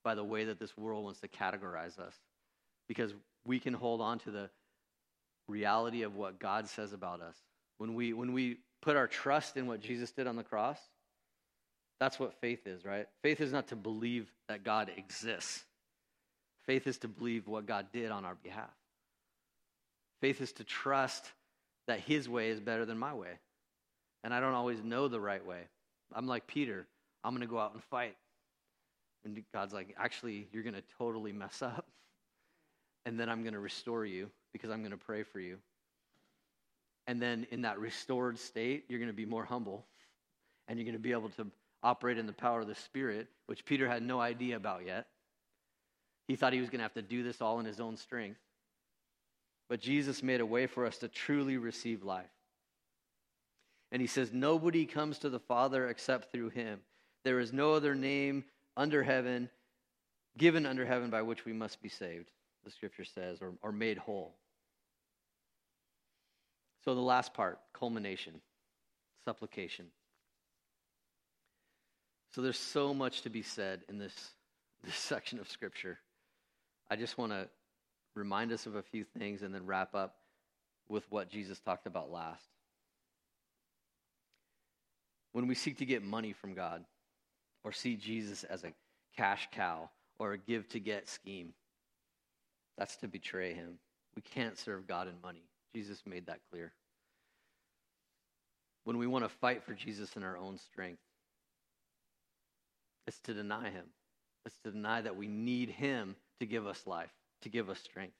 by 0.04 0.14
the 0.14 0.24
way 0.24 0.46
that 0.46 0.60
this 0.60 0.78
world 0.78 1.04
wants 1.04 1.20
to 1.22 1.28
categorize 1.28 2.00
us 2.00 2.14
because 2.88 3.14
we 3.44 3.60
can 3.60 3.74
hold 3.74 4.02
on 4.02 4.20
to 4.20 4.32
the 4.32 4.50
reality 5.48 6.04
of 6.04 6.16
what 6.16 6.40
God 6.40 6.68
says 6.68 6.94
about 6.94 7.22
us. 7.22 7.36
When 7.80 7.96
we, 7.96 8.14
when 8.14 8.34
we 8.34 8.60
put 8.84 8.96
our 8.96 9.08
trust 9.08 9.58
in 9.58 9.66
what 9.66 9.82
Jesus 9.82 10.12
did 10.12 10.28
on 10.28 10.36
the 10.36 10.44
cross, 10.44 10.78
that's 12.00 12.20
what 12.20 12.36
faith 12.40 12.68
is, 12.68 12.86
right? 12.86 13.08
Faith 13.24 13.42
is 13.42 13.52
not 13.52 13.68
to 13.70 13.76
believe 13.76 14.32
that 14.48 14.64
God 14.64 14.92
exists. 14.96 15.64
Faith 16.68 16.86
is 16.86 17.00
to 17.00 17.08
believe 17.08 17.48
what 17.48 17.66
God 17.66 17.88
did 17.92 18.12
on 18.12 18.26
our 18.26 18.36
behalf. 18.36 18.70
Faith 20.20 20.40
is 20.40 20.52
to 20.54 20.64
trust 20.64 21.32
that 21.88 22.00
his 22.00 22.30
way 22.30 22.50
is 22.50 22.60
better 22.60 22.86
than 22.86 23.00
my 23.00 23.14
way. 23.14 23.40
And 24.24 24.34
I 24.34 24.40
don't 24.40 24.54
always 24.54 24.84
know 24.84 25.08
the 25.08 25.20
right 25.20 25.46
way. 25.46 25.62
I'm 26.14 26.28
like 26.28 26.48
Peter. 26.48 26.88
I'm 27.24 27.32
going 27.32 27.42
to 27.42 27.48
go 27.48 27.60
out 27.60 27.74
and 27.74 27.84
fight. 27.84 28.16
And 29.24 29.42
God's 29.54 29.74
like, 29.74 29.96
actually, 29.98 30.48
you're 30.52 30.64
going 30.64 30.76
to 30.76 30.84
totally 30.98 31.32
mess 31.32 31.62
up. 31.62 31.86
And 33.06 33.20
then 33.20 33.30
I'm 33.30 33.42
going 33.42 33.54
to 33.54 33.60
restore 33.60 34.06
you 34.06 34.30
because 34.54 34.70
I'm 34.70 34.80
going 34.80 34.92
to 34.92 34.98
pray 34.98 35.24
for 35.24 35.40
you. 35.40 35.58
And 37.08 37.22
then 37.22 37.48
in 37.52 37.64
that 37.64 37.80
restored 37.80 38.38
state, 38.38 38.86
you're 38.88 39.00
going 39.00 39.10
to 39.10 39.16
be 39.16 39.26
more 39.26 39.44
humble 39.44 39.86
and 40.68 40.78
you're 40.78 40.86
going 40.86 40.94
to 40.94 41.00
be 41.00 41.12
able 41.12 41.30
to 41.30 41.48
operate 41.84 42.18
in 42.18 42.28
the 42.28 42.34
power 42.34 42.62
of 42.62 42.68
the 42.68 42.76
Spirit, 42.76 43.28
which 43.48 43.66
Peter 43.66 43.88
had 43.88 44.04
no 44.04 44.22
idea 44.22 44.56
about 44.56 44.86
yet. 44.86 45.08
He 46.28 46.36
thought 46.36 46.54
he 46.54 46.60
was 46.60 46.70
going 46.70 46.80
to 46.80 46.84
have 46.84 46.94
to 46.94 47.02
do 47.02 47.24
this 47.24 47.42
all 47.42 47.60
in 47.60 47.66
his 47.66 47.80
own 47.80 47.98
strength. 47.98 48.40
But 49.68 49.82
Jesus 49.82 50.22
made 50.22 50.42
a 50.42 50.46
way 50.46 50.68
for 50.68 50.86
us 50.86 50.98
to 51.00 51.08
truly 51.08 51.58
receive 51.58 52.04
life. 52.04 52.30
And 53.92 54.02
he 54.02 54.08
says, 54.08 54.32
Nobody 54.32 54.86
comes 54.86 55.20
to 55.20 55.30
the 55.30 55.40
Father 55.40 55.88
except 55.88 56.32
through 56.32 56.50
him. 56.50 56.80
There 57.24 57.40
is 57.40 57.54
no 57.54 57.74
other 57.74 57.94
name 57.94 58.46
under 58.78 59.04
heaven, 59.04 59.50
given 60.38 60.66
under 60.66 60.86
heaven 60.86 61.10
by 61.10 61.22
which 61.22 61.46
we 61.46 61.54
must 61.54 61.82
be 61.82 61.90
saved, 61.90 62.32
the 62.64 62.72
scripture 62.72 63.04
says, 63.04 63.42
or, 63.42 63.54
or 63.62 63.72
made 63.72 63.98
whole. 63.98 64.36
So 66.84 66.96
the 66.96 67.02
last 67.02 67.34
part, 67.34 67.60
culmination, 67.74 68.42
supplication. 69.26 69.88
So 72.34 72.42
there's 72.42 72.58
so 72.58 72.94
much 72.94 73.22
to 73.22 73.30
be 73.30 73.42
said 73.42 73.82
in 73.90 73.98
this, 73.98 74.32
this 74.84 74.96
section 74.96 75.40
of 75.40 75.50
scripture. 75.50 76.00
I 76.90 76.96
just 76.96 77.18
want 77.18 77.32
to 77.34 77.48
remind 78.16 78.52
us 78.52 78.66
of 78.66 78.76
a 78.76 78.82
few 78.82 79.04
things 79.18 79.42
and 79.42 79.54
then 79.54 79.66
wrap 79.66 79.94
up 79.94 80.16
with 80.90 81.04
what 81.10 81.30
Jesus 81.30 81.60
talked 81.60 81.88
about 81.88 82.12
last. 82.12 82.46
When 85.34 85.48
we 85.48 85.56
seek 85.56 85.78
to 85.78 85.86
get 85.86 86.04
money 86.04 86.34
from 86.34 86.54
God, 86.54 86.84
or 87.64 87.72
see 87.72 87.96
Jesus 87.96 88.44
as 88.44 88.64
a 88.64 88.74
cash 89.16 89.48
cow 89.52 89.90
or 90.20 90.34
a 90.34 90.38
give 90.38 90.68
to 90.70 90.80
get 90.80 91.08
scheme. 91.08 91.54
That's 92.78 92.96
to 92.98 93.08
betray 93.08 93.54
him. 93.54 93.80
We 94.16 94.22
can't 94.22 94.58
serve 94.58 94.88
God 94.88 95.08
in 95.08 95.14
money. 95.22 95.44
Jesus 95.76 96.02
made 96.06 96.26
that 96.28 96.40
clear. 96.52 96.74
When 98.84 98.98
we 98.98 99.08
want 99.08 99.24
to 99.26 99.30
fight 99.30 99.64
for 99.64 99.74
Jesus 99.74 100.16
in 100.16 100.24
our 100.24 100.38
own 100.38 100.58
strength, 100.58 101.02
it's 103.08 103.20
to 103.22 103.34
deny 103.34 103.70
him. 103.70 103.86
It's 104.46 104.58
to 104.64 104.72
deny 104.72 105.02
that 105.02 105.16
we 105.16 105.28
need 105.28 105.70
him 105.70 106.16
to 106.40 106.46
give 106.46 106.66
us 106.66 106.88
life, 106.88 107.12
to 107.44 107.50
give 107.50 107.70
us 107.70 107.80
strength. 107.80 108.16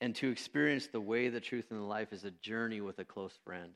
And 0.00 0.14
to 0.16 0.30
experience 0.30 0.88
the 0.88 1.00
way, 1.00 1.28
the 1.28 1.40
truth, 1.40 1.66
and 1.70 1.80
the 1.80 1.84
life 1.84 2.12
is 2.12 2.24
a 2.24 2.30
journey 2.30 2.80
with 2.80 2.98
a 2.98 3.04
close 3.04 3.38
friend. 3.44 3.72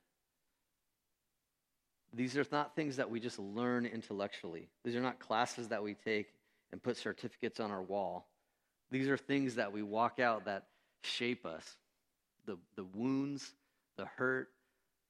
These 2.13 2.37
are 2.37 2.47
not 2.51 2.75
things 2.75 2.97
that 2.97 3.11
we 3.11 3.21
just 3.21 3.39
learn 3.39 3.87
intellectually. 3.87 4.69
These 4.85 4.97
are 4.97 5.01
not 5.01 5.19
classes 5.19 5.69
that 5.69 5.83
we 5.83 5.95
take 5.95 6.29
and 6.73 6.83
put 6.83 6.97
certificates 6.97 7.61
on 7.61 7.71
our 7.71 7.83
wall. 7.83 8.27
These 8.91 9.09
are 9.09 9.17
things 9.17 9.57
that 9.57 9.73
we 9.73 9.83
walk 9.83 10.19
out 10.19 10.45
that 10.47 10.65
shape 11.03 11.45
us 11.45 11.77
the, 12.47 12.57
the 12.77 12.85
wounds, 12.85 13.53
the 13.97 14.05
hurt, 14.05 14.51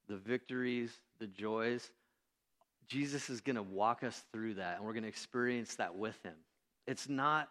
the 0.09 0.17
victories, 0.17 0.91
the 1.19 1.27
joys. 1.27 1.91
Jesus 2.89 3.29
is 3.29 3.41
going 3.41 3.57
to 3.57 3.63
walk 3.63 4.03
us 4.03 4.25
through 4.33 4.55
that, 4.55 4.77
and 4.77 4.87
we're 4.87 4.93
going 4.93 5.03
to 5.03 5.09
experience 5.09 5.75
that 5.77 5.95
with 5.97 6.21
him. 6.23 6.35
It's 6.87 7.09
not 7.09 7.49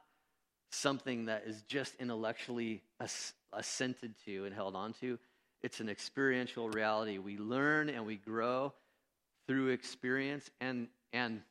something 0.71 1.25
that 1.25 1.43
is 1.45 1.61
just 1.63 1.95
intellectually 1.99 2.81
assented 3.53 4.15
to 4.25 4.45
and 4.45 4.55
held 4.55 4.75
onto. 4.75 5.17
It's 5.61 5.79
an 5.79 5.89
experiential 5.89 6.69
reality. 6.69 7.17
We 7.17 7.37
learn 7.37 7.89
and 7.89 8.05
we 8.05 8.15
grow 8.15 8.73
through 9.47 9.69
experience 9.69 10.49
and, 10.61 10.87
and 11.13 11.41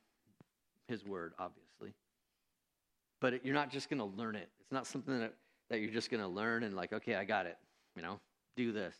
his 0.87 1.05
word, 1.05 1.33
obviously. 1.39 1.93
But 3.21 3.33
it, 3.33 3.41
you're 3.43 3.55
not 3.55 3.71
just 3.71 3.89
going 3.89 3.99
to 3.99 4.17
learn 4.17 4.35
it. 4.35 4.49
It's 4.59 4.71
not 4.71 4.87
something 4.87 5.19
that, 5.19 5.33
that 5.69 5.79
you're 5.79 5.91
just 5.91 6.11
going 6.11 6.21
to 6.21 6.27
learn 6.27 6.63
and, 6.63 6.75
like, 6.75 6.93
okay, 6.93 7.15
I 7.15 7.25
got 7.25 7.45
it, 7.45 7.57
you 7.95 8.01
know, 8.01 8.19
do 8.55 8.71
this. 8.71 8.95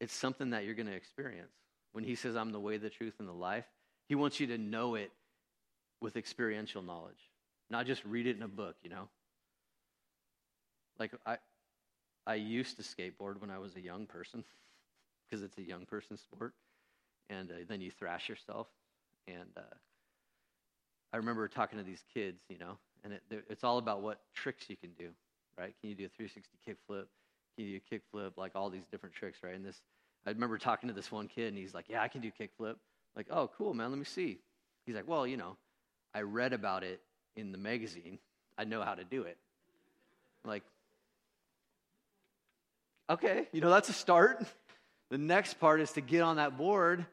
It's 0.00 0.14
something 0.14 0.50
that 0.50 0.64
you're 0.64 0.74
going 0.74 0.86
to 0.86 0.94
experience. 0.94 1.52
When 1.92 2.04
he 2.04 2.14
says, 2.14 2.36
I'm 2.36 2.52
the 2.52 2.60
way, 2.60 2.78
the 2.78 2.90
truth, 2.90 3.14
and 3.18 3.28
the 3.28 3.32
life, 3.32 3.66
he 4.08 4.14
wants 4.14 4.40
you 4.40 4.46
to 4.48 4.58
know 4.58 4.94
it 4.94 5.12
with 6.00 6.16
experiential 6.16 6.82
knowledge, 6.82 7.30
not 7.70 7.86
just 7.86 8.04
read 8.04 8.26
it 8.26 8.36
in 8.36 8.42
a 8.42 8.48
book, 8.48 8.76
you 8.82 8.90
know? 8.90 9.08
Like, 10.98 11.12
I, 11.26 11.36
I 12.26 12.34
used 12.34 12.76
to 12.76 12.82
skateboard 12.82 13.40
when 13.40 13.50
I 13.50 13.58
was 13.58 13.76
a 13.76 13.80
young 13.80 14.06
person 14.06 14.44
because 15.30 15.42
it's 15.42 15.58
a 15.58 15.62
young 15.62 15.86
person 15.86 16.16
sport. 16.16 16.54
And 17.38 17.50
uh, 17.50 17.54
then 17.68 17.80
you 17.80 17.90
thrash 17.90 18.28
yourself. 18.28 18.66
And 19.26 19.48
uh, 19.56 19.60
I 21.12 21.16
remember 21.16 21.46
talking 21.48 21.78
to 21.78 21.84
these 21.84 22.02
kids, 22.12 22.38
you 22.48 22.58
know, 22.58 22.78
and 23.04 23.12
it, 23.12 23.22
it's 23.48 23.64
all 23.64 23.78
about 23.78 24.02
what 24.02 24.20
tricks 24.34 24.68
you 24.68 24.76
can 24.76 24.90
do, 24.98 25.08
right? 25.58 25.74
Can 25.80 25.90
you 25.90 25.96
do 25.96 26.06
a 26.06 26.08
360 26.08 26.56
kickflip? 26.66 27.06
Can 27.56 27.66
you 27.66 27.78
do 27.78 27.80
a 27.80 27.94
kickflip? 27.94 28.32
Like 28.36 28.52
all 28.54 28.70
these 28.70 28.86
different 28.90 29.14
tricks, 29.14 29.38
right? 29.42 29.54
And 29.54 29.64
this, 29.64 29.80
I 30.26 30.30
remember 30.30 30.58
talking 30.58 30.88
to 30.88 30.94
this 30.94 31.10
one 31.10 31.28
kid, 31.28 31.48
and 31.48 31.58
he's 31.58 31.74
like, 31.74 31.86
"Yeah, 31.88 32.02
I 32.02 32.08
can 32.08 32.20
do 32.20 32.30
kickflip." 32.30 32.76
Like, 33.16 33.26
oh, 33.30 33.50
cool, 33.56 33.74
man. 33.74 33.90
Let 33.90 33.98
me 33.98 34.04
see. 34.04 34.38
He's 34.86 34.94
like, 34.94 35.06
well, 35.06 35.26
you 35.26 35.36
know, 35.36 35.56
I 36.14 36.22
read 36.22 36.52
about 36.52 36.82
it 36.82 37.00
in 37.36 37.52
the 37.52 37.58
magazine. 37.58 38.18
I 38.58 38.64
know 38.64 38.82
how 38.82 38.94
to 38.94 39.04
do 39.04 39.22
it. 39.22 39.36
like, 40.44 40.62
okay, 43.08 43.48
you 43.52 43.60
know, 43.60 43.70
that's 43.70 43.88
a 43.88 43.94
start. 43.94 44.44
The 45.10 45.18
next 45.18 45.60
part 45.60 45.82
is 45.82 45.92
to 45.92 46.00
get 46.00 46.22
on 46.22 46.36
that 46.36 46.56
board 46.56 47.04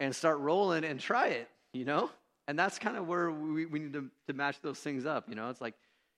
and 0.00 0.14
start 0.14 0.38
rolling 0.38 0.84
and 0.84 1.00
try 1.00 1.28
it, 1.28 1.48
you 1.72 1.84
know? 1.84 2.10
And 2.48 2.58
that's 2.58 2.78
kind 2.78 2.96
of 2.96 3.08
where 3.08 3.30
we, 3.30 3.66
we 3.66 3.78
need 3.78 3.92
to, 3.94 4.08
to 4.28 4.32
match 4.32 4.60
those 4.62 4.78
things 4.78 5.06
up, 5.06 5.28
you 5.28 5.34
know? 5.34 5.50
It's 5.50 5.60
like 5.60 5.74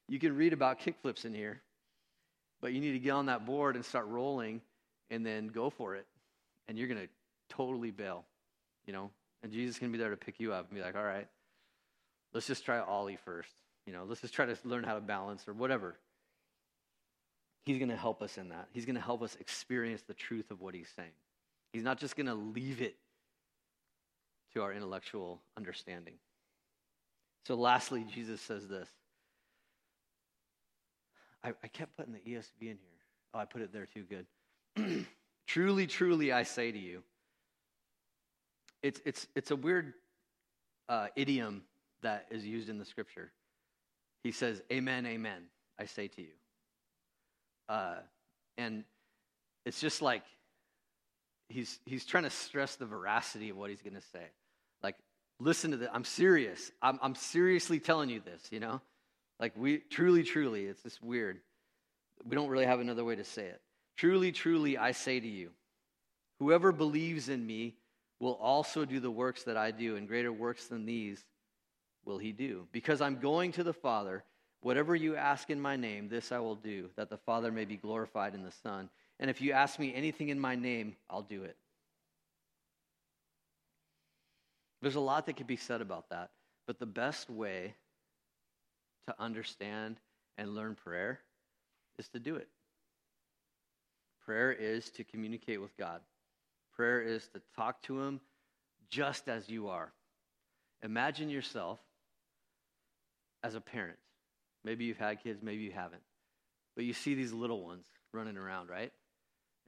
you 0.09 0.19
can 0.19 0.37
read 0.37 0.53
about 0.53 0.81
kickflips 0.81 1.25
in 1.25 1.35
here, 1.35 1.61
but 2.61 2.73
you 2.73 2.81
need 2.81 2.93
to 2.93 2.99
get 2.99 3.11
on 3.11 3.27
that 3.27 3.47
board 3.47 3.77
and 3.77 3.85
start 3.85 4.07
rolling 4.07 4.61
and 5.11 5.25
then 5.25 5.49
go 5.49 5.71
for 5.71 5.97
it. 5.97 6.07
And 6.67 6.79
you're 6.79 6.89
going 6.89 7.01
to 7.01 7.09
totally 7.49 7.91
bail, 7.91 8.25
you 8.87 8.93
know? 8.93 9.11
And 9.43 9.53
Jesus 9.53 9.79
can 9.79 9.93
be 9.93 9.99
there 9.99 10.11
to 10.11 10.17
pick 10.17 10.41
you 10.41 10.53
up 10.53 10.69
and 10.69 10.77
be 10.77 10.85
like, 10.85 10.97
all 10.97 11.05
right, 11.05 11.29
let's 12.33 12.47
just 12.47 12.65
try 12.65 12.79
Ollie 12.79 13.19
first. 13.25 13.51
You 13.87 13.93
know, 13.93 14.05
let's 14.07 14.21
just 14.21 14.35
try 14.35 14.45
to 14.45 14.57
learn 14.65 14.85
how 14.85 14.95
to 14.95 15.01
balance 15.01 15.49
or 15.49 15.55
whatever. 15.55 15.95
He's 17.65 17.79
going 17.79 17.91
to 17.91 17.97
help 17.97 18.23
us 18.23 18.37
in 18.37 18.51
that. 18.51 18.69
He's 18.73 18.85
going 18.85 18.97
to 18.97 19.01
help 19.01 19.23
us 19.23 19.37
experience 19.41 20.03
the 20.03 20.15
truth 20.15 20.51
of 20.51 20.61
what 20.61 20.75
he's 20.75 20.89
saying. 20.97 21.13
He's 21.73 21.85
not 21.85 21.99
just 21.99 22.17
going 22.17 22.27
to 22.27 22.35
leave 22.35 22.83
it 22.83 22.97
to 24.55 24.63
our 24.63 24.73
intellectual 24.73 25.41
understanding. 25.57 26.15
So, 27.47 27.55
lastly, 27.55 28.05
Jesus 28.13 28.41
says 28.41 28.69
this. 28.69 28.89
I, 31.43 31.53
I 31.63 31.69
kept 31.69 31.97
putting 31.97 32.13
the 32.13 32.19
ESV 32.19 32.61
in 32.61 32.67
here. 32.67 32.99
Oh, 33.35 33.39
I 33.39 33.45
put 33.45 33.63
it 33.63 33.73
there 33.73 33.87
too. 33.87 34.05
Good. 34.05 35.07
truly, 35.47 35.87
truly, 35.87 36.33
I 36.33 36.43
say 36.43 36.73
to 36.73 36.79
you. 36.79 37.03
It's, 38.83 39.01
it's, 39.05 39.27
it's 39.35 39.51
a 39.51 39.57
weird 39.57 39.95
uh, 40.89 41.09
idiom 41.17 41.63
that 42.03 42.27
is 42.31 42.47
used 42.47 42.69
in 42.69 42.79
the 42.79 42.85
scripture. 42.85 43.33
He 44.23 44.33
says, 44.33 44.63
Amen, 44.73 45.07
amen, 45.07 45.45
I 45.79 45.87
say 45.87 46.09
to 46.09 46.21
you. 46.23 46.35
Uh, 47.69 47.97
and 48.57 48.85
it's 49.65 49.81
just 49.81 50.01
like 50.01 50.23
he's, 51.49 51.81
he's 51.87 52.05
trying 52.05 52.25
to 52.25 52.31
stress 52.31 52.77
the 52.77 52.87
veracity 52.87 53.51
of 53.51 53.57
what 53.57 53.71
he's 53.71 53.83
going 53.83 53.95
to 53.95 54.07
say. 54.13 54.25
Like, 54.83 54.97
listen 55.41 55.71
to 55.73 55.77
this. 55.77 55.89
I'm 55.93 56.05
serious. 56.05 56.71
I'm, 56.83 56.99
I'm 57.03 57.15
seriously 57.15 57.81
telling 57.81 58.11
you 58.11 58.21
this, 58.21 58.43
you 58.51 58.61
know? 58.61 58.81
Like, 59.41 59.53
we 59.57 59.79
truly, 59.79 60.23
truly, 60.23 60.67
it's 60.67 60.83
just 60.83 61.03
weird. 61.03 61.41
We 62.25 62.35
don't 62.35 62.49
really 62.49 62.67
have 62.67 62.81
another 62.81 63.05
way 63.05 63.17
to 63.17 63.25
say 63.25 63.45
it. 63.47 63.61
Truly, 63.97 64.33
truly, 64.33 64.77
I 64.77 64.93
say 64.93 65.21
to 65.21 65.29
you, 65.29 65.51
whoever 66.39 66.73
believes 66.73 67.29
in 67.29 67.47
me 67.47 67.77
will 68.21 68.35
also 68.35 68.85
do 68.85 69.01
the 69.01 69.11
works 69.11 69.45
that 69.45 69.57
I 69.57 69.71
do, 69.71 69.97
and 69.97 70.09
greater 70.09 70.33
works 70.33 70.67
than 70.67 70.87
these 70.87 71.25
will 72.05 72.19
he 72.19 72.33
do. 72.33 72.67
Because 72.73 73.01
I'm 73.01 73.21
going 73.21 73.53
to 73.53 73.63
the 73.63 73.73
Father, 73.73 74.25
whatever 74.61 74.97
you 74.97 75.15
ask 75.15 75.51
in 75.51 75.61
my 75.61 75.77
name, 75.77 76.09
this 76.09 76.33
I 76.33 76.39
will 76.41 76.57
do, 76.57 76.91
that 76.97 77.11
the 77.11 77.17
Father 77.19 77.53
may 77.53 77.65
be 77.65 77.77
glorified 77.77 78.35
in 78.35 78.43
the 78.43 78.51
Son. 78.51 78.89
And 79.21 79.31
if 79.31 79.41
you 79.41 79.53
ask 79.53 79.79
me 79.79 79.95
anything 79.95 80.29
in 80.29 80.39
my 80.39 80.55
name, 80.55 80.97
I'll 81.11 81.23
do 81.23 81.43
it. 81.43 81.57
There's 84.81 84.95
a 84.95 85.01
lot 85.01 85.27
that 85.27 85.37
could 85.37 85.49
be 85.49 85.57
said 85.57 85.81
about 85.81 86.11
that, 86.11 86.31
but 86.67 86.79
the 86.79 86.87
best 86.87 87.29
way 87.29 87.75
to 89.07 89.15
understand 89.19 89.97
and 90.37 90.55
learn 90.55 90.77
prayer 90.77 91.19
is 91.99 92.09
to 92.11 92.21
do 92.21 92.37
it. 92.37 92.49
Prayer 94.25 94.53
is 94.53 94.91
to 94.93 95.05
communicate 95.05 95.61
with 95.61 95.77
God. 95.77 96.01
Prayer 96.77 97.03
is 97.03 97.27
to 97.29 97.41
talk 97.57 97.83
to 97.83 98.01
Him 98.01 98.21
just 98.89 99.29
as 99.29 99.49
you 99.49 99.69
are. 99.69 99.93
Imagine 100.83 101.29
yourself 101.29 101.81
as 103.43 103.57
a 103.57 103.61
parent. 103.61 103.99
Maybe 104.65 104.85
you've 104.85 104.99
had 104.99 105.23
kids, 105.23 105.43
maybe 105.43 105.63
you 105.63 105.73
haven't. 105.73 106.03
But 106.77 106.85
you 106.85 106.93
see 106.93 107.15
these 107.15 107.33
little 107.33 107.65
ones 107.65 107.87
running 108.13 108.37
around, 108.37 108.69
right? 108.69 108.93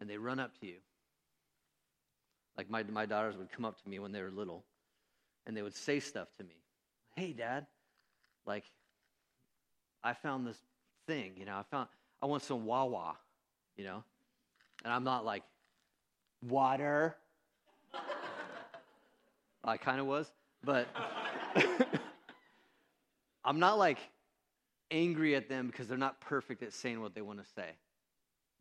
And 0.00 0.08
they 0.08 0.16
run 0.16 0.38
up 0.38 0.58
to 0.60 0.66
you. 0.66 0.76
Like 2.56 2.70
my, 2.70 2.82
my 2.84 3.06
daughters 3.06 3.36
would 3.36 3.50
come 3.52 3.64
up 3.64 3.80
to 3.82 3.88
me 3.88 3.98
when 3.98 4.12
they 4.12 4.22
were 4.22 4.30
little 4.30 4.64
and 5.46 5.56
they 5.56 5.62
would 5.62 5.74
say 5.74 6.00
stuff 6.00 6.28
to 6.38 6.44
me. 6.44 6.56
Hey, 7.16 7.32
Dad, 7.32 7.66
like, 8.46 8.64
I 10.02 10.14
found 10.14 10.46
this 10.46 10.58
thing, 11.06 11.32
you 11.36 11.44
know, 11.44 11.54
I 11.54 11.62
found, 11.70 11.88
I 12.22 12.26
want 12.26 12.42
some 12.42 12.64
Wawa, 12.64 13.16
you 13.76 13.84
know? 13.84 14.02
And 14.84 14.92
I'm 14.92 15.04
not 15.04 15.24
like, 15.24 15.42
water. 16.48 17.16
I 19.64 19.76
kind 19.76 20.00
of 20.00 20.06
was, 20.06 20.30
but 20.64 20.88
I'm 23.44 23.58
not 23.58 23.78
like 23.78 23.98
angry 24.90 25.34
at 25.34 25.48
them 25.48 25.66
because 25.66 25.88
they're 25.88 25.98
not 25.98 26.20
perfect 26.20 26.62
at 26.62 26.72
saying 26.72 27.00
what 27.00 27.14
they 27.14 27.22
want 27.22 27.38
to 27.40 27.50
say, 27.54 27.70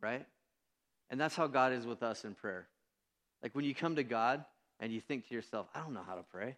right? 0.01 0.25
And 1.09 1.19
that's 1.19 1.35
how 1.35 1.47
God 1.47 1.73
is 1.73 1.85
with 1.85 2.03
us 2.03 2.23
in 2.25 2.35
prayer. 2.35 2.67
Like 3.41 3.55
when 3.55 3.65
you 3.65 3.73
come 3.73 3.95
to 3.95 4.03
God 4.03 4.43
and 4.79 4.91
you 4.91 5.01
think 5.01 5.27
to 5.27 5.33
yourself, 5.33 5.67
I 5.73 5.79
don't 5.79 5.93
know 5.93 6.03
how 6.05 6.15
to 6.15 6.23
pray. 6.23 6.55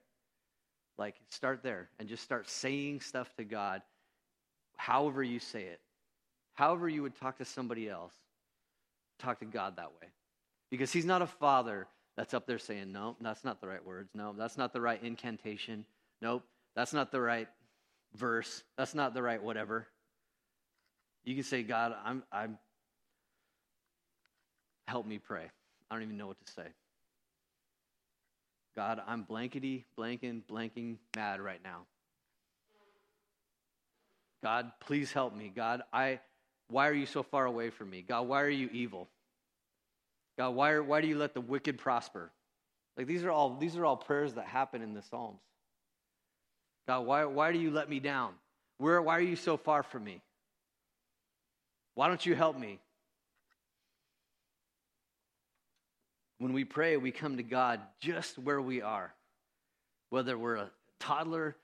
Like 0.98 1.16
start 1.30 1.64
there 1.64 1.90
and 2.00 2.10
just 2.10 2.24
start 2.24 2.50
saying 2.50 3.02
stuff 3.02 3.34
to 3.38 3.44
God 3.44 3.82
however 4.76 5.24
you 5.24 5.40
say 5.40 5.64
it. 5.64 5.80
However 6.54 6.90
you 6.90 7.04
would 7.04 7.16
talk 7.16 7.38
to 7.38 7.46
somebody 7.46 7.88
else, 7.88 8.14
talk 9.20 9.40
to 9.40 9.46
God 9.46 9.78
that 9.78 9.92
way. 10.02 10.10
Because 10.70 10.92
he's 10.92 11.06
not 11.06 11.22
a 11.22 11.28
father 11.28 11.88
that's 12.18 12.34
up 12.34 12.48
there 12.48 12.60
saying, 12.60 12.92
no, 12.92 13.16
that's 13.22 13.44
not 13.44 13.62
the 13.62 13.68
right 13.68 13.86
words. 13.86 14.10
No, 14.14 14.34
that's 14.38 14.58
not 14.58 14.74
the 14.74 14.82
right 14.82 15.02
incantation. 15.04 15.86
Nope, 16.22 16.44
that's 16.76 16.94
not 16.94 17.12
the 17.12 17.22
right 17.22 17.48
verse. 18.16 18.64
That's 18.78 18.96
not 18.96 19.14
the 19.14 19.22
right 19.22 19.42
whatever. 19.42 19.88
You 21.24 21.36
can 21.36 21.44
say, 21.44 21.64
God, 21.64 21.94
I'm, 22.04 22.24
I'm, 22.32 22.58
help 24.92 25.08
me 25.08 25.18
pray. 25.18 25.46
I 25.90 25.96
don't 25.96 26.04
even 26.04 26.18
know 26.18 26.28
what 26.28 26.46
to 26.46 26.52
say. 26.52 26.68
God, 28.76 29.02
I'm 29.08 29.24
blankety, 29.24 29.86
blanking, 29.98 30.42
blanking 30.50 30.98
mad 31.16 31.42
right 31.42 31.60
now. 31.64 31.82
God, 34.44 34.72
please 34.80 35.12
help 35.12 35.36
me. 35.36 35.52
God, 35.54 35.84
I, 35.94 36.20
why 36.70 36.88
are 36.88 36.94
you 36.94 37.06
so 37.06 37.24
far 37.24 37.46
away 37.46 37.70
from 37.70 37.90
me? 37.90 38.04
God, 38.08 38.28
why 38.28 38.42
are 38.42 38.50
you 38.50 38.70
evil? 38.72 39.08
God, 40.38 40.52
why, 40.52 40.72
are, 40.72 40.84
why 40.84 41.02
do 41.02 41.08
you 41.08 41.18
let 41.18 41.34
the 41.34 41.42
wicked 41.42 41.78
prosper? 41.78 42.32
Like 42.98 43.08
these 43.08 43.24
are 43.24 43.32
all 43.32 43.56
these 43.58 43.78
are 43.78 43.86
all 43.86 43.96
prayers 43.96 44.34
that 44.34 44.46
happen 44.46 44.82
in 44.82 44.94
the 44.94 45.02
Psalms. 45.02 45.40
God, 46.88 47.06
why, 47.06 47.26
why 47.26 47.52
do 47.52 47.60
you 47.60 47.72
let 47.72 47.90
me 47.90 48.00
down? 48.00 48.34
Where, 48.78 49.02
why 49.02 49.18
are 49.18 49.22
you 49.22 49.36
so 49.36 49.56
far 49.56 49.84
from 49.84 50.04
me? 50.04 50.22
Why 51.96 52.08
don't 52.08 52.26
you 52.26 52.36
help 52.36 52.58
me? 52.58 52.80
When 56.42 56.54
we 56.54 56.66
pray, 56.66 56.98
we 56.98 57.12
come 57.12 57.38
to 57.38 57.44
God 57.44 57.82
just 58.00 58.40
where 58.40 58.60
we 58.60 58.82
are. 58.82 59.14
Whether 60.10 60.36
we're 60.36 60.56
a 60.56 60.72
toddler 61.00 61.56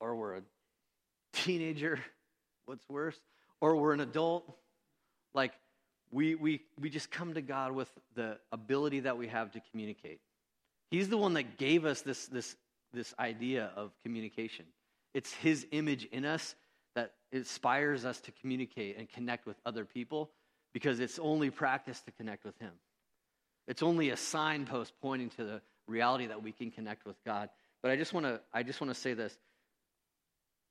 or 0.00 0.16
we're 0.16 0.36
a 0.36 0.42
teenager, 1.34 2.00
what's 2.64 2.88
worse, 2.88 3.20
or 3.60 3.76
we're 3.76 3.92
an 3.92 4.00
adult, 4.00 4.50
like 5.34 5.52
we, 6.10 6.34
we, 6.34 6.62
we 6.80 6.88
just 6.88 7.10
come 7.10 7.34
to 7.34 7.42
God 7.42 7.72
with 7.72 7.90
the 8.14 8.38
ability 8.52 9.00
that 9.00 9.18
we 9.18 9.28
have 9.28 9.52
to 9.52 9.60
communicate. 9.70 10.20
He's 10.90 11.10
the 11.10 11.18
one 11.18 11.34
that 11.34 11.58
gave 11.58 11.84
us 11.84 12.00
this, 12.00 12.24
this, 12.24 12.56
this 12.94 13.12
idea 13.18 13.70
of 13.76 13.90
communication. 14.02 14.64
It's 15.12 15.34
His 15.34 15.66
image 15.72 16.06
in 16.06 16.24
us 16.24 16.54
that 16.94 17.12
inspires 17.32 18.06
us 18.06 18.18
to 18.22 18.32
communicate 18.32 18.96
and 18.96 19.10
connect 19.10 19.44
with 19.44 19.58
other 19.66 19.84
people 19.84 20.30
because 20.72 21.00
it's 21.00 21.18
only 21.18 21.50
practice 21.50 22.00
to 22.00 22.12
connect 22.12 22.46
with 22.46 22.58
Him. 22.60 22.72
It's 23.68 23.82
only 23.82 24.10
a 24.10 24.16
signpost 24.16 24.92
pointing 25.00 25.30
to 25.30 25.44
the 25.44 25.62
reality 25.86 26.26
that 26.26 26.42
we 26.42 26.52
can 26.52 26.70
connect 26.70 27.06
with 27.06 27.16
God. 27.24 27.48
But 27.82 27.90
I 27.90 27.96
just 27.96 28.12
want 28.12 28.26
to 28.26 28.40
I 28.52 28.62
just 28.62 28.80
want 28.80 28.92
to 28.92 29.00
say 29.00 29.14
this. 29.14 29.36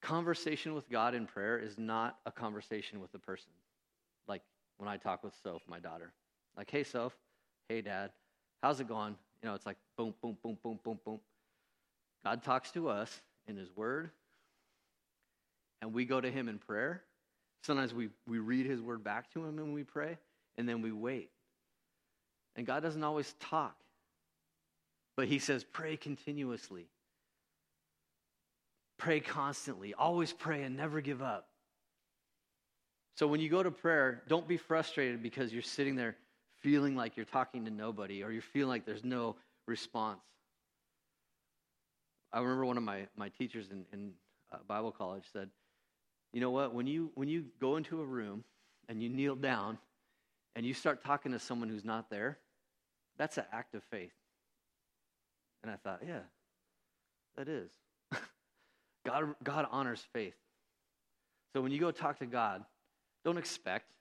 Conversation 0.01 0.73
with 0.73 0.89
God 0.89 1.13
in 1.13 1.27
prayer 1.27 1.59
is 1.59 1.77
not 1.77 2.17
a 2.25 2.31
conversation 2.31 2.99
with 2.99 3.13
a 3.13 3.19
person. 3.19 3.51
Like 4.27 4.41
when 4.77 4.89
I 4.89 4.97
talk 4.97 5.23
with 5.23 5.33
Soph, 5.43 5.61
my 5.67 5.79
daughter. 5.79 6.11
Like, 6.57 6.69
hey 6.69 6.83
Soph, 6.83 7.13
hey 7.69 7.81
dad, 7.81 8.11
how's 8.61 8.79
it 8.79 8.87
going? 8.87 9.15
You 9.41 9.49
know, 9.49 9.55
it's 9.55 9.65
like 9.65 9.77
boom, 9.97 10.13
boom, 10.21 10.37
boom, 10.43 10.57
boom, 10.63 10.79
boom, 10.83 10.99
boom. 11.05 11.19
God 12.23 12.43
talks 12.43 12.71
to 12.71 12.89
us 12.89 13.21
in 13.47 13.57
his 13.57 13.75
word, 13.75 14.11
and 15.81 15.93
we 15.93 16.05
go 16.05 16.21
to 16.21 16.29
him 16.29 16.47
in 16.47 16.59
prayer. 16.59 17.03
Sometimes 17.63 17.93
we, 17.93 18.09
we 18.27 18.39
read 18.39 18.65
his 18.65 18.81
word 18.81 19.03
back 19.03 19.31
to 19.33 19.45
him 19.45 19.59
and 19.59 19.73
we 19.73 19.83
pray, 19.83 20.17
and 20.57 20.67
then 20.67 20.81
we 20.81 20.91
wait. 20.91 21.29
And 22.55 22.65
God 22.65 22.83
doesn't 22.83 23.03
always 23.03 23.33
talk, 23.39 23.75
but 25.15 25.27
he 25.27 25.39
says, 25.39 25.63
pray 25.63 25.97
continuously. 25.97 26.87
Pray 28.97 29.19
constantly. 29.19 29.93
Always 29.93 30.33
pray 30.33 30.63
and 30.63 30.75
never 30.75 31.01
give 31.01 31.21
up. 31.21 31.47
So 33.15 33.27
when 33.27 33.39
you 33.39 33.49
go 33.49 33.63
to 33.63 33.71
prayer, 33.71 34.23
don't 34.27 34.47
be 34.47 34.57
frustrated 34.57 35.21
because 35.23 35.51
you're 35.53 35.61
sitting 35.61 35.95
there 35.95 36.15
feeling 36.59 36.95
like 36.95 37.17
you're 37.17 37.25
talking 37.25 37.65
to 37.65 37.71
nobody 37.71 38.23
or 38.23 38.31
you're 38.31 38.41
feeling 38.41 38.69
like 38.69 38.85
there's 38.85 39.03
no 39.03 39.35
response. 39.67 40.21
I 42.33 42.39
remember 42.39 42.65
one 42.65 42.77
of 42.77 42.83
my, 42.83 43.07
my 43.15 43.29
teachers 43.29 43.67
in, 43.71 43.85
in 43.91 44.11
uh, 44.51 44.57
Bible 44.67 44.91
college 44.91 45.23
said, 45.33 45.49
you 46.31 46.39
know 46.39 46.51
what, 46.51 46.73
when 46.73 46.87
you, 46.87 47.11
when 47.15 47.27
you 47.27 47.45
go 47.59 47.75
into 47.75 48.01
a 48.01 48.05
room 48.05 48.43
and 48.87 49.01
you 49.01 49.09
kneel 49.09 49.35
down 49.35 49.77
and 50.55 50.65
you 50.65 50.73
start 50.73 51.03
talking 51.03 51.31
to 51.31 51.39
someone 51.39 51.69
who's 51.69 51.85
not 51.85 52.09
there, 52.09 52.37
that's 53.17 53.37
an 53.37 53.45
act 53.51 53.75
of 53.75 53.83
faith. 53.83 54.13
And 55.63 55.71
I 55.71 55.75
thought, 55.75 56.01
yeah, 56.05 56.21
that 57.37 57.47
is. 57.47 57.71
God, 59.05 59.35
God 59.43 59.67
honors 59.71 60.03
faith. 60.13 60.35
So 61.53 61.61
when 61.61 61.71
you 61.71 61.79
go 61.79 61.91
talk 61.91 62.19
to 62.19 62.25
God, 62.25 62.63
don't 63.23 63.37
expect 63.37 63.93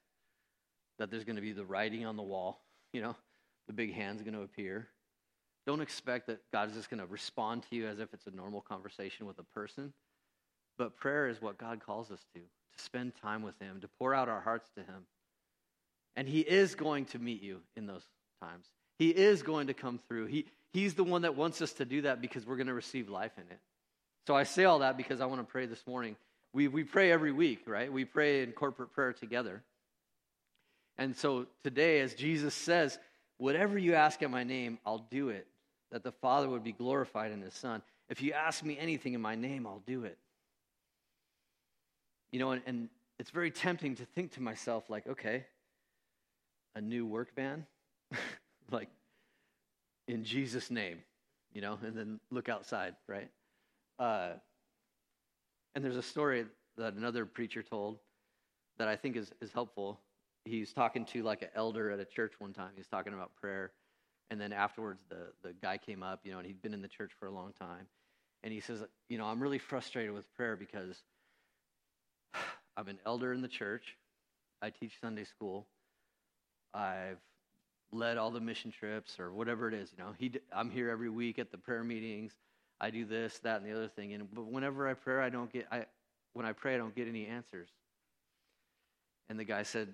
that 0.98 1.10
there's 1.10 1.24
going 1.24 1.36
to 1.36 1.42
be 1.42 1.52
the 1.52 1.64
writing 1.64 2.06
on 2.06 2.16
the 2.16 2.22
wall, 2.22 2.62
you 2.92 3.02
know, 3.02 3.16
the 3.66 3.72
big 3.72 3.92
hand's 3.92 4.22
going 4.22 4.34
to 4.34 4.42
appear. 4.42 4.88
Don't 5.66 5.80
expect 5.80 6.26
that 6.28 6.40
God 6.52 6.70
is 6.70 6.74
just 6.74 6.90
going 6.90 7.00
to 7.00 7.06
respond 7.06 7.64
to 7.68 7.76
you 7.76 7.86
as 7.86 7.98
if 7.98 8.12
it's 8.14 8.26
a 8.26 8.30
normal 8.30 8.60
conversation 8.60 9.26
with 9.26 9.38
a 9.38 9.42
person. 9.42 9.92
But 10.78 10.96
prayer 10.96 11.28
is 11.28 11.42
what 11.42 11.58
God 11.58 11.80
calls 11.84 12.10
us 12.10 12.20
to, 12.34 12.40
to 12.40 12.82
spend 12.82 13.12
time 13.20 13.42
with 13.42 13.58
Him, 13.60 13.80
to 13.82 13.88
pour 13.98 14.14
out 14.14 14.28
our 14.28 14.40
hearts 14.40 14.70
to 14.76 14.80
Him. 14.80 15.06
And 16.16 16.28
He 16.28 16.40
is 16.40 16.74
going 16.74 17.06
to 17.06 17.18
meet 17.18 17.42
you 17.42 17.60
in 17.76 17.86
those 17.86 18.06
times. 18.42 18.66
He 18.98 19.08
is 19.10 19.42
going 19.42 19.68
to 19.68 19.74
come 19.74 19.98
through. 20.08 20.26
He, 20.26 20.46
he's 20.72 20.94
the 20.94 21.04
one 21.04 21.22
that 21.22 21.36
wants 21.36 21.62
us 21.62 21.72
to 21.74 21.84
do 21.84 22.02
that 22.02 22.20
because 22.20 22.46
we're 22.46 22.56
going 22.56 22.66
to 22.66 22.74
receive 22.74 23.08
life 23.08 23.32
in 23.36 23.44
it. 23.44 23.58
So 24.26 24.34
I 24.34 24.42
say 24.42 24.64
all 24.64 24.80
that 24.80 24.96
because 24.96 25.20
I 25.20 25.26
want 25.26 25.40
to 25.40 25.50
pray 25.50 25.66
this 25.66 25.86
morning 25.86 26.16
we, 26.52 26.68
we 26.68 26.84
pray 26.84 27.12
every 27.12 27.32
week, 27.32 27.62
right? 27.66 27.92
We 27.92 28.04
pray 28.04 28.42
in 28.42 28.52
corporate 28.52 28.92
prayer 28.92 29.12
together. 29.12 29.62
And 30.98 31.16
so 31.16 31.46
today, 31.62 32.00
as 32.00 32.14
Jesus 32.14 32.54
says, 32.54 32.98
whatever 33.38 33.78
you 33.78 33.94
ask 33.94 34.20
in 34.22 34.30
my 34.30 34.44
name, 34.44 34.78
I'll 34.84 35.06
do 35.10 35.28
it, 35.28 35.46
that 35.92 36.02
the 36.02 36.12
Father 36.12 36.48
would 36.48 36.64
be 36.64 36.72
glorified 36.72 37.30
in 37.30 37.40
his 37.40 37.54
Son. 37.54 37.82
If 38.08 38.20
you 38.20 38.32
ask 38.32 38.64
me 38.64 38.76
anything 38.78 39.14
in 39.14 39.20
my 39.20 39.36
name, 39.36 39.66
I'll 39.66 39.82
do 39.86 40.04
it. 40.04 40.18
You 42.32 42.40
know, 42.40 42.50
and, 42.50 42.62
and 42.66 42.88
it's 43.18 43.30
very 43.30 43.50
tempting 43.50 43.96
to 43.96 44.04
think 44.04 44.32
to 44.32 44.42
myself, 44.42 44.90
like, 44.90 45.06
okay, 45.06 45.46
a 46.74 46.80
new 46.80 47.06
work 47.06 47.34
van? 47.34 47.66
like, 48.70 48.88
in 50.08 50.24
Jesus' 50.24 50.70
name, 50.70 50.98
you 51.52 51.60
know, 51.60 51.78
and 51.84 51.96
then 51.96 52.20
look 52.30 52.48
outside, 52.48 52.94
right? 53.08 53.30
Uh, 53.98 54.30
and 55.74 55.84
there's 55.84 55.96
a 55.96 56.02
story 56.02 56.46
that 56.76 56.94
another 56.94 57.24
preacher 57.26 57.62
told 57.62 57.98
that 58.78 58.88
I 58.88 58.96
think 58.96 59.16
is, 59.16 59.30
is 59.40 59.52
helpful. 59.52 60.00
He's 60.44 60.72
talking 60.72 61.04
to 61.06 61.22
like 61.22 61.42
an 61.42 61.48
elder 61.54 61.90
at 61.90 62.00
a 62.00 62.04
church 62.04 62.32
one 62.38 62.52
time. 62.52 62.70
He's 62.76 62.86
talking 62.86 63.12
about 63.12 63.36
prayer. 63.36 63.72
And 64.30 64.40
then 64.40 64.52
afterwards, 64.52 65.02
the, 65.08 65.32
the 65.42 65.52
guy 65.52 65.76
came 65.76 66.02
up, 66.02 66.20
you 66.24 66.32
know, 66.32 66.38
and 66.38 66.46
he'd 66.46 66.62
been 66.62 66.72
in 66.72 66.82
the 66.82 66.88
church 66.88 67.10
for 67.18 67.26
a 67.26 67.30
long 67.30 67.52
time. 67.60 67.86
And 68.42 68.52
he 68.52 68.60
says, 68.60 68.82
You 69.08 69.18
know, 69.18 69.26
I'm 69.26 69.42
really 69.42 69.58
frustrated 69.58 70.12
with 70.12 70.32
prayer 70.34 70.56
because 70.56 70.96
I'm 72.76 72.88
an 72.88 72.98
elder 73.04 73.32
in 73.32 73.42
the 73.42 73.48
church. 73.48 73.96
I 74.62 74.70
teach 74.70 74.92
Sunday 75.00 75.24
school. 75.24 75.66
I've 76.74 77.18
led 77.92 78.18
all 78.18 78.30
the 78.30 78.40
mission 78.40 78.70
trips 78.70 79.18
or 79.18 79.32
whatever 79.32 79.68
it 79.68 79.74
is. 79.74 79.92
You 79.96 80.04
know, 80.04 80.14
he, 80.18 80.32
I'm 80.52 80.70
here 80.70 80.90
every 80.90 81.10
week 81.10 81.38
at 81.38 81.50
the 81.50 81.58
prayer 81.58 81.84
meetings. 81.84 82.32
I 82.80 82.90
do 82.90 83.04
this, 83.04 83.38
that, 83.40 83.60
and 83.60 83.70
the 83.70 83.76
other 83.76 83.88
thing. 83.88 84.12
And 84.12 84.32
but 84.32 84.46
whenever 84.46 84.88
I 84.88 84.94
pray, 84.94 85.24
I 85.24 85.28
don't 85.28 85.52
get. 85.52 85.66
I 85.70 85.86
when 86.32 86.46
I 86.46 86.52
pray, 86.52 86.74
I 86.74 86.78
don't 86.78 86.94
get 86.94 87.08
any 87.08 87.26
answers. 87.26 87.68
And 89.28 89.38
the 89.38 89.44
guy 89.44 89.64
said, 89.64 89.88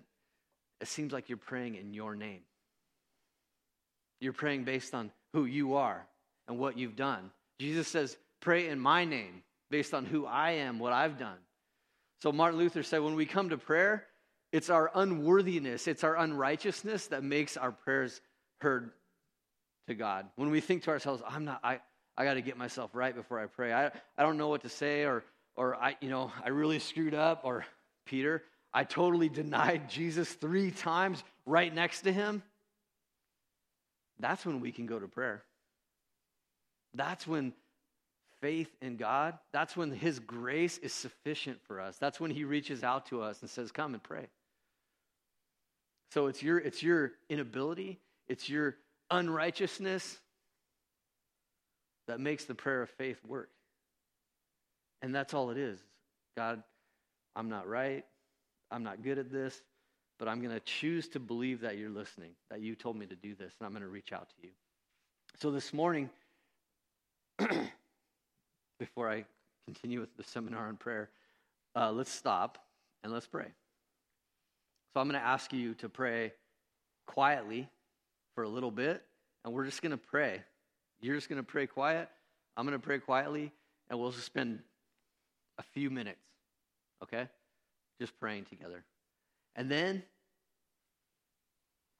"It 0.81 0.89
seems 0.89 1.12
like 1.12 1.29
you're 1.29 1.39
praying 1.39 1.74
in 1.74 1.93
your 1.93 2.14
name. 2.14 2.43
You're 4.20 4.33
praying 4.33 4.64
based 4.64 4.95
on 4.95 5.11
who 5.33 5.45
you 5.45 5.74
are 5.74 6.07
and 6.47 6.59
what 6.59 6.79
you've 6.79 6.97
done." 6.97 7.31
Jesus 7.59 7.89
says, 7.89 8.16
"Pray 8.41 8.68
in 8.68 8.79
my 8.79 9.05
name, 9.05 9.43
based 9.70 9.95
on 9.95 10.05
who 10.05 10.27
I 10.27 10.53
am, 10.53 10.79
what 10.79 10.93
I've 10.93 11.18
done." 11.18 11.39
So 12.22 12.33
Martin 12.33 12.59
Luther 12.59 12.83
said, 12.83 13.03
when 13.03 13.14
we 13.14 13.27
come 13.27 13.51
to 13.51 13.59
prayer, 13.59 14.07
it's 14.57 14.70
our 14.70 14.90
unworthiness, 14.94 15.86
it's 15.86 16.02
our 16.02 16.16
unrighteousness 16.16 17.09
that 17.09 17.22
makes 17.22 17.59
our 17.59 17.72
prayers 17.72 18.22
heard 18.62 18.90
to 19.86 19.94
God. 19.94 20.26
When 20.36 20.50
we 20.50 20.61
think 20.61 20.84
to 20.84 20.90
ourselves, 20.90 21.22
I'm 21.28 21.44
not, 21.44 21.61
I, 21.62 21.80
I 22.16 22.24
got 22.24 22.34
to 22.34 22.40
get 22.40 22.57
myself 22.57 22.90
right 22.94 23.14
before 23.14 23.38
I 23.38 23.46
pray. 23.46 23.74
I, 23.74 23.86
I 24.16 24.22
don't 24.22 24.38
know 24.38 24.48
what 24.48 24.62
to 24.62 24.70
say, 24.70 25.04
or, 25.04 25.24
or 25.57 25.76
I, 25.76 25.96
you 26.00 26.09
know, 26.09 26.32
I 26.42 26.48
really 26.48 26.78
screwed 26.78 27.12
up, 27.12 27.42
or 27.44 27.66
Peter, 28.07 28.42
I 28.72 28.84
totally 28.84 29.28
denied 29.28 29.90
Jesus 29.90 30.32
three 30.32 30.70
times 30.70 31.22
right 31.44 31.74
next 31.74 32.00
to 32.02 32.12
him. 32.12 32.42
That's 34.18 34.46
when 34.46 34.61
we 34.61 34.72
can 34.72 34.86
go 34.86 34.98
to 34.98 35.07
prayer. 35.07 35.42
That's 36.94 37.26
when 37.26 37.52
faith 38.40 38.74
in 38.80 38.96
God, 38.96 39.38
that's 39.52 39.76
when 39.76 39.90
His 39.90 40.18
grace 40.18 40.78
is 40.78 40.94
sufficient 40.94 41.61
for 41.66 41.78
us. 41.78 41.98
That's 41.98 42.18
when 42.18 42.30
He 42.30 42.44
reaches 42.44 42.82
out 42.82 43.07
to 43.07 43.20
us 43.20 43.42
and 43.42 43.50
says, 43.50 43.70
Come 43.70 43.92
and 43.92 44.02
pray. 44.02 44.28
So 46.12 46.26
it's 46.26 46.42
your, 46.42 46.59
it's 46.59 46.82
your 46.82 47.12
inability, 47.28 47.98
it's 48.28 48.48
your 48.48 48.76
unrighteousness 49.11 50.18
that 52.07 52.20
makes 52.20 52.44
the 52.44 52.54
prayer 52.54 52.82
of 52.82 52.90
faith 52.90 53.18
work. 53.26 53.50
And 55.02 55.14
that's 55.14 55.34
all 55.34 55.50
it 55.50 55.59
is. 55.59 55.78
God, 56.36 56.62
I'm 57.34 57.48
not 57.48 57.68
right. 57.68 58.04
I'm 58.70 58.82
not 58.82 59.02
good 59.02 59.18
at 59.18 59.30
this, 59.30 59.61
but 60.18 60.28
I'm 60.28 60.40
going 60.40 60.54
to 60.54 60.61
choose 60.61 61.09
to 61.09 61.20
believe 61.20 61.61
that 61.61 61.76
you're 61.76 61.90
listening, 61.90 62.30
that 62.50 62.61
you 62.61 62.74
told 62.74 62.96
me 62.96 63.07
to 63.07 63.14
do 63.14 63.34
this, 63.34 63.54
and 63.59 63.66
I'm 63.66 63.72
going 63.72 63.82
to 63.82 63.88
reach 63.88 64.12
out 64.12 64.28
to 64.30 64.34
you. 64.42 64.50
So 65.38 65.50
this 65.50 65.72
morning, 65.72 66.11
before 68.78 69.11
I 69.11 69.24
continue 69.66 70.00
with 70.00 70.16
the 70.16 70.24
seminar 70.24 70.68
on 70.68 70.76
prayer, 70.76 71.11
uh, 71.74 71.92
let's 71.92 72.11
stop 72.11 72.59
and 73.04 73.12
let's 73.12 73.26
pray. 73.26 73.46
So 74.97 75.01
I'm 75.01 75.11
going 75.11 75.20
to 75.20 75.26
ask 75.26 75.53
you 75.53 75.74
to 75.74 75.90
pray 75.90 76.32
quietly 77.07 77.68
for 78.34 78.44
a 78.44 78.49
little 78.49 78.70
bit, 78.70 79.03
and 79.44 79.53
we're 79.53 79.66
just 79.66 79.82
going 79.82 79.90
to 79.90 79.99
pray. 79.99 80.40
You're 81.03 81.16
just 81.16 81.28
going 81.28 81.36
to 81.36 81.42
pray 81.42 81.66
quiet. 81.66 82.09
I'm 82.57 82.64
going 82.64 82.80
to 82.80 82.82
pray 82.82 82.99
quietly, 82.99 83.53
and 83.90 84.01
we'll 84.01 84.12
just 84.12 84.24
spend 84.24 84.61
a 85.59 85.62
few 85.62 85.90
minutes, 85.90 86.22
okay? 87.03 87.28
Just 88.01 88.18
praying 88.18 88.47
together. 88.47 88.84
And 89.55 89.70
then 89.70 90.03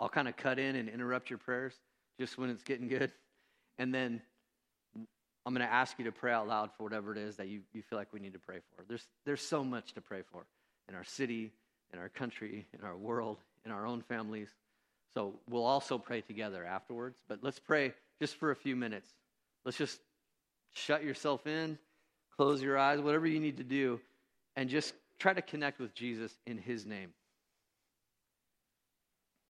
I'll 0.01 0.09
kind 0.09 0.27
of 0.27 0.39
cut 0.39 0.59
in 0.59 0.75
and 0.75 0.89
interrupt 0.89 1.29
your 1.29 1.39
prayers 1.39 1.75
just 2.19 2.39
when 2.39 2.49
it's 2.49 2.63
getting 2.63 2.89
good. 2.89 3.13
And 3.77 3.93
then 3.95 4.23
I'm 5.45 5.53
going 5.53 5.69
to 5.69 5.71
ask 5.71 5.99
you 5.99 6.07
to 6.07 6.13
pray 6.13 6.33
out 6.33 6.49
loud 6.49 6.71
for 6.75 6.85
whatever 6.85 7.13
it 7.13 7.19
is 7.19 7.37
that 7.37 7.49
you, 7.49 7.61
you 7.75 7.83
feel 7.83 7.99
like 7.99 8.15
we 8.15 8.21
need 8.21 8.33
to 8.33 8.39
pray 8.39 8.61
for. 8.75 8.85
There's, 8.89 9.07
there's 9.27 9.43
so 9.43 9.63
much 9.63 9.93
to 9.93 10.01
pray 10.01 10.23
for 10.33 10.47
in 10.89 10.95
our 10.95 11.05
city, 11.05 11.53
in 11.93 11.99
our 11.99 12.09
country, 12.09 12.67
in 12.73 12.85
our 12.85 12.97
world, 12.97 13.39
in 13.65 13.73
our 13.73 13.87
own 13.87 14.03
families. 14.03 14.49
So 15.15 15.35
we'll 15.49 15.65
also 15.65 15.99
pray 15.99 16.21
together 16.21 16.65
afterwards. 16.65 17.19
But 17.29 17.39
let's 17.43 17.59
pray 17.59 17.95
just 18.21 18.37
for 18.37 18.51
a 18.51 18.57
few 18.57 18.77
minutes. 18.77 19.09
Let's 19.65 19.79
just 19.79 20.01
shut 20.73 21.03
yourself 21.03 21.47
in, 21.47 21.79
close 22.37 22.63
your 22.63 22.79
eyes, 22.79 23.01
whatever 23.01 23.27
you 23.27 23.41
need 23.41 23.57
to 23.57 23.65
do, 23.65 24.01
and 24.57 24.69
just 24.69 24.95
try 25.19 25.33
to 25.33 25.43
connect 25.43 25.81
with 25.81 25.95
Jesus 25.95 26.33
in 26.47 26.59
his 26.59 26.85
name. 26.85 27.13